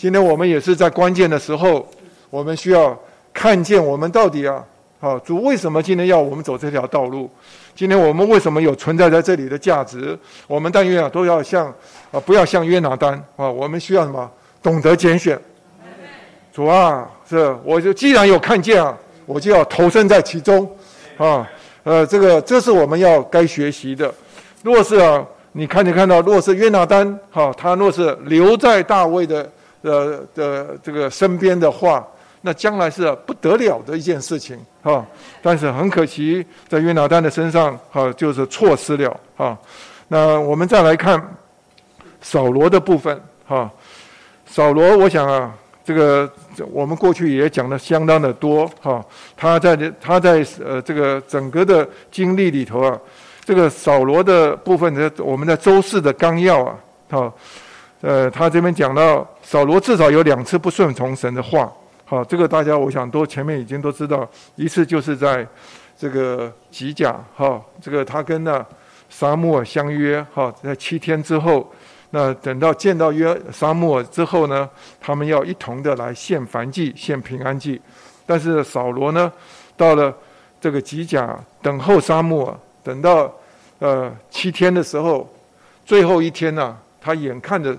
[0.04, 1.88] 今天我们也是在关键的时候。
[2.30, 3.00] 我们需要
[3.34, 4.62] 看见我们到底啊，
[5.00, 7.30] 好主为什么今天要我们走这条道路？
[7.74, 10.20] 今天我们为什么有存在在这里的价值？
[10.46, 11.74] 我们但愿啊都要像
[12.12, 14.30] 啊不要像约拿丹啊，我们需要什么？
[14.62, 15.40] 懂得拣选。
[16.54, 18.94] 主啊，是我就既然有看见啊，
[19.26, 20.70] 我就要投身在其中
[21.16, 21.50] 啊。
[21.84, 24.14] 呃，这个这是我们要该学习的。
[24.64, 29.50] 若是啊，你看见看到，若是约拿丹哈，他若是留在大卫的
[29.84, 32.06] 呃的这个身边的话。
[32.46, 35.06] 那将来是不得了的一件事情，哈！
[35.42, 39.58] 但是很可惜，在约拿丹的身上，哈，就是错失了，哈。
[40.10, 41.26] 那我们再来看
[42.20, 43.72] 扫罗的部分，哈。
[44.46, 45.56] 扫罗，我想啊，
[45.86, 46.30] 这个
[46.70, 49.02] 我们过去也讲的相当的多，哈。
[49.38, 53.00] 他在他在呃这个整个的经历里头啊，
[53.46, 56.76] 这个扫罗的部分的，我们的周四的纲要啊，
[57.10, 57.34] 哈，
[58.04, 61.72] 呃，他这边讲到扫罗至少有两次不顺从神的话。
[62.04, 65.48] 好，这个大家我想都前面已经都知道，一次就是在
[65.98, 68.64] 这个吉甲，哈，这个他跟那
[69.10, 71.72] 沙漠相约，哈，在七天之后，
[72.10, 74.70] 那等到见到约沙漠之后呢，
[75.00, 77.80] 他们要一同的来献燔祭、献平安祭。
[78.26, 79.32] 但是扫罗呢，
[79.78, 80.14] 到了
[80.60, 82.54] 这个吉甲等候沙漠，
[82.84, 83.34] 等到
[83.80, 85.34] 呃七天的时候，
[85.86, 87.74] 最后一天呢，他眼看着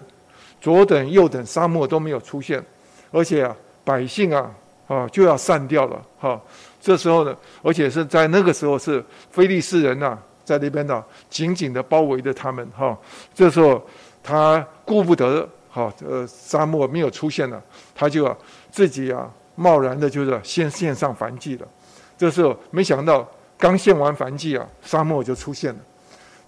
[0.65, 2.65] 左等右等沙漠都没有出现，
[3.13, 3.55] 而且啊。
[3.87, 4.51] 百姓啊，
[4.87, 6.41] 啊就要散掉了，哈。
[6.81, 12.97] 这时候呢，而且是在那个时候是非利士人呐，在那边呢紧紧的包围着他们，哈。
[13.35, 13.87] 这时候
[14.23, 17.63] 他顾不得，哈，呃，沙漠没有出现了，
[17.95, 18.35] 他就啊
[18.71, 21.69] 自己啊贸然的就是先献上燔祭了。
[22.17, 23.29] 这时候没想到
[23.59, 25.81] 刚献完燔祭啊，沙漠就出现了。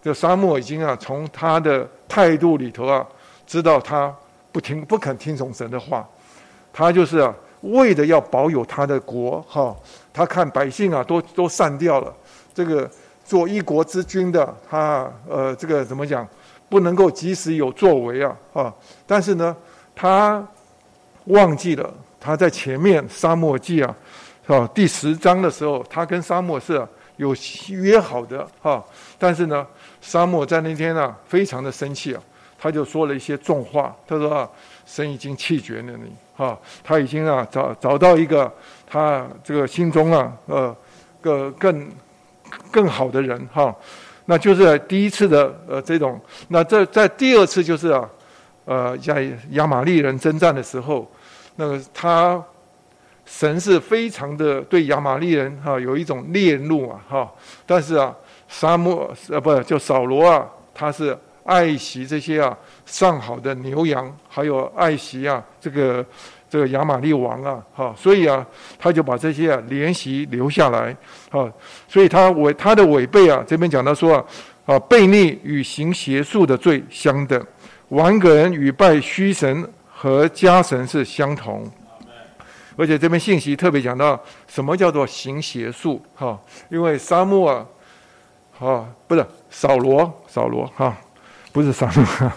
[0.03, 3.07] 这沙漠已经啊从他的态度里头啊，
[3.47, 4.15] 知道他
[4.53, 6.07] 不听不肯听从神的话。
[6.73, 9.75] 他就是啊，为的要保有他的国哈。
[10.13, 12.13] 他看百姓啊，都都散掉了。
[12.53, 12.91] 这个
[13.25, 16.27] 做一国之君的，他呃，这个怎么讲？
[16.69, 18.75] 不能够及时有作为啊啊！
[19.07, 19.57] 但是呢，
[19.95, 20.45] 他
[21.27, 23.97] 忘记了他在前面沙漠记啊，
[24.49, 26.85] 啊第十章的时候，他跟沙漠是
[27.19, 27.33] 有
[27.69, 28.85] 约好的哈。
[29.17, 29.65] 但是呢，
[30.01, 32.21] 沙漠在那天啊，非常的生气啊，
[32.67, 33.95] 他就说了一些重话。
[34.07, 34.49] 他说啊，
[34.85, 38.53] 神已经弃绝了你哈，他已经啊找找到一个
[38.85, 40.77] 他这个心中啊呃
[41.21, 41.89] 个更
[42.73, 43.75] 更好的人哈。
[44.25, 48.11] 那就是第一次的呃这种，那这在第二次就是啊，
[48.65, 51.09] 呃在亚玛利人征战的时候，
[51.55, 52.43] 那个他
[53.25, 57.33] 神是非常的对亚玛利人哈有一种烈怒啊哈，
[57.65, 58.13] 但是啊
[58.49, 61.17] 沙漠呃不就扫罗啊他是
[61.47, 66.05] 爱惜这些啊上好的牛羊，还有爱惜啊这个。
[66.49, 68.47] 这个亚玛利王啊，哈，所以啊，
[68.79, 70.97] 他就把这些啊联席留下来，
[71.29, 71.53] 哈，
[71.89, 74.25] 所以他违他的违背啊，这边讲到说啊，
[74.65, 77.45] 啊，悖逆与行邪术的罪相等，
[77.89, 81.69] 玩个人与拜虚神和家神是相同，
[82.77, 86.39] 而且这边信息特别讲到什么叫做行邪术，哈，
[86.71, 87.67] 因为沙漠啊，
[88.57, 90.97] 哈，不是扫罗，扫罗哈，
[91.57, 92.33] 不是扫罗，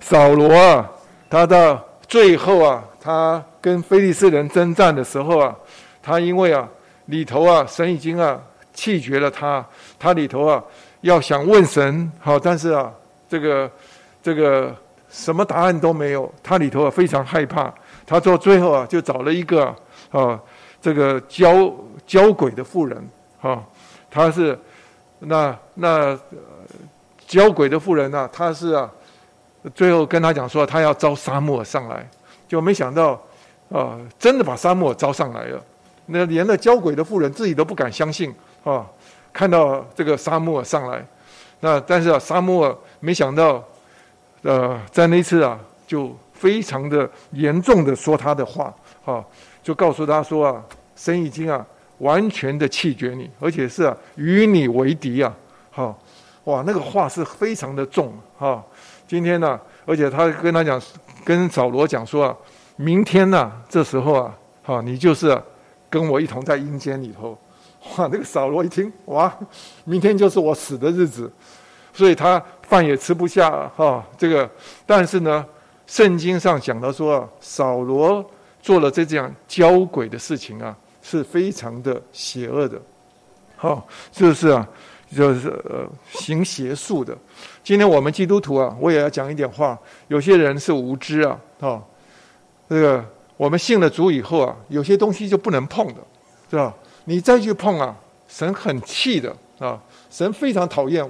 [0.00, 0.90] 扫罗啊，
[1.30, 2.82] 他到最后啊。
[3.00, 5.54] 他跟菲利斯人征战的时候啊，
[6.02, 6.68] 他因为啊
[7.06, 8.38] 里头啊神已经啊
[8.74, 9.64] 弃绝了他，
[9.96, 10.62] 他里头啊
[11.02, 12.92] 要想问神好，但是啊
[13.28, 13.70] 这个
[14.20, 14.74] 这个
[15.08, 17.72] 什么答案都没有，他里头啊非常害怕，
[18.04, 19.74] 他到最后啊就找了一个
[20.10, 20.38] 啊
[20.82, 21.72] 这个交
[22.04, 23.08] 交鬼的妇人
[23.40, 23.62] 啊，
[24.10, 24.58] 他是
[25.20, 26.18] 那那
[27.28, 28.90] 交鬼的妇人呢，他是啊
[29.72, 32.04] 最后跟他讲说他要招沙漠上来。
[32.48, 33.10] 就没想到，
[33.70, 35.62] 啊，真的把沙漠招上来了。
[36.06, 38.34] 那连那交鬼的妇人自己都不敢相信
[38.64, 38.86] 啊！
[39.34, 41.04] 看到这个沙漠上来，
[41.60, 43.62] 那但是啊，沙漠没想到，
[44.40, 48.74] 呃，在那次啊，就非常的严重的说他的话
[49.04, 49.22] 啊，
[49.62, 50.64] 就告诉他说啊，
[50.96, 51.62] 神已经啊
[51.98, 55.30] 完全的弃绝你，而且是啊与你为敌啊！
[55.70, 55.98] 好，
[56.48, 58.64] 哇，那个话是非常的重哈。
[59.06, 60.80] 今天呢，而且他跟他讲。
[61.24, 62.34] 跟扫罗讲说啊，
[62.76, 64.34] 明天呢，这时候啊，
[64.64, 65.38] 哈，你就是
[65.90, 67.36] 跟我一同在阴间里头。
[67.96, 69.30] 哇，那个扫罗一听，哇，
[69.84, 71.30] 明天就是我死的日子，
[71.92, 74.02] 所以他饭也吃不下哈。
[74.16, 74.48] 这个，
[74.86, 75.44] 但是呢，
[75.86, 78.24] 圣经上讲到说啊，扫罗
[78.62, 82.80] 做了这样交鬼的事情啊，是非常的邪恶的，
[83.58, 84.66] 哈，是不是啊？
[85.14, 87.16] 就是呃，行邪术的。
[87.64, 89.78] 今天我们基督徒啊，我也要讲一点话。
[90.08, 91.82] 有些人是无知啊，哈，
[92.68, 93.04] 这个
[93.36, 95.94] 我们信了主以后啊，有些东西就不能碰的，
[96.50, 96.74] 是吧？
[97.04, 99.80] 你再去碰啊，神很气的啊，
[100.10, 101.02] 神非常讨厌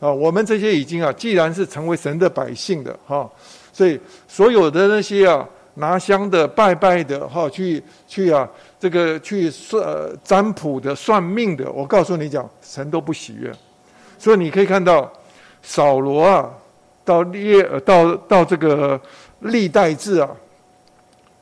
[0.00, 0.12] 啊。
[0.12, 3.30] 我们这些已经啊，既然是成为神的百姓的哈，
[3.72, 8.48] 所以所有的那些啊，拿香的、拜拜的哈，去去啊，
[8.84, 9.82] 这个去算
[10.22, 13.50] 占卜的、算命的，我告诉你讲，神都不喜悦。
[14.18, 15.10] 所以你可以看到。
[15.66, 16.50] 扫罗啊，
[17.06, 19.00] 到列到到这个
[19.40, 20.28] 历代志啊，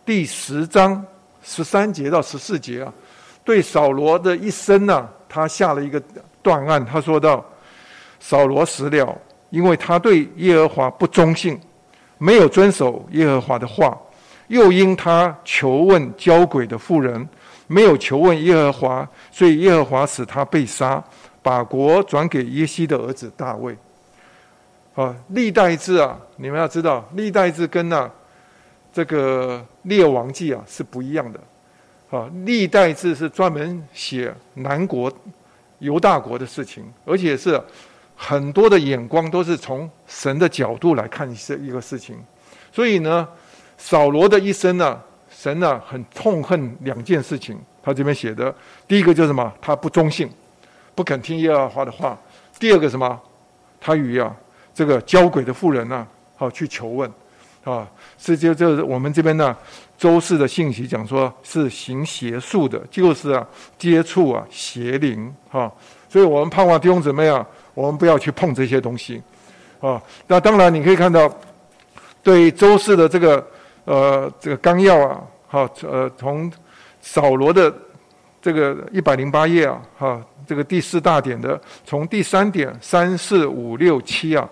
[0.07, 1.05] 第十章
[1.43, 2.95] 十三节到十四节啊，
[3.43, 6.01] 对扫罗的一生呢，他下了一个
[6.41, 6.87] 断案。
[6.87, 7.45] 他说到：
[8.21, 9.13] 扫罗死了，
[9.51, 11.61] 因为他对耶和华不忠信，
[12.19, 13.99] 没有遵守耶和华的话，
[14.53, 17.27] 又因他求问交鬼的妇人，
[17.67, 21.03] 没有求问耶和华，所以耶和华使他被杀，
[21.41, 23.75] 把国转给耶西的儿子大卫。
[24.95, 28.09] 啊，历代志啊，你们要知道，历代志跟那
[28.93, 31.41] 这个列王记啊是不一样的。
[32.11, 35.11] 啊，历代志是专门写南国
[35.79, 37.59] 犹大国的事情，而且是
[38.15, 42.23] 很多的眼光都是从神的角度来看这一个事情。
[42.71, 43.27] 所以呢，
[43.83, 47.59] 扫罗的一生呢，神呢很痛恨两件事情。
[47.83, 48.55] 他这边写的，
[48.87, 49.53] 第一个就是什么？
[49.61, 50.31] 他不忠信，
[50.95, 52.17] 不肯听耶和华的话。
[52.61, 53.21] 第二个什么？
[53.81, 54.33] 他与啊。
[54.75, 57.13] 这个交鬼的妇人呢，好去求问，
[57.63, 57.87] 啊，
[58.19, 59.55] 是就这我们这边呢，
[59.99, 63.47] 周四的信息讲说是行邪术的，就是啊
[63.77, 65.71] 接触啊邪灵，哈，
[66.09, 69.23] 所以我们盼望弟兄姊妹啊，我们不要去碰这些东西，
[69.81, 71.31] 啊，那当然你可以看到，
[72.23, 73.47] 对周四的这个
[73.85, 76.51] 呃这个纲要啊，好呃从
[77.01, 77.73] 扫罗的
[78.41, 84.49] 这个一百零八页啊，哈，这个第四大点的从第三点三四五六七啊。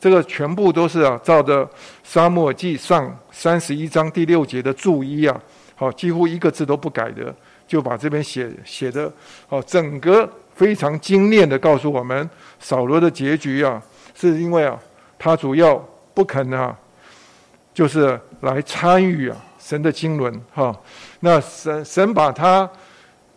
[0.00, 1.64] 这个全部都是啊，照着
[2.02, 5.40] 《沙漠记上》三十一章第六节的注一啊，
[5.74, 7.34] 好，几乎一个字都不改的，
[7.66, 9.10] 就把这边写写的，
[9.48, 12.28] 好，整个非常精炼的告诉我们，
[12.60, 13.82] 扫罗的结局啊，
[14.14, 14.78] 是因为啊，
[15.18, 15.82] 他主要
[16.12, 16.76] 不肯啊，
[17.74, 20.74] 就是来参与啊神的经纶哈。
[21.20, 22.68] 那神神把他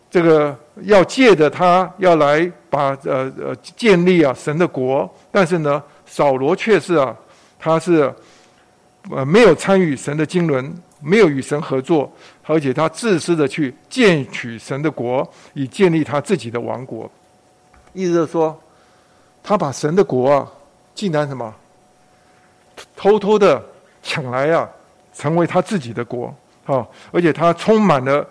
[0.09, 7.15] 这个要借着他要来把呃呃建立啊神的国，但是呢，扫罗却是啊，
[7.59, 8.13] 他是
[9.09, 12.11] 呃没有参与神的经纶，没有与神合作，
[12.45, 17.09] 而且他自私的去建取神的国，以建立他自己的王国。
[17.93, 18.57] 意思就是说，
[19.43, 20.51] 他把神的国啊，
[20.93, 21.53] 竟然什么？
[22.95, 23.63] 偷偷的
[24.07, 24.65] 抢来啊，
[25.13, 26.33] 成为他自己的国，
[26.65, 26.87] 啊！
[27.11, 28.25] 而且他充满了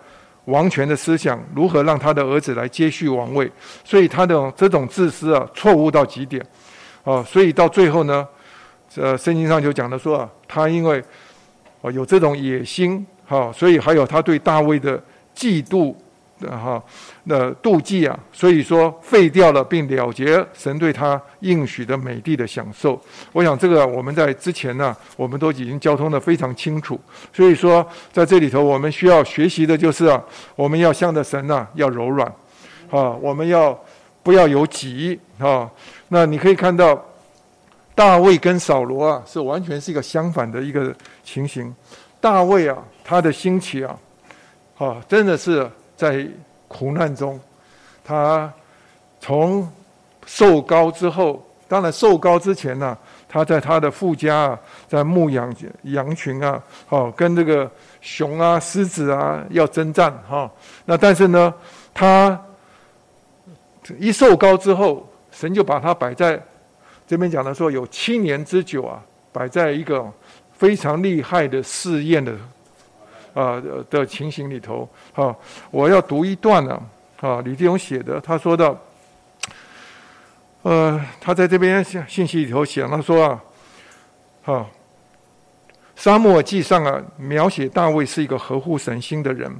[0.45, 3.49] 王权的思想，如何让他的儿子来接续王位？
[3.85, 6.43] 所以他的这种自私啊，错误到极点，
[7.03, 7.21] 啊！
[7.21, 8.27] 所以到最后呢，
[8.95, 10.99] 呃，圣经上就讲的说啊，他因为
[11.83, 14.99] 啊有这种野心，哈，所以还有他对大卫的
[15.35, 15.93] 嫉妒。
[16.41, 16.81] 哈，
[17.23, 23.01] 那妒忌啊，所以说废掉了并了结神对他应许的美地的享受。
[23.31, 26.99] 我想这个我们在之前呢，我们都已经交通的非常清楚。
[27.33, 30.23] 所以说在这里头，我们需要学习的就是啊，
[30.55, 32.27] 我们要向着神呐，要柔软，
[32.91, 33.75] 啊，我们要
[34.21, 35.67] 不要有己啊？
[36.09, 37.03] 那你可以看到
[37.95, 40.93] 大卫跟扫罗啊，是完全是一个相反的一个
[41.23, 41.73] 情形。
[42.21, 43.97] 大卫啊，他的兴起啊，
[44.77, 45.67] 啊，真的是。
[45.97, 46.25] 在
[46.69, 47.37] 苦难中，
[48.05, 48.49] 他
[49.19, 49.69] 从
[50.25, 52.95] 受高之后，当然受高之前呢，
[53.27, 55.53] 他在他的父家啊，在牧养
[55.83, 57.69] 羊群啊，哦，跟这个
[57.99, 60.49] 熊啊、狮子啊要征战哈。
[60.85, 61.53] 那但是呢，
[61.93, 62.39] 他
[63.97, 66.39] 一受高之后，神就把他摆在
[67.07, 69.01] 这边讲的说，有七年之久啊，
[69.31, 70.05] 摆在一个
[70.57, 72.33] 非常厉害的试验的。
[73.37, 73.61] 啊
[73.91, 75.35] 的情形里头，啊，
[75.69, 76.81] 我要读一段呢，
[77.21, 78.75] 啊，李弟勇写的，他说到，
[80.63, 83.43] 呃，他在这边信信息里头写，他说啊，
[84.45, 84.65] 啊，
[85.95, 89.55] 沙漠记上啊，描写大卫是一个合乎神心的人，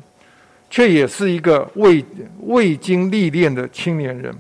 [0.72, 2.04] 却也是一个未
[2.40, 4.36] 未经历练的青年人。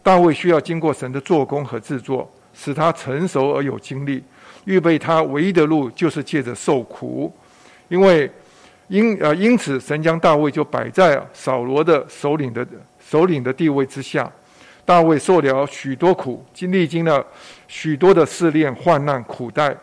[0.00, 4.22] 大卫需要经过神的做工和制作，使他成熟而有精力，
[4.64, 7.34] 预备他唯一的路就是借着受苦，
[7.88, 8.30] 因为。
[8.88, 12.66] 因呃，因此神将大卫就摆在扫罗的首领的
[13.00, 14.30] 首领的地位之下。
[14.84, 17.24] 大卫受了许多苦，经历经了
[17.66, 19.76] 许多的试炼、患难、苦待。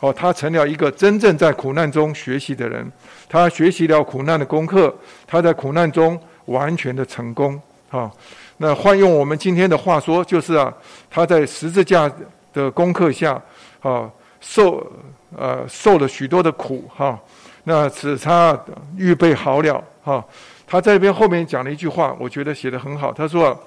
[0.00, 2.86] 哦，他成了一个真正在苦难中学习的人。
[3.26, 4.94] 他学习了苦难的功课，
[5.26, 7.58] 他在苦难中完全的成功。
[7.90, 8.10] 啊，
[8.58, 10.72] 那换用我们今天的话说，就是啊，
[11.10, 12.10] 他在十字架
[12.52, 13.42] 的功课下，
[13.80, 14.10] 啊，
[14.40, 14.86] 受
[15.34, 17.18] 呃受了许多的苦，哈。
[17.64, 18.58] 那使他
[18.96, 20.24] 预备好了哈，
[20.66, 23.12] 他在这边后面讲了一句话，我觉得写的很好。
[23.12, 23.58] 他说：“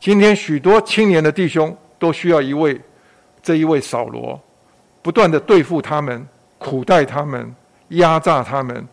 [0.00, 2.80] 今天许多青年的弟兄都需要一位，
[3.42, 4.40] 这一位扫罗，
[5.02, 7.54] 不断的对付他们，苦待他们，
[7.88, 8.88] 压榨他们，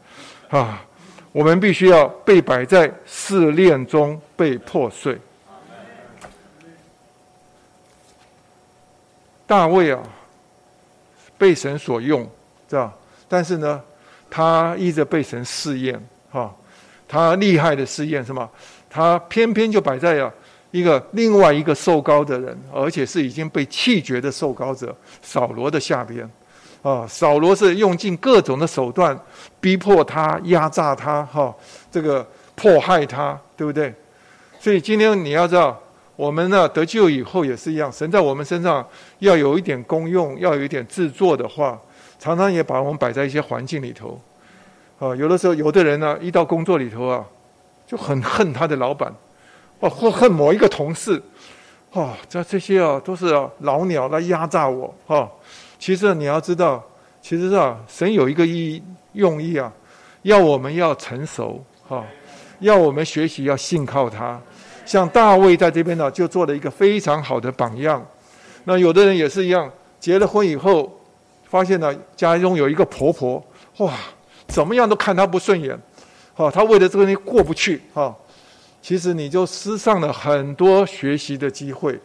[0.49, 0.83] 啊，
[1.31, 5.17] 我们必须要被摆在试炼中被破碎。”
[9.47, 10.01] 大卫啊，
[11.37, 12.23] 被神所用，
[12.67, 12.91] 知道？
[13.27, 13.81] 但是呢，
[14.29, 15.99] 他一直被神试验，
[16.29, 16.53] 哈，
[17.07, 18.49] 他厉害的试验什么？
[18.89, 20.33] 他偏偏就摆在了
[20.71, 26.29] 一个另外一个受高的人，而且是已经被弃绝的受高者扫罗的下边，
[26.81, 29.17] 啊，扫罗是用尽各种的手段
[29.59, 31.53] 逼迫他、压榨他，哈，
[31.91, 32.25] 这个
[32.55, 33.93] 迫害他，对不对？
[34.59, 35.77] 所以今天你要知道，
[36.15, 38.85] 我们呢得救以后也是一样，神在我们身上
[39.19, 41.79] 要有一点功用，要有一点制作的话。
[42.25, 44.19] 常常也把我们摆在一些环境里头，
[44.97, 47.23] 啊，有的时候有的人呢，一到工作里头啊，
[47.85, 49.13] 就很恨他的老板，
[49.79, 51.21] 哦，或恨某一个同事，
[51.91, 53.27] 哦，这这些啊，都是
[53.59, 55.29] 老鸟来压榨我，哈。
[55.77, 56.83] 其实你要知道，
[57.21, 58.81] 其实啊，神有一个意
[59.13, 59.71] 用意啊，
[60.23, 62.03] 要我们要成熟，哈，
[62.57, 64.41] 要我们学习要信靠他。
[64.83, 68.03] 像大卫在这边呢，就做了一个非常好的榜样。
[68.63, 70.91] 那有的人也是一样，结了婚以后。
[71.55, 73.41] 发现呢，家中有一个婆婆，
[73.77, 73.93] 哇，
[74.45, 75.79] 怎么样都看她不顺眼，
[76.33, 78.13] 哈，她为了这个东西过不去，哈，
[78.81, 81.97] 其实你就失上了很多学习的机会。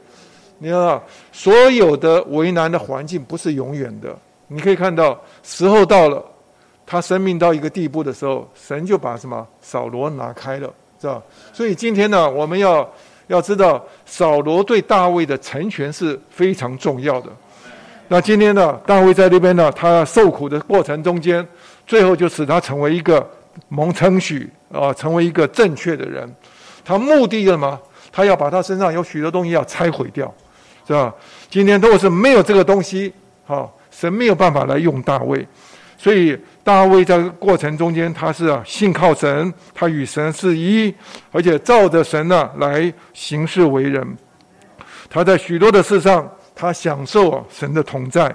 [0.58, 1.02] 你知道，
[1.32, 4.16] 所有的为难的环境不是永远的。
[4.46, 6.24] 你可以看到，时候到了，
[6.86, 11.20] 他生命到一个地步的时候，神就把什么扫罗拿开了，知道？
[11.52, 12.88] 所以今天呢，我们要
[13.26, 17.32] 要知道，扫罗对大卫的成全是非常重要的。
[18.12, 21.46] 那今天呢，大卫在那边呢，他受苦的过程中间，
[21.86, 23.24] 最后就使他成为一个
[23.68, 26.28] 蒙称许啊，成为一个正确的人。
[26.84, 27.80] 他目的什么？
[28.10, 30.26] 他要把他身上有许多东西要拆毁掉，
[30.88, 31.14] 是吧？
[31.48, 33.12] 今天如果是没有这个东西，
[33.46, 35.46] 好，神没有办法来用大卫，
[35.96, 40.92] 所以大卫在过程中间，他是啊信靠神，他与神是一，
[41.30, 44.04] 而且照着神呢来行事为人。
[45.08, 46.28] 他在许多的事上，
[46.60, 48.26] 他享受啊神的同在，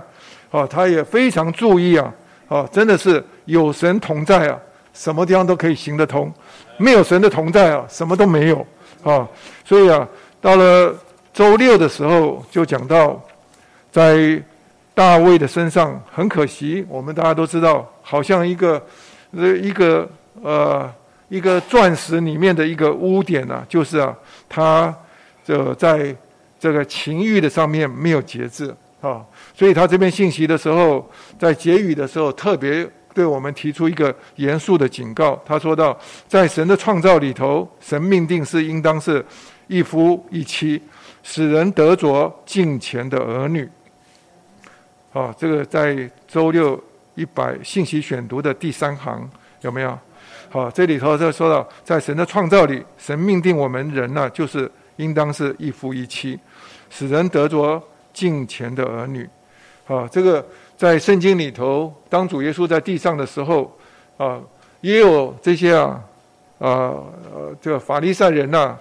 [0.50, 2.12] 啊，他也非常注意啊，
[2.48, 4.60] 啊，真的是有神同在啊，
[4.96, 6.28] 什么地方都可以行得通；
[6.80, 8.66] 没有神的同在啊，什么都没有
[9.04, 9.28] 啊。
[9.64, 10.08] 所以啊，
[10.42, 10.92] 到了
[11.36, 13.22] 周六的时候，就讲到
[13.92, 14.42] 在
[14.96, 18.84] 大卫的身上，很可惜，我们大家都知道，好像一个
[19.38, 20.10] 呃一个
[20.42, 20.92] 呃
[21.30, 24.16] 一个钻石里面的一个污点呢，就是啊，
[24.50, 24.92] 他
[25.46, 26.16] 这在。
[26.66, 29.24] 这个情欲的上面没有节制啊，
[29.54, 35.40] 所以他这边信息的时候，在结语的时候，特别对我们提出一个严肃的警告。
[35.46, 35.96] 他说到，
[36.28, 39.24] 在神的创造里头，神命定是应当是
[39.68, 40.82] 一夫一妻，
[41.22, 43.70] 使人得着敬虔的儿女。
[45.14, 46.84] 啊，这个在周六
[47.14, 49.30] 一百信息选读的第三行
[49.62, 49.96] 有没有？
[50.50, 56.40] 好，这里头就说到，在神的创造里，神命定我们人呢，就是应当是一夫一妻。
[56.90, 57.82] 使人得着
[58.14, 59.28] 敬虔的儿女，
[59.88, 60.46] 啊，这个
[60.78, 63.78] 在圣经里头，当主耶稣在地上的时候，
[64.18, 64.40] 啊，
[64.82, 66.02] 也有这些啊，
[66.60, 66.94] 啊，
[67.62, 68.78] 这个法利赛人呐，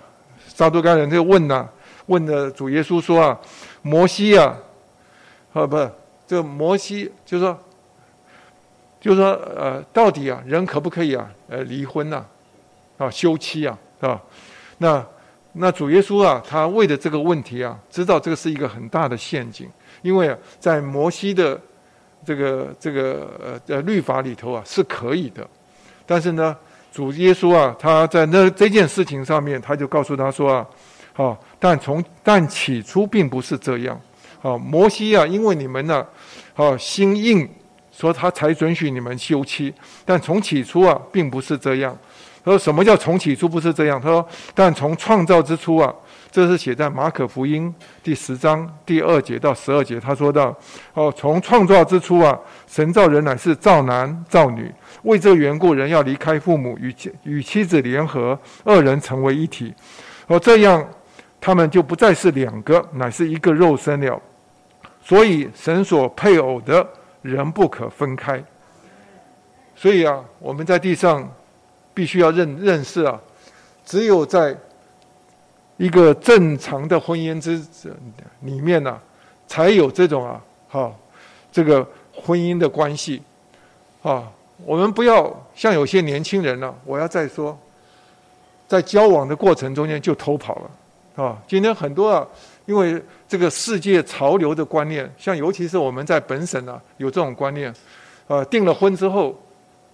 [0.47, 1.69] 撒都该人就问呐，
[2.07, 3.41] 问的主耶稣说啊，
[3.83, 4.57] 摩西啊，
[5.53, 5.91] 啊不，
[6.27, 7.59] 这摩西就说，
[9.01, 12.25] 就说呃，到底啊，人可不可以啊，呃，离婚呐，
[12.99, 14.23] 啊，休妻啊，啊，
[14.79, 15.05] 那。
[15.57, 19.69] 那主耶稣啊，他为的这个问题啊，知道这个是一个很大的陷阱，
[20.03, 21.61] 因为啊在摩西的
[22.27, 23.31] 这个这个
[23.69, 25.49] 呃呃律法里头啊是可以的，
[26.05, 26.57] 但是呢，
[26.93, 30.67] 主耶稣啊，他在那这件事情上面，他就告诉他说啊，
[31.13, 34.01] 好，但从但起初并不是这样，
[34.41, 36.05] 好，摩西啊，因为你们呢，
[36.55, 37.49] 好心硬，
[37.93, 39.73] 说他才准许你们休妻，
[40.05, 41.97] 但从起初啊，并不是这样。
[42.45, 45.91] 他说：“什么叫从起初不是这样？”他说：“但从创造之初啊，
[46.31, 49.99] 这是写在马可福音第十章第二节到十二节。
[49.99, 50.55] 他说到：
[50.93, 54.71] 哦，从创造之初啊，神造人乃是造男造女，
[55.05, 59.73] 为这缘故，人要离开父母，与妻与妻子联合，二人成为一体。
[60.27, 60.87] 哦，这样
[61.41, 64.21] 他们就不再是两个，乃是一个肉身了。
[65.03, 66.87] 所以神所配偶的
[67.23, 68.45] 人不可分开。
[69.75, 71.27] 所以啊，我们在地上。”
[71.95, 73.19] 必须要认认识啊，
[73.87, 74.55] 只有在
[75.77, 77.63] 一个正常的婚姻之
[78.41, 79.01] 里面呢，
[79.47, 80.93] 才有这种啊，哈，
[81.53, 83.23] 这个婚姻的关系
[84.03, 84.29] 啊。
[84.65, 87.57] 我们不要像有些年轻人呢，我要再说，
[88.67, 91.39] 在交往的过程中间就偷跑了啊。
[91.47, 92.27] 今天很多啊，
[92.67, 97.73] 因为这个世界潮流的观念，像尤其是我们在本省啊，有这种观念
[98.27, 99.41] 啊，订了婚之后。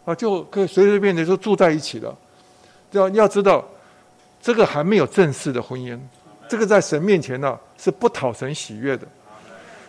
[0.04, 2.16] 啊，就可以随随便便就住在一起了。
[2.92, 3.64] 要要知道，
[4.42, 5.98] 这个还没有正式的婚姻，
[6.48, 9.06] 这个在神面前呢是不讨神喜悦的。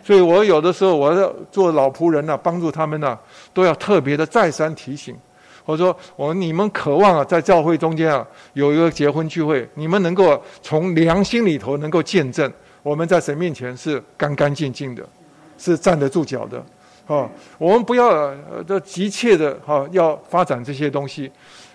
[0.04, 3.18] 所以我有的时候我要做老仆人呢，帮助他们呢，
[3.54, 5.16] 都要特别的再三提醒。
[5.64, 12.52] 我说，我你们渴望啊，在教会中间啊有一个结婚聚会，你们能够从良心里头能够见证，
[12.82, 15.08] 我们在神面前是干干净净的，
[15.56, 16.60] 是站得住脚的。
[17.06, 21.30] 啊，我们不要呃，急切的哈，要发展这些东西，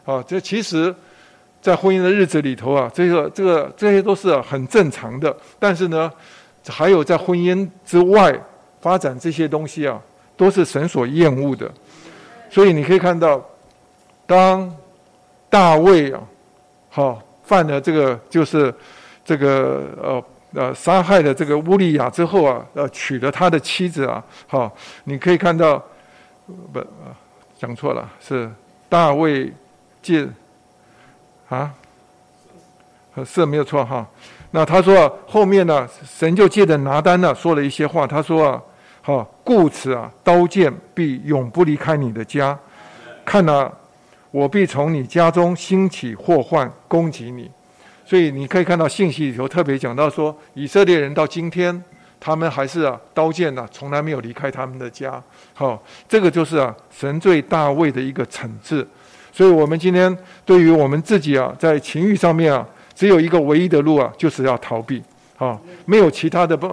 [0.06, 0.94] 啊，这其实，
[1.62, 5.36] 在婚姻的日子里头啊，这个这个这些都是很正常的。
[5.60, 6.12] 但是呢，
[6.68, 8.34] 还有在婚姻之外
[8.80, 10.02] 发展这些东西啊，
[10.38, 11.70] 都是神所厌恶的。
[12.50, 13.44] 所以你可以看到，
[14.26, 14.74] 当
[15.50, 16.22] 大卫啊，
[16.90, 18.74] 好犯了这个就是
[19.26, 20.24] 这个呃。
[20.54, 25.84] 呃，杀害了这个乌利亚之后啊，呃，娶了他的妻子啊，好，你可以看到，
[26.72, 26.82] 不，
[27.60, 28.50] 讲错了，是
[28.88, 29.52] 大卫
[30.02, 30.28] 借，
[31.50, 31.72] 啊，
[33.26, 34.08] 是没有错哈。
[34.52, 38.64] 那他说后面呢，神就借着拿单呢说了一些话，他说啊，
[39.02, 42.58] 好，故此啊，刀剑必永不离开你的家，
[43.26, 43.72] 看了，
[44.32, 47.52] 我必从你家中兴起祸患攻击你。
[48.08, 51.84] 所以你可以看到信息里头特别讲到说，以色列人到今天，
[52.22, 55.22] 他们还是啊刀剑呢，从来没有离开他们的家。
[55.54, 58.88] 好，这个就是啊神对大卫的一个惩治。
[59.34, 62.66] 所以我们今天对于我们自己啊，在情欲上面啊，
[62.96, 65.04] 只有一个唯一的路啊，就是要逃避。
[65.36, 66.72] 好，没有其他的办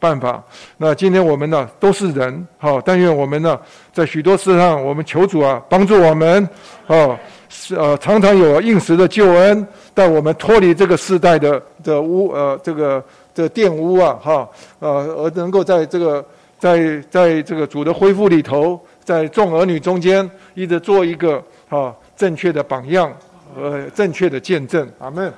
[0.00, 0.42] 办法。
[0.78, 3.56] 那今天我们呢都是人，好，但愿我们呢
[3.92, 6.48] 在许多事上，我们求主啊帮助我们，
[6.88, 7.16] 哦。
[7.54, 13.04] 是呃常常有应时的救恩，带我们脱离这个世代的的污呃这个
[13.34, 14.48] 的玷污啊哈
[14.78, 16.24] 呃而能够在这个
[16.58, 23.14] 在在这个主的恢复里头，在众儿女中间一直做一个啊正确的榜样
[23.54, 25.32] 和正确的见证，阿门。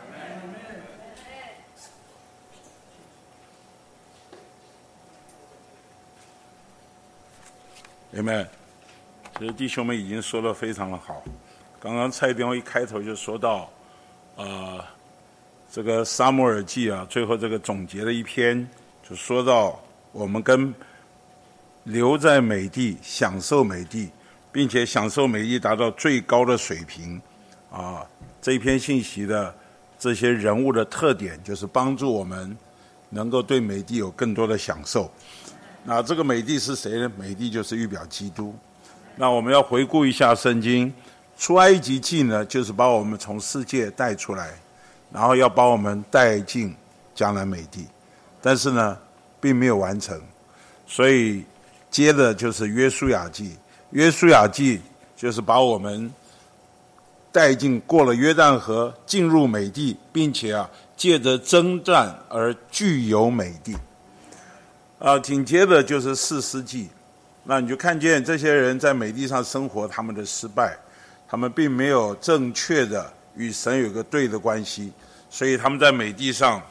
[8.15, 8.47] 姐妹，
[9.37, 11.21] 其实弟兄们已经说的非常的好。
[11.85, 13.69] 刚刚蔡彪一开头就说到，
[14.37, 14.83] 呃，
[15.71, 18.67] 这个沙漠耳记啊，最后这个总结的一篇，
[19.07, 19.79] 就说到
[20.11, 20.75] 我们跟
[21.83, 24.09] 留在美地享受美地，
[24.51, 27.21] 并且享受美地达到最高的水平，
[27.71, 28.03] 啊，
[28.41, 29.55] 这一篇信息的
[29.99, 32.57] 这些人物的特点，就是帮助我们
[33.11, 35.13] 能够对美地有更多的享受。
[35.85, 37.13] 那这个美帝是谁呢？
[37.19, 38.55] 美帝就是预表基督。
[39.17, 40.91] 那我们要回顾一下圣经，
[41.37, 44.51] 出埃及记呢，就是把我们从世界带出来，
[45.13, 46.75] 然后要把我们带进
[47.15, 47.87] 将来美地，
[48.41, 48.97] 但是呢，
[49.41, 50.21] 并没有完成，
[50.87, 51.45] 所以
[51.91, 53.57] 接着就是约书亚记。
[53.91, 54.81] 约书亚记
[55.17, 56.13] 就是把我们
[57.31, 63.77] 带进过了约旦河，进入美地，并且啊，借着征战而具有美地。
[64.99, 66.89] 啊，紧接着就是四世纪，
[67.43, 70.77] 那你就看见这些人在美地上生活，他们的失败，
[71.35, 74.93] 他们并没有正确的与神有个对的关系，
[75.29, 76.63] 所以他们在美地上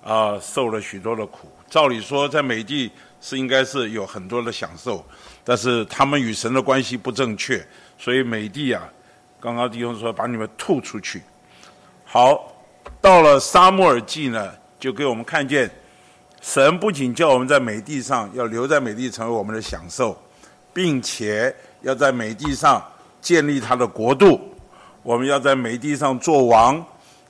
[0.00, 1.50] 啊受了许多的苦。
[1.68, 2.88] 照理说，在美地
[3.20, 5.04] 是应该是有很多的享受，
[5.42, 7.66] 但是他们与神的关系不正确，
[7.98, 8.88] 所以美地啊，
[9.40, 11.20] 刚刚弟兄说把你们吐出去。
[12.04, 12.54] 好，
[13.00, 15.68] 到了沙漠尔记呢，就给我们看见。
[16.40, 20.16] 神不仅叫我们在美地上要留在美地成为我们的享受，
[20.72, 22.80] 并且要在美地上
[23.22, 24.38] 建立他的国度，
[25.02, 26.84] 我们要在美地上做王，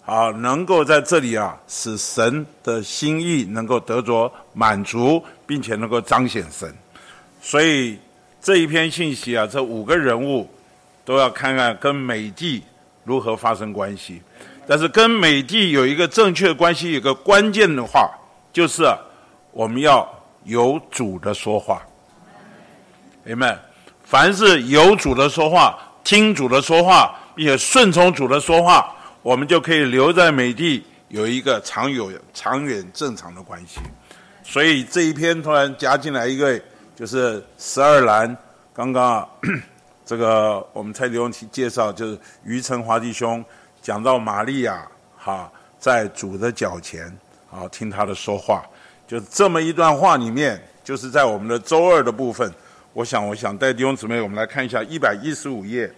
[0.05, 6.74] 啊，能够在这里啊使神的心意能够得着满足，并且能够彰显神。
[7.40, 7.97] 所以
[8.40, 10.51] 这一篇信息啊，这五个人物
[11.05, 12.60] 都要看看跟美帝
[13.05, 14.20] 如何发生关系。
[14.66, 18.10] 但是跟美帝有一个正确关系，有个关键的话。
[18.52, 18.85] 就是
[19.52, 20.06] 我们要
[20.44, 21.81] 有主的说话，
[23.24, 23.59] 明白？
[24.05, 33.81] 凡是有主的说话，听主的说话，并且顺从主的说话，我们就可以留在美地，有一个长有长远正常的关系。
[34.43, 36.61] 所以这一篇突然加进来一个，
[36.95, 38.37] 就是十二栏。
[38.74, 39.29] 刚刚啊，
[40.05, 43.43] 这个我们蔡弟兄介绍，就是于成华弟兄
[43.81, 47.11] 讲到玛利亚哈，在主的脚前。
[47.51, 48.62] 好，听他的说话，
[49.07, 52.53] 就这么一段话里面，就是在我们的周二的部分。
[52.94, 55.90] 我想，我想带弟兄姊妹，我们来看一下一百一十五页。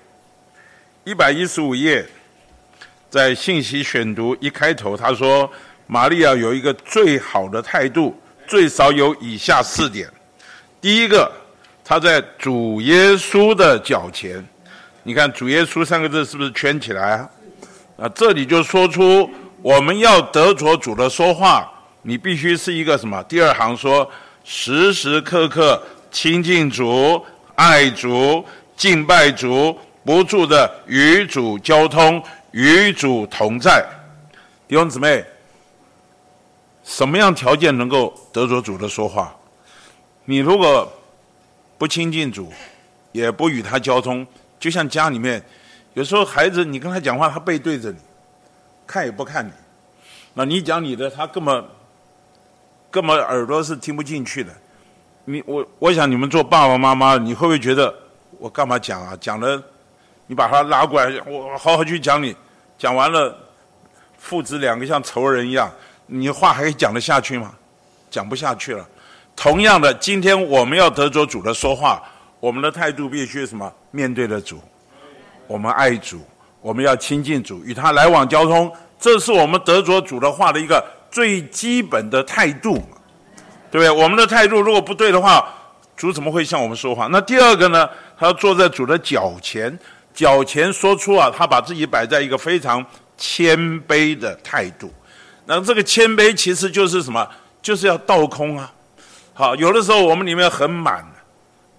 [1.02, 2.06] 一百一十五页，
[3.10, 5.50] 在信息选读一开头，他说
[5.88, 8.16] ：“玛利亚有一个最好的态度，
[8.46, 10.08] 最少有以下四点。
[10.80, 11.30] 第一个，
[11.84, 14.42] 他在主耶稣的脚前。
[15.02, 17.30] 你看‘主耶稣’三个字是不是圈起来啊？
[17.96, 19.28] 啊，这里就说出。”
[19.60, 21.72] 我们要得着主的说话，
[22.02, 23.22] 你必须是一个什么？
[23.22, 24.06] 第二行说，
[24.44, 25.82] 时时刻刻
[26.14, 27.20] 亲近主、
[27.56, 28.46] 爱主、
[28.76, 32.22] 敬拜主，不住的与主交通、
[32.52, 33.84] 与主同在。
[34.68, 35.24] 弟兄姊妹，
[36.84, 39.34] 什么样条件能够得着主的说话？
[40.24, 40.90] 你如果
[41.76, 42.52] 不亲近主，
[43.10, 44.24] 也不与他交通，
[44.60, 45.44] 就像家里面，
[45.94, 47.98] 有时候孩子你跟他讲话，他背对着你。
[48.86, 49.50] 看也不看你，
[50.34, 51.64] 那你讲你的，他根本
[52.88, 54.54] 根本耳朵是听不进去的。
[55.24, 57.94] 你我我想你们做爸爸妈妈，你会不会觉得
[58.38, 59.16] 我干嘛讲啊？
[59.20, 59.62] 讲了，
[60.26, 62.34] 你把他拉过来，我好好去讲你。
[62.78, 63.34] 讲完了，
[64.18, 65.70] 父子两个像仇人一样，
[66.06, 67.54] 你话还讲得下去吗？
[68.10, 68.86] 讲不下去了。
[69.34, 72.02] 同样的，今天我们要得着主的说话，
[72.40, 73.72] 我们的态度必须什么？
[73.90, 74.60] 面对的主，
[75.46, 76.20] 我们爱主。
[76.60, 82.82] 我们要亲近主，与他来往交通，这是我们得着主的话的一个最基本的态度，
[83.74, 83.90] 对不对？
[83.90, 85.52] 我们的态度如果不对的话，
[85.96, 87.08] 主怎么会向我们说话？
[87.10, 87.90] 那第二个呢？
[88.16, 89.76] 他坐在主的脚前，
[90.14, 92.86] 脚前说出啊，他把自己摆在一个非常
[93.18, 94.94] 谦卑的态度。
[95.46, 97.28] 那这个谦卑其实就是什么？
[97.60, 98.72] 就是要倒空啊。
[99.32, 101.04] 好，有的时候我们里面很满。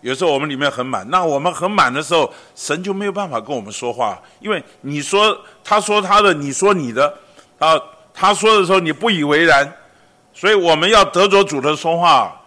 [0.02, 7.18] 有时候我们里面很满，那我们很满的时候，神就没有办法跟我们说话，因为你说他说他的，你说你的，
[7.58, 7.80] 啊，
[8.14, 9.74] 他说的时候你不以为然，
[10.36, 12.40] 所以我们要得着主的说话，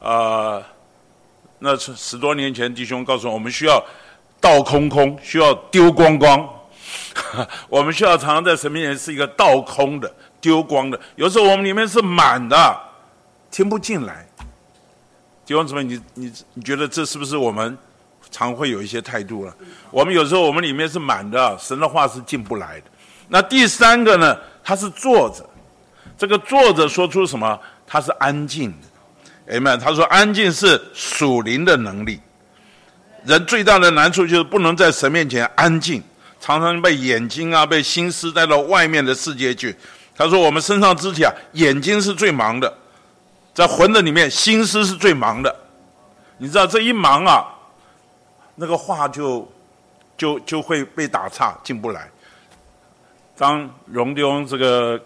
[0.00, 0.62] 啊，
[1.58, 3.84] 那是十多年前弟兄告诉我们，需要
[4.40, 6.48] 倒空空，需要丢光光，
[7.68, 10.10] 我们需要常常在神面前是一个倒空的、
[10.40, 10.98] 丢光的。
[11.16, 12.80] 有时候我们里面是满的，
[13.50, 14.26] 听不进来。
[15.44, 17.76] 弟兄姊妹，你你你觉得这是不是我们
[18.30, 19.54] 常会有一些态度了？
[19.90, 22.86] 我们有时候我们里面是满的，神的话是进不来的。
[23.28, 24.34] 那第三个呢？
[24.66, 25.46] 他是坐着，
[26.16, 27.58] 这个作者说出什么？
[27.86, 29.54] 他是安静的。
[29.54, 32.18] 哎们，他说安静是属灵的能力。
[33.24, 36.02] 人最大的难处就是不能在神面前安静，
[36.40, 39.74] 常常被眼睛啊、被心思带到外面的世界去。
[40.16, 42.72] 他说我们身上肢体啊，眼睛是最忙的。
[43.52, 45.54] 在魂的里面，心思是最忙的。
[46.38, 47.44] 你知道这一忙啊，
[48.54, 49.50] 那个话就
[50.16, 52.08] 就就会被打岔，进不来。
[53.36, 55.00] 当荣丢这个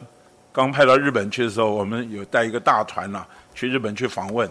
[0.59, 3.25] 刚派到日本去的时候，我们有带一个大团呐，
[3.55, 4.51] 去日本去访问。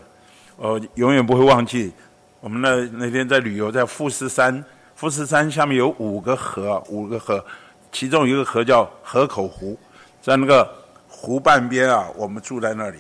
[0.56, 1.92] 呃，永远不会忘记，
[2.40, 4.64] 我们那那天在旅游，在富士山，
[4.96, 7.44] 富士山下面有五个河，五个河，
[7.92, 9.78] 其中一个河叫河口湖，
[10.22, 10.66] 在那个
[11.10, 13.00] 湖半边啊，我们住在那里。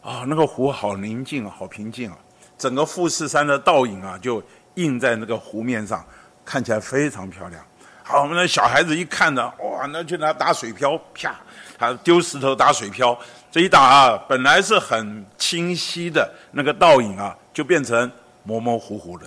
[0.00, 2.16] 啊，那个湖好宁静，好平静啊！
[2.56, 4.42] 整个富士山的倒影啊，就
[4.76, 6.02] 映在那个湖面上，
[6.46, 7.62] 看起来非常漂亮。
[8.02, 11.34] 好，我们的小孩子一看呢，哇，那就拿打水漂，啪，
[11.78, 13.18] 他丢石头打水漂，
[13.50, 18.10] 这一打啊，本来是很清晰的那个倒影啊，就变成
[18.42, 19.26] 模模糊糊的。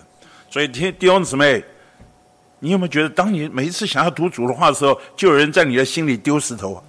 [0.50, 1.64] 所以，弟兄姊妹，
[2.60, 6.84] 你有没有觉得，当你每一次想要读主的话的时候，就有人在你的心里丢石头啊？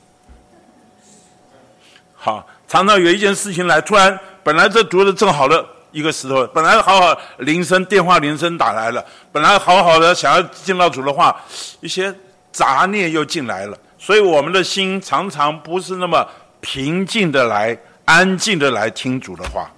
[2.15, 2.47] 好。
[2.69, 11.35] 常常有一件事情来，突然本来这读的正好的一个石头，本来好好铃声电话铃声打来了，本来好好的想要进到主的话，
[11.81, 12.15] 一些
[12.53, 16.27] 杂念又进来了，所以我们的心常常不是那么
[16.61, 19.71] 平静的来、安静的来听主的话，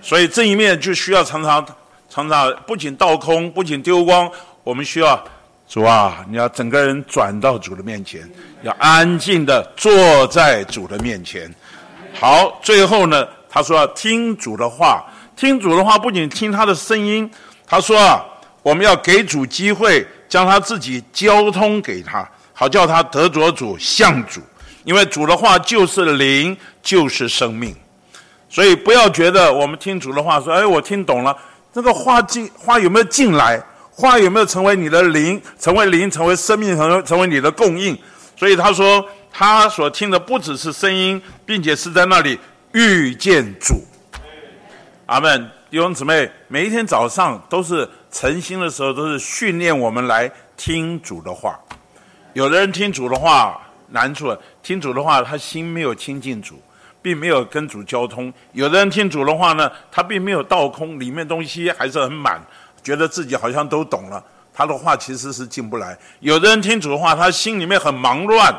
[0.00, 1.64] 所以这一面就需要常常、
[2.08, 4.30] 常常不仅倒空，不仅丢光，
[4.64, 5.22] 我们需要
[5.68, 8.28] 主啊，你要整个人转到主的面前，
[8.62, 11.52] 要安静的坐在主的面前。
[12.18, 15.04] 好，最后呢，他说听主的话，
[15.40, 17.28] 听主的话不仅听他的声音，
[17.66, 18.22] 他说啊，
[18.62, 24.42] 我们要给主机会，将他自己交通给他，好叫他得着主，向主，
[24.84, 27.74] 因为主的话就是灵，就是生命，
[28.50, 31.34] 所以不要觉得我们听主的话说，哎，我听懂了，
[31.72, 33.58] 这个话进话有没有进来？
[33.90, 35.40] 话有没有成为你的灵？
[35.58, 37.96] 成为灵，成为生命，成为成为你的供应？
[38.36, 39.02] 所以他说。
[39.32, 42.36] 他所听的不只是声音，并且是在那里
[42.72, 43.80] 遇见主。
[45.10, 51.58] 阿门，弟兄姊妹，每一天早上都是晨兴的时候，都是训练我们来听主的话。
[52.32, 54.32] 有的人听主的话难处，
[54.62, 56.62] 听主的话他心没有亲近主，
[57.02, 62.40] 并没有跟主交通；有的人听主的话呢，他并没有倒空，里面东西还是很满，
[62.80, 64.24] 觉得自己好像都懂了，
[64.54, 65.98] 他的话其实是进不来。
[66.20, 68.54] 有的人听主的话，他心里面很忙乱。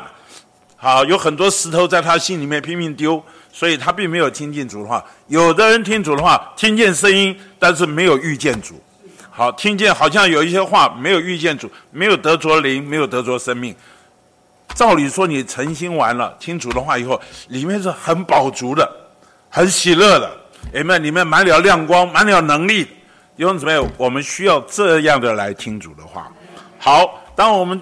[0.76, 5.04] 好，有很多石头在他心里面拼命丢，所以他并没有听进主的话。
[5.28, 8.82] 有的人听主的话，听见声音，但是没有遇见主。
[9.30, 13.74] 好，听见好像有一些话，没有遇见主，没有得着灵，没有得着生命。
[14.74, 18.90] 照理说，你诚心完了，听主的话以后，里面是很饱足的，
[19.48, 20.30] 很喜乐的，
[20.72, 22.84] 里面里面满了亮光，满了能力。
[23.36, 26.32] 弟兄姊妹，我们需要这样的来听主的话。
[26.78, 27.80] 好，当我们。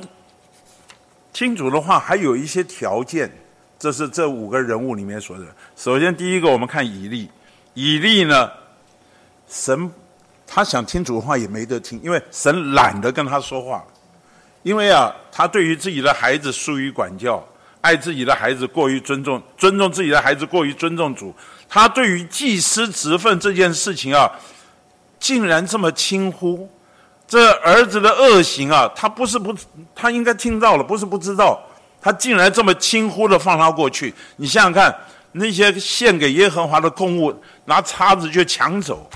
[1.32, 3.30] 听主的话还有一些条件，
[3.78, 5.44] 这是这五个人物里面说的。
[5.82, 7.26] 首先，第一个，我们看以利。
[7.72, 8.50] 以利呢，
[9.48, 9.90] 神
[10.46, 13.82] 他想听主的话也没得听，因为神懒得跟他说话。
[14.62, 17.42] 因为啊，他对于自己的孩子疏于管教，
[17.80, 21.34] 爱自己的孩子过于尊重，尊重自己的孩子过于尊重主。
[21.66, 24.30] 他对于祭司职分这件事情啊，
[25.18, 26.68] 竟然这么轻忽。
[27.26, 29.56] 这儿子的恶行啊，他不是不，
[29.94, 31.58] 他应该听到了，不是不知道，
[32.02, 34.14] 他竟然这么轻忽的放他过去。
[34.36, 34.94] 你想想看，
[35.32, 37.34] 那些献给耶和华的供物，
[37.64, 39.10] 拿叉子就抢走，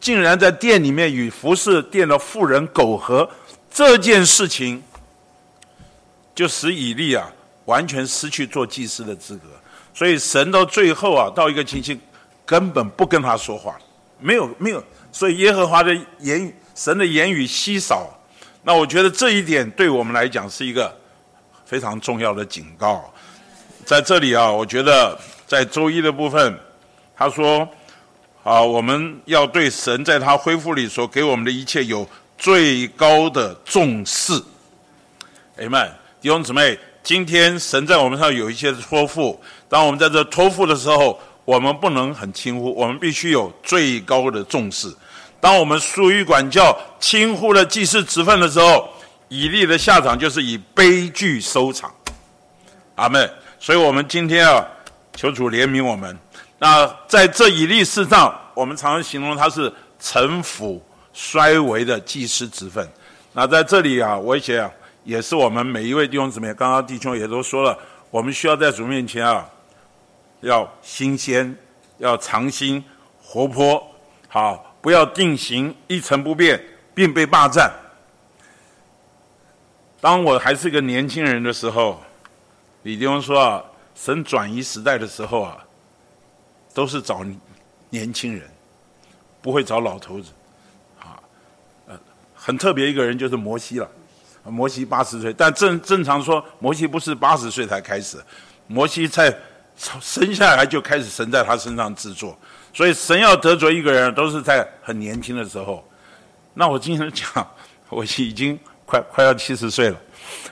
[0.00, 3.28] 竟然在店里面与服侍店的妇人苟合，
[3.70, 4.82] 这件事情，
[6.34, 7.30] 就使以利啊
[7.66, 9.48] 完全失去做祭司的资格。
[9.94, 12.00] 所以神到最后啊，到一个情形，
[12.44, 13.76] 根本不跟他说话，
[14.18, 16.54] 没有没有，所以耶和华的言语。
[16.76, 18.06] 神的言语稀少，
[18.62, 20.94] 那我觉得这一点对我们来讲是一个
[21.64, 23.10] 非常重要的警告。
[23.86, 26.58] 在这里啊，我觉得在周一的部分，
[27.16, 27.68] 他说
[28.42, 34.32] ：“啊，我们要对神在他恢复里所给我们的一切有最高的重视。”
[35.56, 35.90] 哎们，
[36.20, 44.92] 弟兄姊妹，今天神在我们上有一些托付，当我们在这托付的时候，我们不能很轻忽，我们必须有最高的重视。
[45.40, 48.88] 当我们疏于管教、轻忽了祭祀职分的时候，
[49.28, 51.94] 以利的下场就是以悲剧收场。
[52.96, 53.30] 阿门。
[53.58, 54.62] 所以我们今天啊，
[55.16, 56.16] 求主怜悯我们。
[56.58, 60.80] 那在这以利事上，我们常常形容他是城府
[61.12, 62.86] 衰微的祭司之分。
[63.32, 64.70] 那在这里啊，我想
[65.04, 67.76] 也是我们每一位弟兄姊妹，刚刚弟兄也都说了，
[68.10, 69.48] 我们需要在主面前啊，
[70.40, 71.54] 要新鲜，
[71.98, 72.82] 要常新，
[73.22, 73.82] 活泼，
[74.28, 76.62] 好，不要定型一成不变，
[76.94, 77.72] 并被霸占。
[80.00, 82.02] 当我还是个年轻人的时候，
[82.82, 83.64] 李弟兄说啊，
[83.96, 85.58] 神转移时代的时候啊。
[86.74, 87.24] 都是找
[87.88, 88.42] 年轻人，
[89.40, 90.30] 不会找老头子，
[91.00, 91.16] 啊，
[91.86, 91.98] 呃，
[92.34, 93.90] 很特别一个人就是摩西了，
[94.44, 98.22] 摩西八十岁，但正正常说，摩西不是八十岁才开始，
[98.66, 99.34] 摩西在
[100.02, 102.36] 生下来就开始神在他身上制作，
[102.74, 105.82] 所以神要得罪一个人，都是在很年轻的时候。
[106.52, 107.50] 那我经常讲，
[107.88, 109.98] 我已经快快要七十岁了，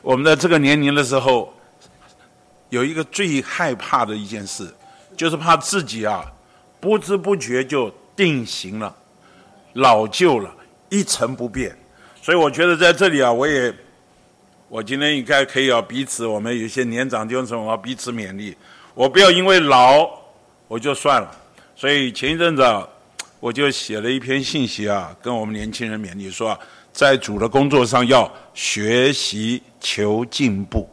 [0.01, 1.53] 我们在这个年龄的时候，
[2.75, 4.69] 有一个最害怕的一件事。
[5.17, 6.25] 就是怕自己啊，
[6.81, 8.93] 不知不觉就定型了，
[9.75, 10.53] 老旧了，
[10.89, 11.73] 一成不变。
[12.21, 13.73] 所以我觉得在这里啊，我也，
[14.69, 18.57] 我今天应该可以要彼此，我们有些年长弟兄姊妹要彼此勉励。
[18.93, 20.11] 我不要因为老
[20.67, 21.31] 我就算了。
[21.77, 22.65] 所以前一阵子，
[23.39, 26.59] 我就写了一篇信息啊，跟我们年轻人勉励说，
[26.93, 30.93] 在主的工作上要学习求进步。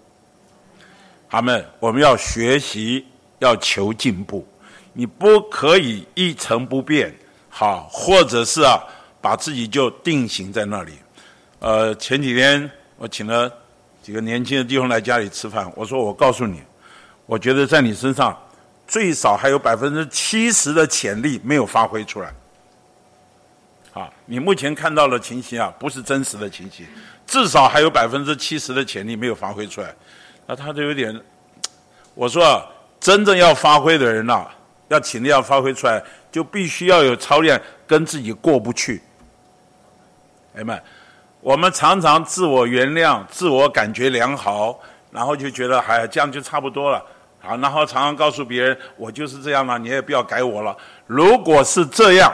[1.31, 3.07] 他们，我们要学习。
[3.41, 4.47] 要求进步，
[4.93, 7.11] 你不可以一成不变，
[7.49, 8.79] 好，或者是啊，
[9.19, 10.91] 把自己就定型在那里。
[11.57, 13.51] 呃，前几天我请了
[14.03, 16.61] 几个年轻的弟兄来家里吃饭，我说我告诉你，
[17.25, 18.39] 我觉得在你身上
[18.87, 22.31] 最少还有百分之七十的潜力没有发挥出来。
[23.93, 26.85] 啊，你目前看到的情形啊，不是真实的情形，
[27.25, 29.91] 至少还有百分之七十的潜力没有发挥出来。
[30.45, 31.19] 那他就有点，
[32.13, 32.45] 我说。
[32.45, 32.65] 啊。
[33.01, 34.45] 真正要发挥的人呐，
[34.89, 35.99] 要尽力要发挥出来，
[36.31, 39.01] 就必须要有操练，跟自己过不去。
[40.55, 40.79] 哎们，
[41.39, 47.03] 我们常常自我原谅、自我感觉良好，然后就觉得哎，这样就差不多了。
[47.39, 50.77] 好，然后常常告诉别人，我就是这样了，你也不要改我了。
[51.07, 52.31] 如果是这样，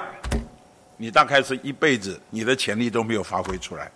[0.98, 3.90] 你大概是一辈子你的潜力都没有发挥出来。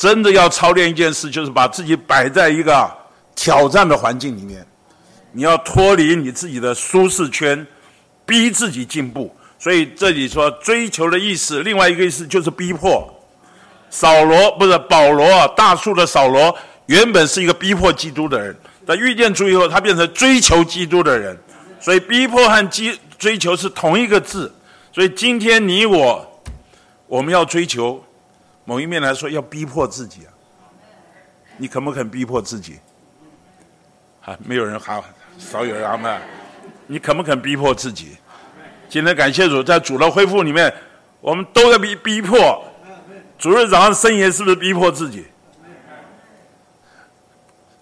[0.00, 2.90] 真的要操练一件事，就是把自己摆在一个
[3.36, 4.66] 挑战的环境里面。
[5.30, 7.66] 你要脱离你自己的舒适圈，
[8.24, 9.30] 逼自己进步。
[9.58, 13.14] 所以这里说追求的意思，另外一个意思就是逼迫。
[13.90, 16.56] 扫罗不是保罗，大树的扫罗
[16.86, 18.56] 原本是一个逼迫基督的人，
[18.86, 21.38] 但遇见主以后，他变成追求基督的人。
[21.78, 24.50] 所以逼迫和追追求是同一个字。
[24.94, 26.42] 所以今天你我，
[27.06, 28.02] 我们要追求，
[28.70, 30.30] 某一面来说要逼迫自己啊。
[31.56, 32.78] 你肯不肯逼迫自己？
[34.24, 35.02] 啊，没有人喊。
[35.36, 36.20] 少有人阿门，
[36.86, 38.16] 你肯不肯逼迫自己？
[38.88, 40.72] 今天感谢主，在主的恢复里面，
[41.20, 42.64] 我们都在逼逼迫。
[43.36, 45.26] 主任早上圣言是不是逼迫自己？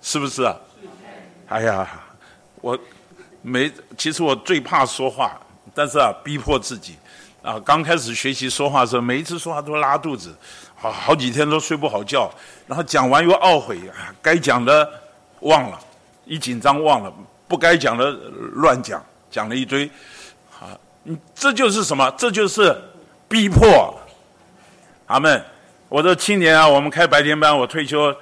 [0.01, 0.57] 是不是啊？
[1.49, 1.87] 哎呀，
[2.63, 2.79] 我
[3.43, 5.39] 没，其实我最怕说话，
[5.75, 6.97] 但是啊，逼迫自己
[7.43, 7.61] 啊。
[7.61, 10.35] 刚开始学习说话的时候，每一次说话都拉肚子，
[10.81, 12.31] 好好几天都睡不好觉，
[12.67, 13.81] 然后讲完又懊悔，
[14.23, 14.89] 该讲的
[15.41, 15.79] 忘了，
[16.25, 17.13] 一紧张忘了。
[17.49, 18.11] 不该讲的
[18.53, 19.91] 乱讲，讲了一堆，
[20.61, 22.09] 啊，你这就是什么？
[22.17, 22.79] 这就是
[23.29, 23.99] 逼迫。
[25.07, 25.45] 阿门。
[25.89, 28.15] 我这青年啊，我们开白天班，我退休，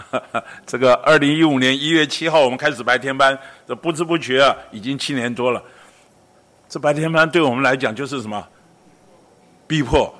[0.66, 5.62] 这个二零一五年一月七号我们开始白天班，这不知不觉啊，已经七年多了。
[6.68, 8.44] 这白天班对我们来讲就是什么？
[9.68, 10.12] 逼迫。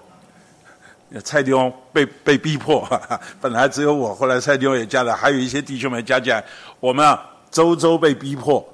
[1.20, 2.88] 蔡弟兄被被逼迫，
[3.40, 6.44] 本来只有我，后来蔡弟兄也加了，还有一些弟兄们加进来，
[6.80, 7.28] 我们啊。
[7.52, 8.66] 周周被逼迫，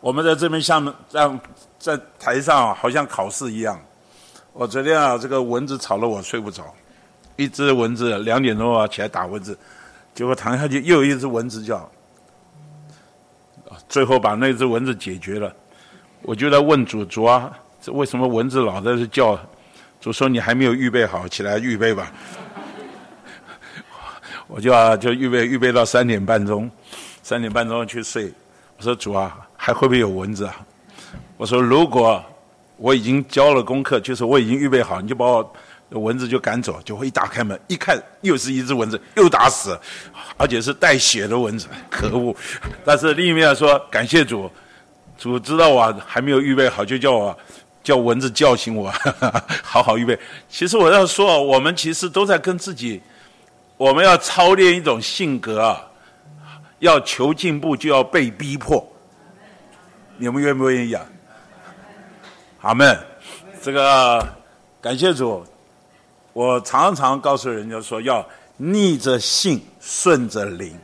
[0.00, 1.38] 我们在这边像像
[1.78, 3.80] 在台上，好像考试一样。
[4.52, 6.64] 我昨天啊，这个蚊子吵了我睡不着，
[7.36, 9.56] 一只蚊子两点钟啊起来打蚊子，
[10.16, 11.88] 结果躺下去又有一只蚊子叫，
[13.88, 15.54] 最后把那只蚊子解决了。
[16.22, 19.38] 我就在问主主啊，这为什么蚊子老在这叫？
[20.04, 22.12] 主说你还没有预备好，起来预备吧。
[24.46, 26.70] 我就啊就预备预备到三点半钟。
[27.22, 28.30] 三点半钟去睡，
[28.76, 30.54] 我说主啊，还会不会有蚊子啊？
[31.38, 32.22] 我说如果
[32.76, 35.50] 我已经交了功课，就是我已经预备好，你就把我
[35.88, 39.74] 蚊子就赶走，就会一打开门一看，又是一只蚊子，又打死，
[40.36, 42.36] 而且是带血的蚊子，可恶！
[42.84, 44.50] 但是另一面说，感谢主，
[45.16, 47.38] 主知道我还没有预备好，就叫我
[47.84, 48.92] 叫蚊子叫醒我，
[49.62, 50.18] 好好预备。
[50.48, 53.00] 其实我要说，我们其实都在跟自己
[53.76, 55.84] 我们要操练一种性格啊，
[56.78, 58.84] 要求进步就要被逼迫。
[60.16, 61.04] 你们愿不愿意啊？
[62.62, 62.98] 阿门。
[63.62, 64.26] 这个
[64.80, 65.44] 感谢主，
[66.32, 70.74] 我常常告诉人家说，要逆着性，顺着灵。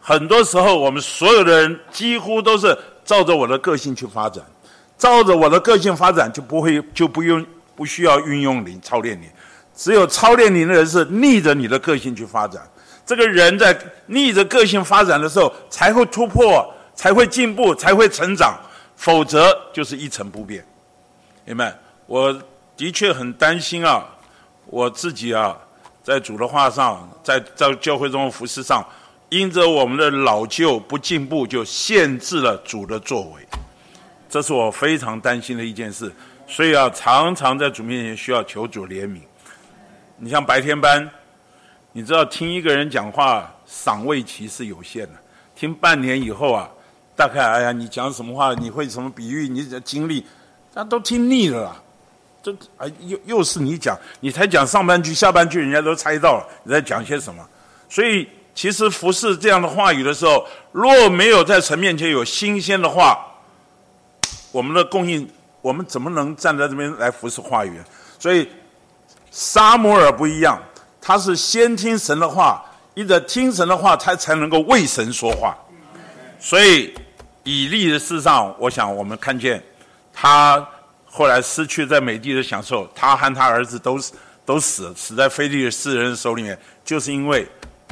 [0.00, 4.44] 很多时候，我们所有的人几乎都是照着我的个性去发展，
[5.00, 7.44] 照着我的个性发展，就不会就不用
[7.74, 9.26] 不需要运用灵操练你。
[9.74, 12.62] 只有操练你的人是逆着你的个性去发展。
[13.06, 18.60] 这个人在逆着个性发展的时候，才会突破，才会进步，才会成长。
[18.94, 20.62] 否则就是一成不变。
[21.46, 21.74] 明白？
[22.04, 22.38] 我
[22.76, 24.04] 的确很担心啊，
[24.66, 25.56] 我自己啊，
[26.04, 28.84] 在主的话上，在在教会中服饰上。
[29.30, 33.46] 因着我们的老旧不进步，就限制了主的作为，
[34.30, 36.10] 这是我非常担心的一件事。
[36.46, 39.18] 所以啊，常常在主面前需要求主怜悯。
[40.16, 41.06] 你像白天班，
[41.92, 45.12] 你知道听一个人讲话，赏味期是有限的。
[45.54, 46.70] 听半年以后啊，
[47.16, 50.24] 大概哎呀，你讲什么话，你会什么比喻，你的经历，
[50.72, 51.76] 那都听腻了啦。
[52.42, 57.44] 这啊，又又是你讲，你才讲上半句，下半句人家都猜到了你在讲些什么，
[57.88, 58.28] 所以。
[58.52, 63.16] 其实服侍这样的话语的时候，若没有在神面前有新鲜的话，
[64.52, 65.28] 我们的供应，
[65.60, 67.80] 我们怎么能站在这边来服侍话语？
[68.18, 68.48] 所以，
[69.30, 70.60] 沙摩尔不一样，
[71.00, 72.64] 他是先听神的话，
[72.94, 75.56] 一直听神的话，他才能够为神说话。
[76.38, 76.94] 所以，
[77.44, 79.62] 以利的事上，我想我们看见，
[80.12, 80.66] 他
[81.06, 83.98] 后来失去在美地的享受，他和他儿子都
[84.44, 87.46] 都死，死在非利士人手里面，就是因为。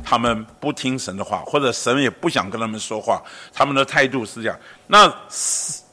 [0.04, 3.20] 他们不听神的话，或者神也不想跟他们说话，
[3.52, 4.56] 他们的态度是这样。
[4.86, 5.12] 那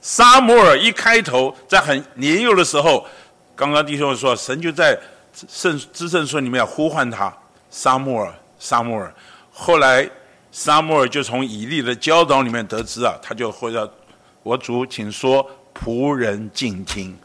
[0.05, 3.03] 沙摩尔一开头，在很年幼的时候，
[3.55, 4.95] 刚刚弟兄说，神就在
[5.49, 7.35] 圣知圣书里面呼唤他，
[7.71, 9.11] 沙摩尔，沙摩尔。
[9.51, 10.07] 后来
[10.51, 13.89] 沙摩尔就从以利的教导里面得知啊，他就回到
[14.43, 17.17] 我主，请说，仆人静听。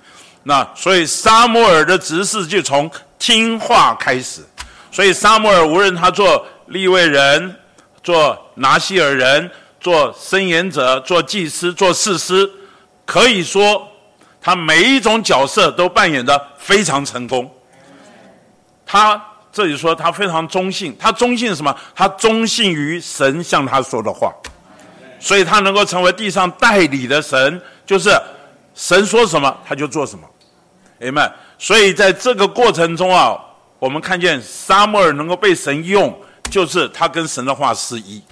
[0.44, 4.40] 那所以沙摩尔的执事就从听话开始。
[4.90, 6.47] 所以沙摩尔无论他做。
[6.69, 7.57] 立位人，
[8.01, 9.51] 做拿西尔人，
[9.81, 12.48] 做申言者，做祭司，做士师，
[13.11, 13.85] 可以说
[14.41, 17.51] 他每一种角色都扮演的非常成功。
[18.87, 19.20] 他
[19.51, 21.77] 这里说他非常忠信，他忠信什么？
[21.93, 24.32] 他忠信于神向他说的话，
[25.19, 28.16] 所以他能够成为地上代理的神，就是
[28.77, 30.24] 神说什么他就做什么。
[31.01, 31.28] 哎们，
[31.59, 33.37] 所以在这个过程中啊，
[33.81, 36.16] 我们看见沙摩尔能够被神用。
[36.49, 38.23] 就是他跟神的话是一。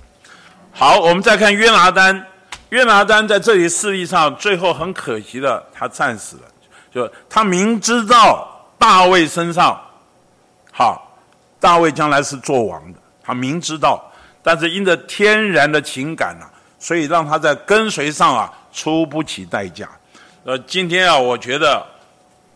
[0.72, 2.24] 好，我们再看约拿丹。
[2.70, 6.42] 约拿丹在这里事例上，最后很可惜的，他战死了。
[6.90, 9.80] 就他明知道大卫身上，
[10.72, 11.18] 好，
[11.60, 14.02] 大卫将来是做王的，他明知道，
[14.42, 19.88] 但是因着天然的情感啊，所以让他在跟随上啊出不起代价。
[20.44, 21.84] 呃，今天啊，我觉得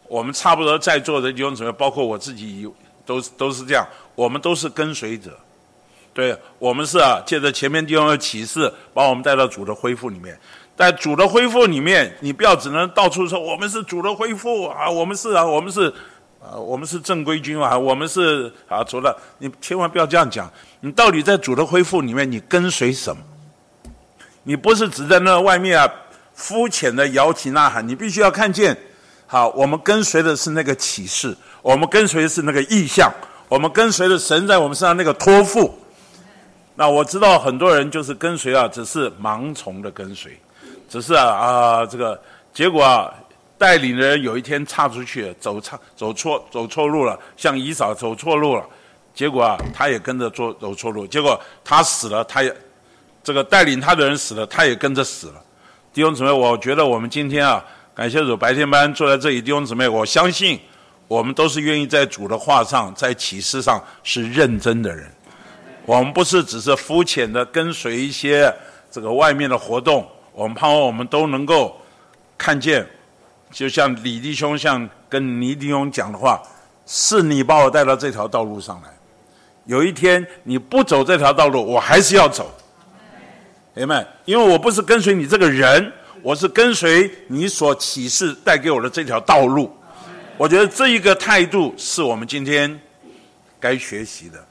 [0.08, 2.66] 我们差不多在座的弟兄姊妹，包括我自己，
[3.04, 5.30] 都都是这样，我们都是跟随者。
[6.14, 10.38] 对我们是啊，借着前面地方的启示，把我们带到主的恢复里面。
[10.76, 15.92] 在主的恢复里面，你不要只能到处说我们是主的恢复啊，我们是啊，我们是
[16.42, 20.50] 啊，我们是正规军啊，我们是啊，除了你千万不要这样讲。
[20.80, 23.22] 你到底在主的恢复里面，你跟随什么？
[24.42, 25.88] 你不是只在那外面啊
[26.34, 28.76] 肤浅的摇旗呐喊，你必须要看见。
[29.26, 33.12] 好，我们跟随的是那个启示，我们跟随的是那个意象，
[33.48, 35.78] 我们跟随的神在我们身上那个托付。
[36.82, 40.36] 那我知道很多人就是跟随啊，只是盲从的跟随，
[40.88, 42.20] 只是啊啊这个
[42.52, 43.08] 结果啊，
[43.56, 48.66] 带领的人有一天岔出去，走差走错走错路了，像姨嫂走错路了，
[49.14, 52.52] 结果啊他也跟着做走错路，结果他死了，他也
[53.22, 55.34] 这个带领他的人死了，他也跟着死了。
[55.92, 57.64] 弟兄姊妹，我觉得我们今天啊，
[57.94, 60.58] 感谢主白天班坐在这里，弟兄姊妹，我相信
[61.06, 65.08] 我们都是愿意在主的话上，在启示上是认真的人。
[65.84, 68.52] 我们不是只是肤浅的跟随一些
[68.90, 71.76] 这个外面的活动，我们盼望我们都能够
[72.38, 72.86] 看见，
[73.50, 76.40] 就像李弟兄像跟倪弟兄讲的话，
[76.86, 78.88] 是你把我带到这条道路上来，
[79.64, 82.48] 有一天你不走这条道路，我还是要走，
[83.74, 84.06] 明白？
[84.24, 85.92] 因为我不是跟随你这个人，
[86.22, 89.76] 我是跟随你所启示带给我的这条道路。
[90.36, 92.80] 我觉得这一个态度是我们今天
[93.58, 94.44] 该学习的。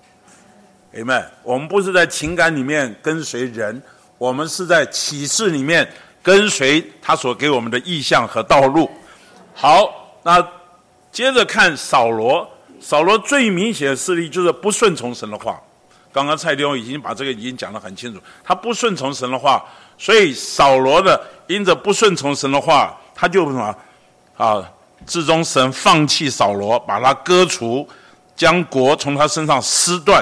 [0.93, 3.81] 哎们，我们不是在情感里面跟随人，
[4.17, 5.89] 我们是在启示里面
[6.21, 8.91] 跟随他所给我们的意向和道路。
[9.53, 10.45] 好，那
[11.09, 12.45] 接着看扫罗，
[12.81, 15.57] 扫罗最明显的势力就是不顺从神的话。
[16.11, 19.63] 刚刚蔡丁已经把这个已经讲得很清楚，他不顺从神的话，
[19.97, 23.73] 所以扫罗的因着不顺从神的话，他就什么
[24.35, 24.61] 啊？
[25.07, 27.87] 至终神放弃扫罗，把他割除，
[28.35, 30.21] 将国从他身上撕断。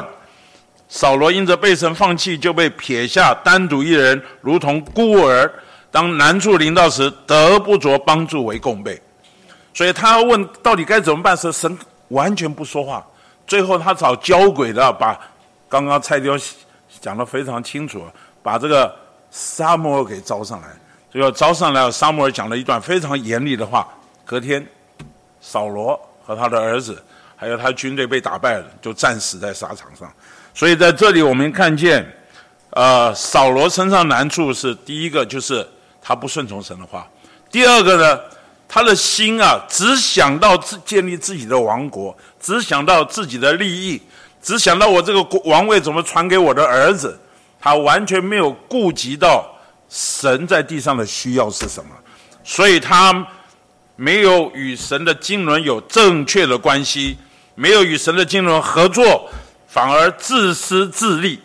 [0.90, 5.50] 扫罗因着被神放弃，就被撇下，单独一人，如同孤儿。
[5.90, 9.02] 当难处临到时，得不着帮助为共备。
[9.74, 11.78] 所以他要问到底该怎么办时，神
[12.10, 13.06] 完全不说话。
[13.48, 15.18] 最后他找交鬼的把。
[15.72, 16.36] 刚刚蔡雕
[17.00, 18.04] 讲的非常清楚，
[18.42, 18.92] 把这个
[19.30, 20.68] 沙摩尔给招上来，
[21.12, 23.88] 最后招上来，沙摩尔讲了一段非常严厉的话。
[24.26, 24.68] 隔天，
[25.40, 25.96] 扫罗
[26.26, 27.00] 和他的儿子，
[27.36, 30.12] 还有他军队被打败了，就战死在沙场上。
[30.60, 32.06] 所以在这里我们看见，
[32.72, 35.66] 呃，扫罗身上难处是第一个，就是
[36.02, 37.00] 他不顺从神的话；
[37.50, 38.20] 第二个呢，
[38.68, 44.02] 他的心啊，只想到自建立自己的王国，只想到自己的利益。
[44.42, 47.18] 只想到我这个王位怎么传给我的儿子，
[47.58, 49.50] 他完全没有顾及到
[49.88, 51.92] 神在地上的需要是什么，
[52.44, 53.26] 所以他
[53.96, 57.18] 没有与神的经纶有正确的关系，
[57.56, 59.30] 没有与神的经纶合作，
[59.70, 61.40] 反而自私自利，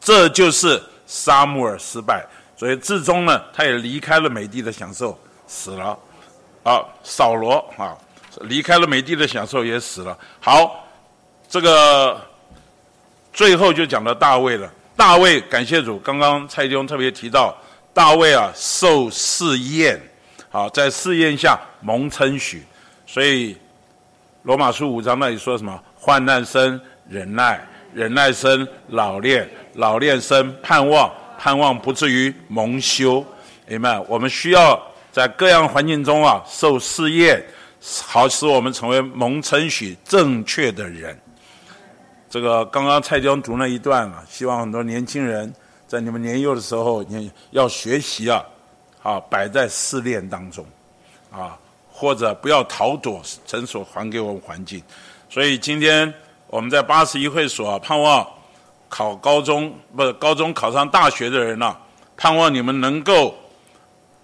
[0.00, 2.24] 这就是沙穆尔失败。
[2.56, 5.98] 所以至终呢，他也离开了美帝的享受，死了。
[6.62, 7.96] 啊，扫罗啊，
[8.42, 10.16] 离开了美帝的享受也死了。
[10.38, 10.86] 好，
[11.48, 12.20] 这个。
[13.32, 14.68] 最后就讲到大卫了。
[14.96, 17.56] 大卫，感谢主，刚刚蔡弟兄特别提到，
[17.94, 20.02] 大卫啊受试验，
[20.50, 22.64] 好在试验下蒙称许，
[23.06, 23.56] 所以
[24.42, 25.80] 罗马书五章那里说什么？
[25.96, 26.78] 患难生
[27.10, 27.60] 忍耐，
[27.92, 33.22] 忍耐生老练，老练生盼望，盼望不至于蒙羞。
[33.66, 33.98] 明白？
[34.08, 34.80] 我们需要
[35.12, 37.44] 在各样环境中啊受试验，
[38.06, 41.18] 好使我们成为蒙称许正确的人。
[42.28, 45.52] 这个刚刚蔡江读那一段啊，希望很多年轻人
[45.88, 48.44] 在你们年幼的时候，你要学习啊，
[49.02, 50.64] 啊，摆在试炼当中，
[51.32, 51.58] 啊，
[51.90, 54.80] 或者不要逃躲神所还给我们环境。
[55.28, 56.12] 所以今天
[56.50, 58.26] 我们在八十一会所盼望
[58.88, 61.76] 考高中不是高中考上大学的人呐，
[62.16, 63.38] 盼望你们能够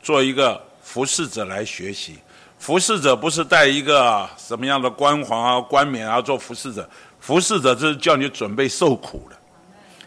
[0.02, 2.18] 做一个服侍者来学习。
[2.58, 6.88] 服侍者不是带一个什么样的光环啊、冠冕啊做服侍者。
[7.20, 9.36] 服侍者就是叫你准备受苦的，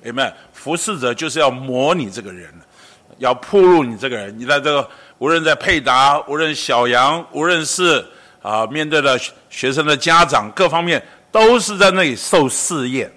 [0.03, 0.35] 明白？
[0.51, 2.53] 服侍者就是要磨你这个人，
[3.19, 4.37] 要铺路你这个人。
[4.37, 4.85] 你在这个
[5.19, 8.05] 无论在配搭，无论小杨，无论是
[8.41, 9.17] 啊面对的
[9.49, 11.01] 学生的家长，各方面
[11.31, 13.11] 都是在那里受试验，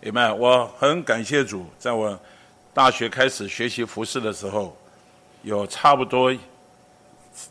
[0.00, 0.32] 明白？
[0.32, 2.18] 我很感谢主，在我
[2.74, 4.76] 大学开始学习服饰的时候，
[5.42, 6.34] 有差不多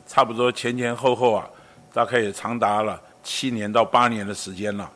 [0.05, 1.49] 差不多前前后后啊，
[1.93, 4.89] 大概也长达了七年到八年的时间了。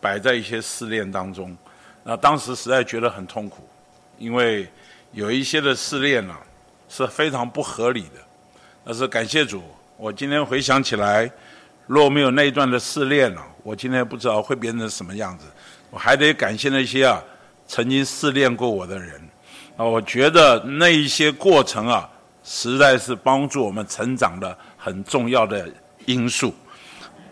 [0.00, 1.56] 摆在一些试炼当中，
[2.04, 3.68] 那当时实在觉得很痛苦，
[4.16, 4.68] 因为
[5.10, 6.32] 有一些的试炼呢
[6.88, 8.20] 是非常不合理的。
[8.84, 9.60] 但是感谢主，
[9.96, 11.28] 我今天回想起来，
[11.88, 15.44] 若没有那一段的试炼呢，我今天不知道会变成什么样子。
[15.90, 17.22] 我还得感谢那些啊
[17.66, 19.20] 曾经试炼过我的人
[19.76, 22.08] 啊，我觉得那一些过程啊，
[22.42, 25.68] 实在是帮助我们成长的很重要的
[26.06, 26.54] 因素。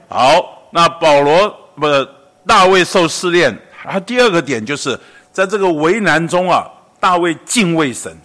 [0.08, 1.86] 好，那保罗不。
[2.48, 3.52] 大卫受试炼，
[3.82, 4.96] 他第二个点就是
[5.32, 6.64] 在这个为难中啊，
[7.00, 8.16] 大卫敬畏神，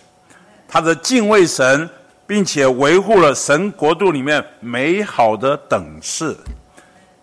[0.68, 1.90] 他的敬畏神，
[2.28, 6.38] 并且维护了神国度里面美好的等式。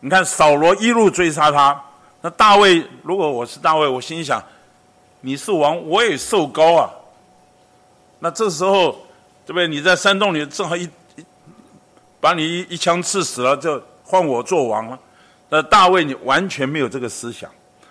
[0.00, 1.80] 你看扫罗一路追杀他，
[2.20, 4.42] 那大卫如果我是大卫，我心想，
[5.20, 6.90] 你是王，我也受高啊。
[8.20, 8.92] 那这时候
[9.44, 9.66] 对不对？
[9.66, 10.88] 你在山洞里正好一
[12.20, 14.98] 把你一一枪刺死了，就换我做王了。
[15.48, 17.50] 那大卫你完全没有这个思想，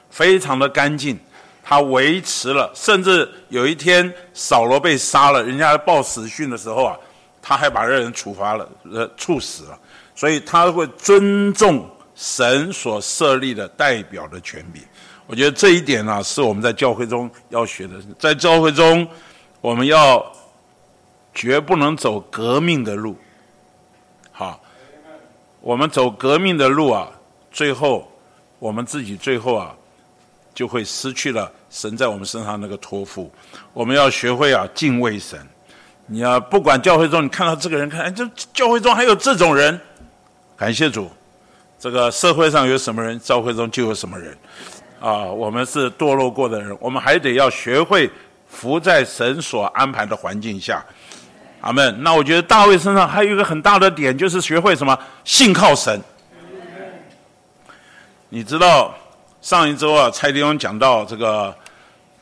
[0.09, 1.19] 非常的干净，
[1.63, 6.97] 他维持了，甚至有一天扫罗被杀了，人家报死讯的时候啊，
[7.41, 9.79] 他还把这人处罚了，呃，处死了，
[10.15, 14.81] 所以他会尊重神所设立的代表的权柄。
[15.27, 19.07] 我觉得这一点呢，是我们在教会中要学的，在教会中，
[19.61, 20.25] 我们要
[21.35, 23.15] 绝不能走革命的路，
[24.31, 24.59] 好，
[25.61, 27.11] 我们走革命的路啊。
[27.51, 28.11] 最后，
[28.59, 29.75] 我们自己最后啊，
[30.53, 33.31] 就会失去了神在我们身上那个托付。
[33.73, 35.39] 我们要学会啊敬畏神。
[36.05, 39.79] 你要不管教会中你看到这个人，看哎，这教会中还有这种人，
[40.55, 41.09] 感谢主。
[41.79, 44.35] 这个社会上有什么人，教会中就有什么人。
[44.99, 48.09] 啊，我们是堕落过的人，我们还得要学会
[48.47, 50.83] 服在神所安排的环境下。
[51.61, 51.95] 阿门。
[52.01, 56.01] 那我觉得大卫身上还有一个很大的点，就是学会什么信靠神。
[58.29, 58.93] 你知道
[59.39, 61.55] 上一周啊，蔡弟兄讲到这个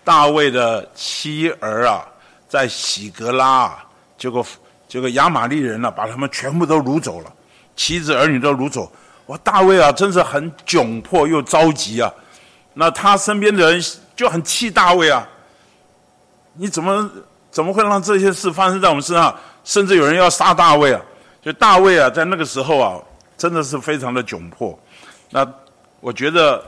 [0.03, 2.05] 大卫的妻儿啊，
[2.49, 3.85] 在喜格拉啊，
[4.17, 4.45] 结果
[4.87, 7.31] 结果亚玛利人呢，把他们全部都掳走了，
[7.75, 8.91] 妻子儿女都掳走。
[9.27, 12.13] 哇，大卫啊，真是很窘迫又着急啊。
[12.73, 13.83] 那他身边的人
[14.15, 15.27] 就很气大卫啊，
[16.53, 17.09] 你怎么
[17.49, 19.35] 怎么会让这些事发生在我们身上？
[19.63, 21.01] 甚至有人要杀大卫啊！
[21.41, 23.01] 就大卫啊，在那个时候啊，
[23.35, 24.77] 真的是非常的窘迫。
[25.31, 25.43] 那
[25.99, 26.63] 我觉得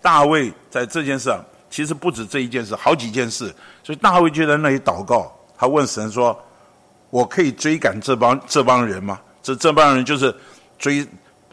[0.00, 3.54] 大卫在这件事上，其实不止这一件事，好几件事。
[3.84, 6.34] 所以大卫就在那里祷告，他问神说
[7.10, 9.20] ：“我可以追赶这帮这帮人吗？
[9.42, 10.34] 这这帮人就是
[10.78, 11.06] 追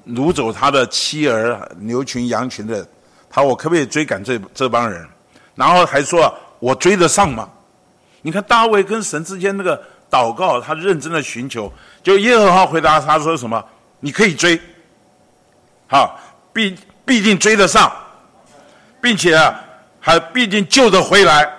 [0.07, 2.87] 掳走他的妻儿、牛群、羊群的。
[3.29, 5.07] 他我可不可以追赶这这帮人？
[5.55, 7.49] 然后还说我追得上吗？
[8.21, 11.69] 你看大卫跟神之间那个。”祷告，他认真的寻求，
[12.01, 13.61] 就耶和华回答他说什么？
[13.99, 14.57] 你可以追，
[15.87, 16.17] 好，
[16.53, 17.91] 必必定追得上，
[19.01, 19.35] 并且，
[19.99, 21.51] 还必定救得回来。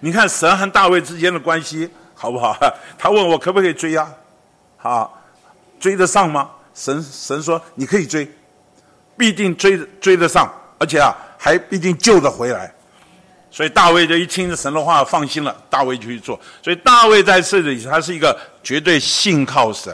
[0.00, 2.54] 你看神和大卫之间的关系好不好？
[2.98, 4.06] 他问我可不可以追呀？
[4.76, 5.18] 好，
[5.78, 6.50] 追得上吗？
[6.74, 8.28] 神神说你可以追，
[9.16, 12.72] 必定追追得上，而且啊，还必定救得回来。
[13.50, 15.54] 所以大卫就一听神的话，放心了。
[15.68, 16.38] 大卫就去做。
[16.62, 19.92] 所以大卫在这里，他是一个绝对信靠神、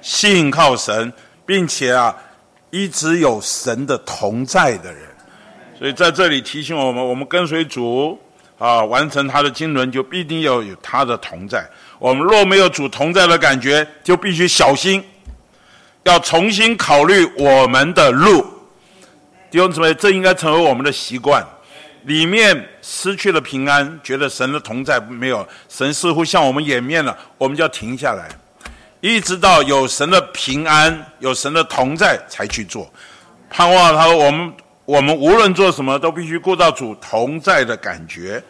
[0.00, 1.12] 信靠神，
[1.44, 2.16] 并且啊，
[2.70, 5.02] 一直有神的同在的人。
[5.78, 8.18] 所以在这里提醒我们：我们跟随主
[8.58, 11.68] 啊，完成他的经纶，就必定要有他的同在。
[11.98, 15.04] 我们若没有主同在的感觉，就必须小心，
[16.08, 18.44] 要重新考虑我们的路。
[19.50, 21.44] 弟兄姊妹，这应该成为我们的习惯。
[22.04, 28.28] 里面失去了平安，觉得神的同在没有，神似乎向我们掩面了，我们就要停下来，
[29.00, 32.90] 一直到有神的平安、有神的同在才去做。
[33.50, 34.52] 盼望他说：“我们
[34.86, 38.42] 我们无论做什么，都必须顾到主同在的感觉。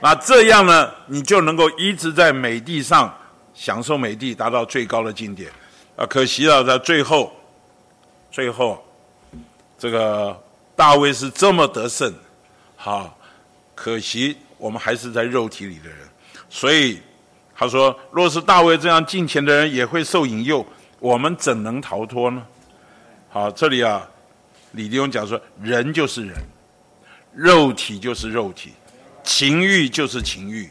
[0.00, 3.12] 那这样呢，你就能够一直在美地上
[3.54, 5.48] 享受美地，达到最高的境界。
[5.96, 7.32] 啊，可惜了，在最后，
[8.30, 8.82] 最后，
[9.78, 10.36] 这个
[10.74, 12.12] 大卫是这么得胜。”
[12.76, 13.16] 好，
[13.74, 15.98] 可惜我们还是在肉体里的人，
[16.48, 17.00] 所以
[17.54, 20.66] 他说：若是大卫这样近前的人也会受引诱，
[20.98, 22.42] 我们怎能逃脱呢？
[23.28, 24.08] 好，这里啊，
[24.72, 26.34] 李弟兄讲说：人就是人，
[27.34, 28.72] 肉体就是肉体，
[29.22, 30.68] 情欲就是情欲，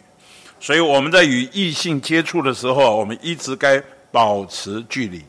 [0.59, 3.81] 所以我们在与异性接触的时候，我们一直该
[4.11, 5.23] 保持距离，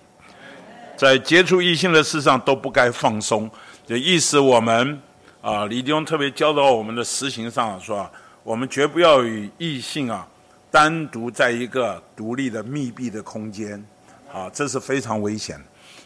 [0.97, 3.51] 在接触异性的事上都不该放松，
[3.87, 5.01] 就意思我们。
[5.41, 8.09] 啊，李弟兄特别教导我们的实行上说，
[8.45, 10.25] 我们绝不要与异性啊
[10.71, 13.85] 单独在一个独立的密闭的空间，
[14.33, 15.61] 啊，这是非常危险。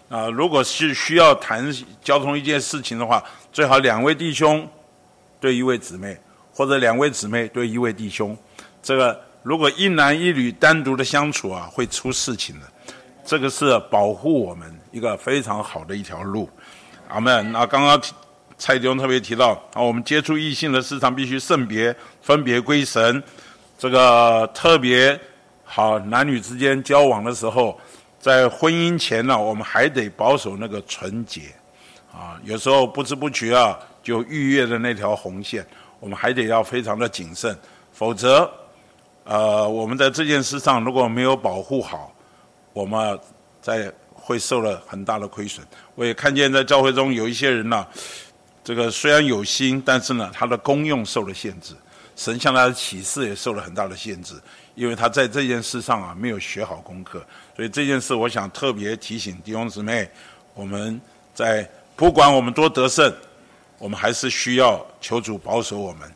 [0.09, 1.71] 啊，如果是需要谈
[2.03, 3.23] 交通一件事情的话，
[3.53, 4.67] 最好两位弟兄
[5.39, 6.17] 对一位姊妹，
[6.55, 8.35] 或者两位姊妹对一位弟兄。
[8.83, 12.67] 这个如果一男一女单独的相处啊，会出事情的。
[13.25, 16.51] 这个是保护我们一个非常好的一条路。
[17.07, 17.53] 阿门。
[17.53, 18.03] 那刚刚。
[18.59, 23.23] 蔡弟兄特别提到啊，我们接触异性的市场必须圣别，分别归神。
[23.79, 25.21] 这个特别
[25.63, 27.79] 好，男女之间交往的时候，
[28.19, 31.43] 在婚姻前呢，我们还得保守那个纯洁
[32.11, 32.41] 啊。
[32.45, 35.65] 有时候不知不觉啊，就逾越了那条红线，
[36.01, 37.55] 我们还得要非常的谨慎，
[37.93, 38.51] 否则，
[39.27, 42.15] 呃，我们在这件事上如果没有保护好，
[42.73, 43.19] 我们
[43.61, 45.67] 在会受了很大的亏损。
[45.97, 47.85] 我也看见在教会中有一些人呢。
[48.63, 51.73] 这个虽然有心，但是呢，他的功用受了限制，
[52.17, 54.35] 神向他的启示也受了很大的限制，
[54.75, 57.25] 因为他在这件事上啊没有学好功课，
[57.55, 60.11] 所以这件事我想特别提醒弟兄姊妹，
[60.53, 61.01] 我们
[61.33, 63.13] 在不管我们多得胜，
[63.79, 66.13] 我们还是需要求主保守我们。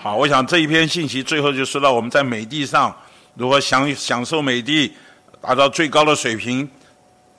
[0.00, 2.96] 好，我想这一篇信息最后就说到我们在美地上
[3.34, 4.94] 如何享享受美地，
[5.40, 6.70] 达到最高的水平，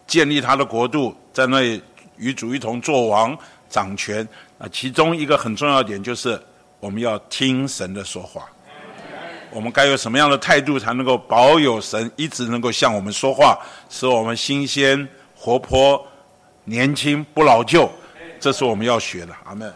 [0.05, 1.81] 建立他的国度，在那里
[2.17, 3.37] 与主一同作王
[3.69, 4.27] 掌权。
[4.57, 6.37] 啊，其中一个很重要点就是，
[6.81, 8.43] 我们要听神的说话。
[9.51, 13.57] 我们该有什么样的态度，才能够保有神一直能够向我们说话，
[13.89, 16.05] 使我们新鲜、活泼、
[16.65, 17.89] 年轻、不老旧？
[18.37, 19.33] 这是我们要学的。
[19.45, 19.73] 阿门。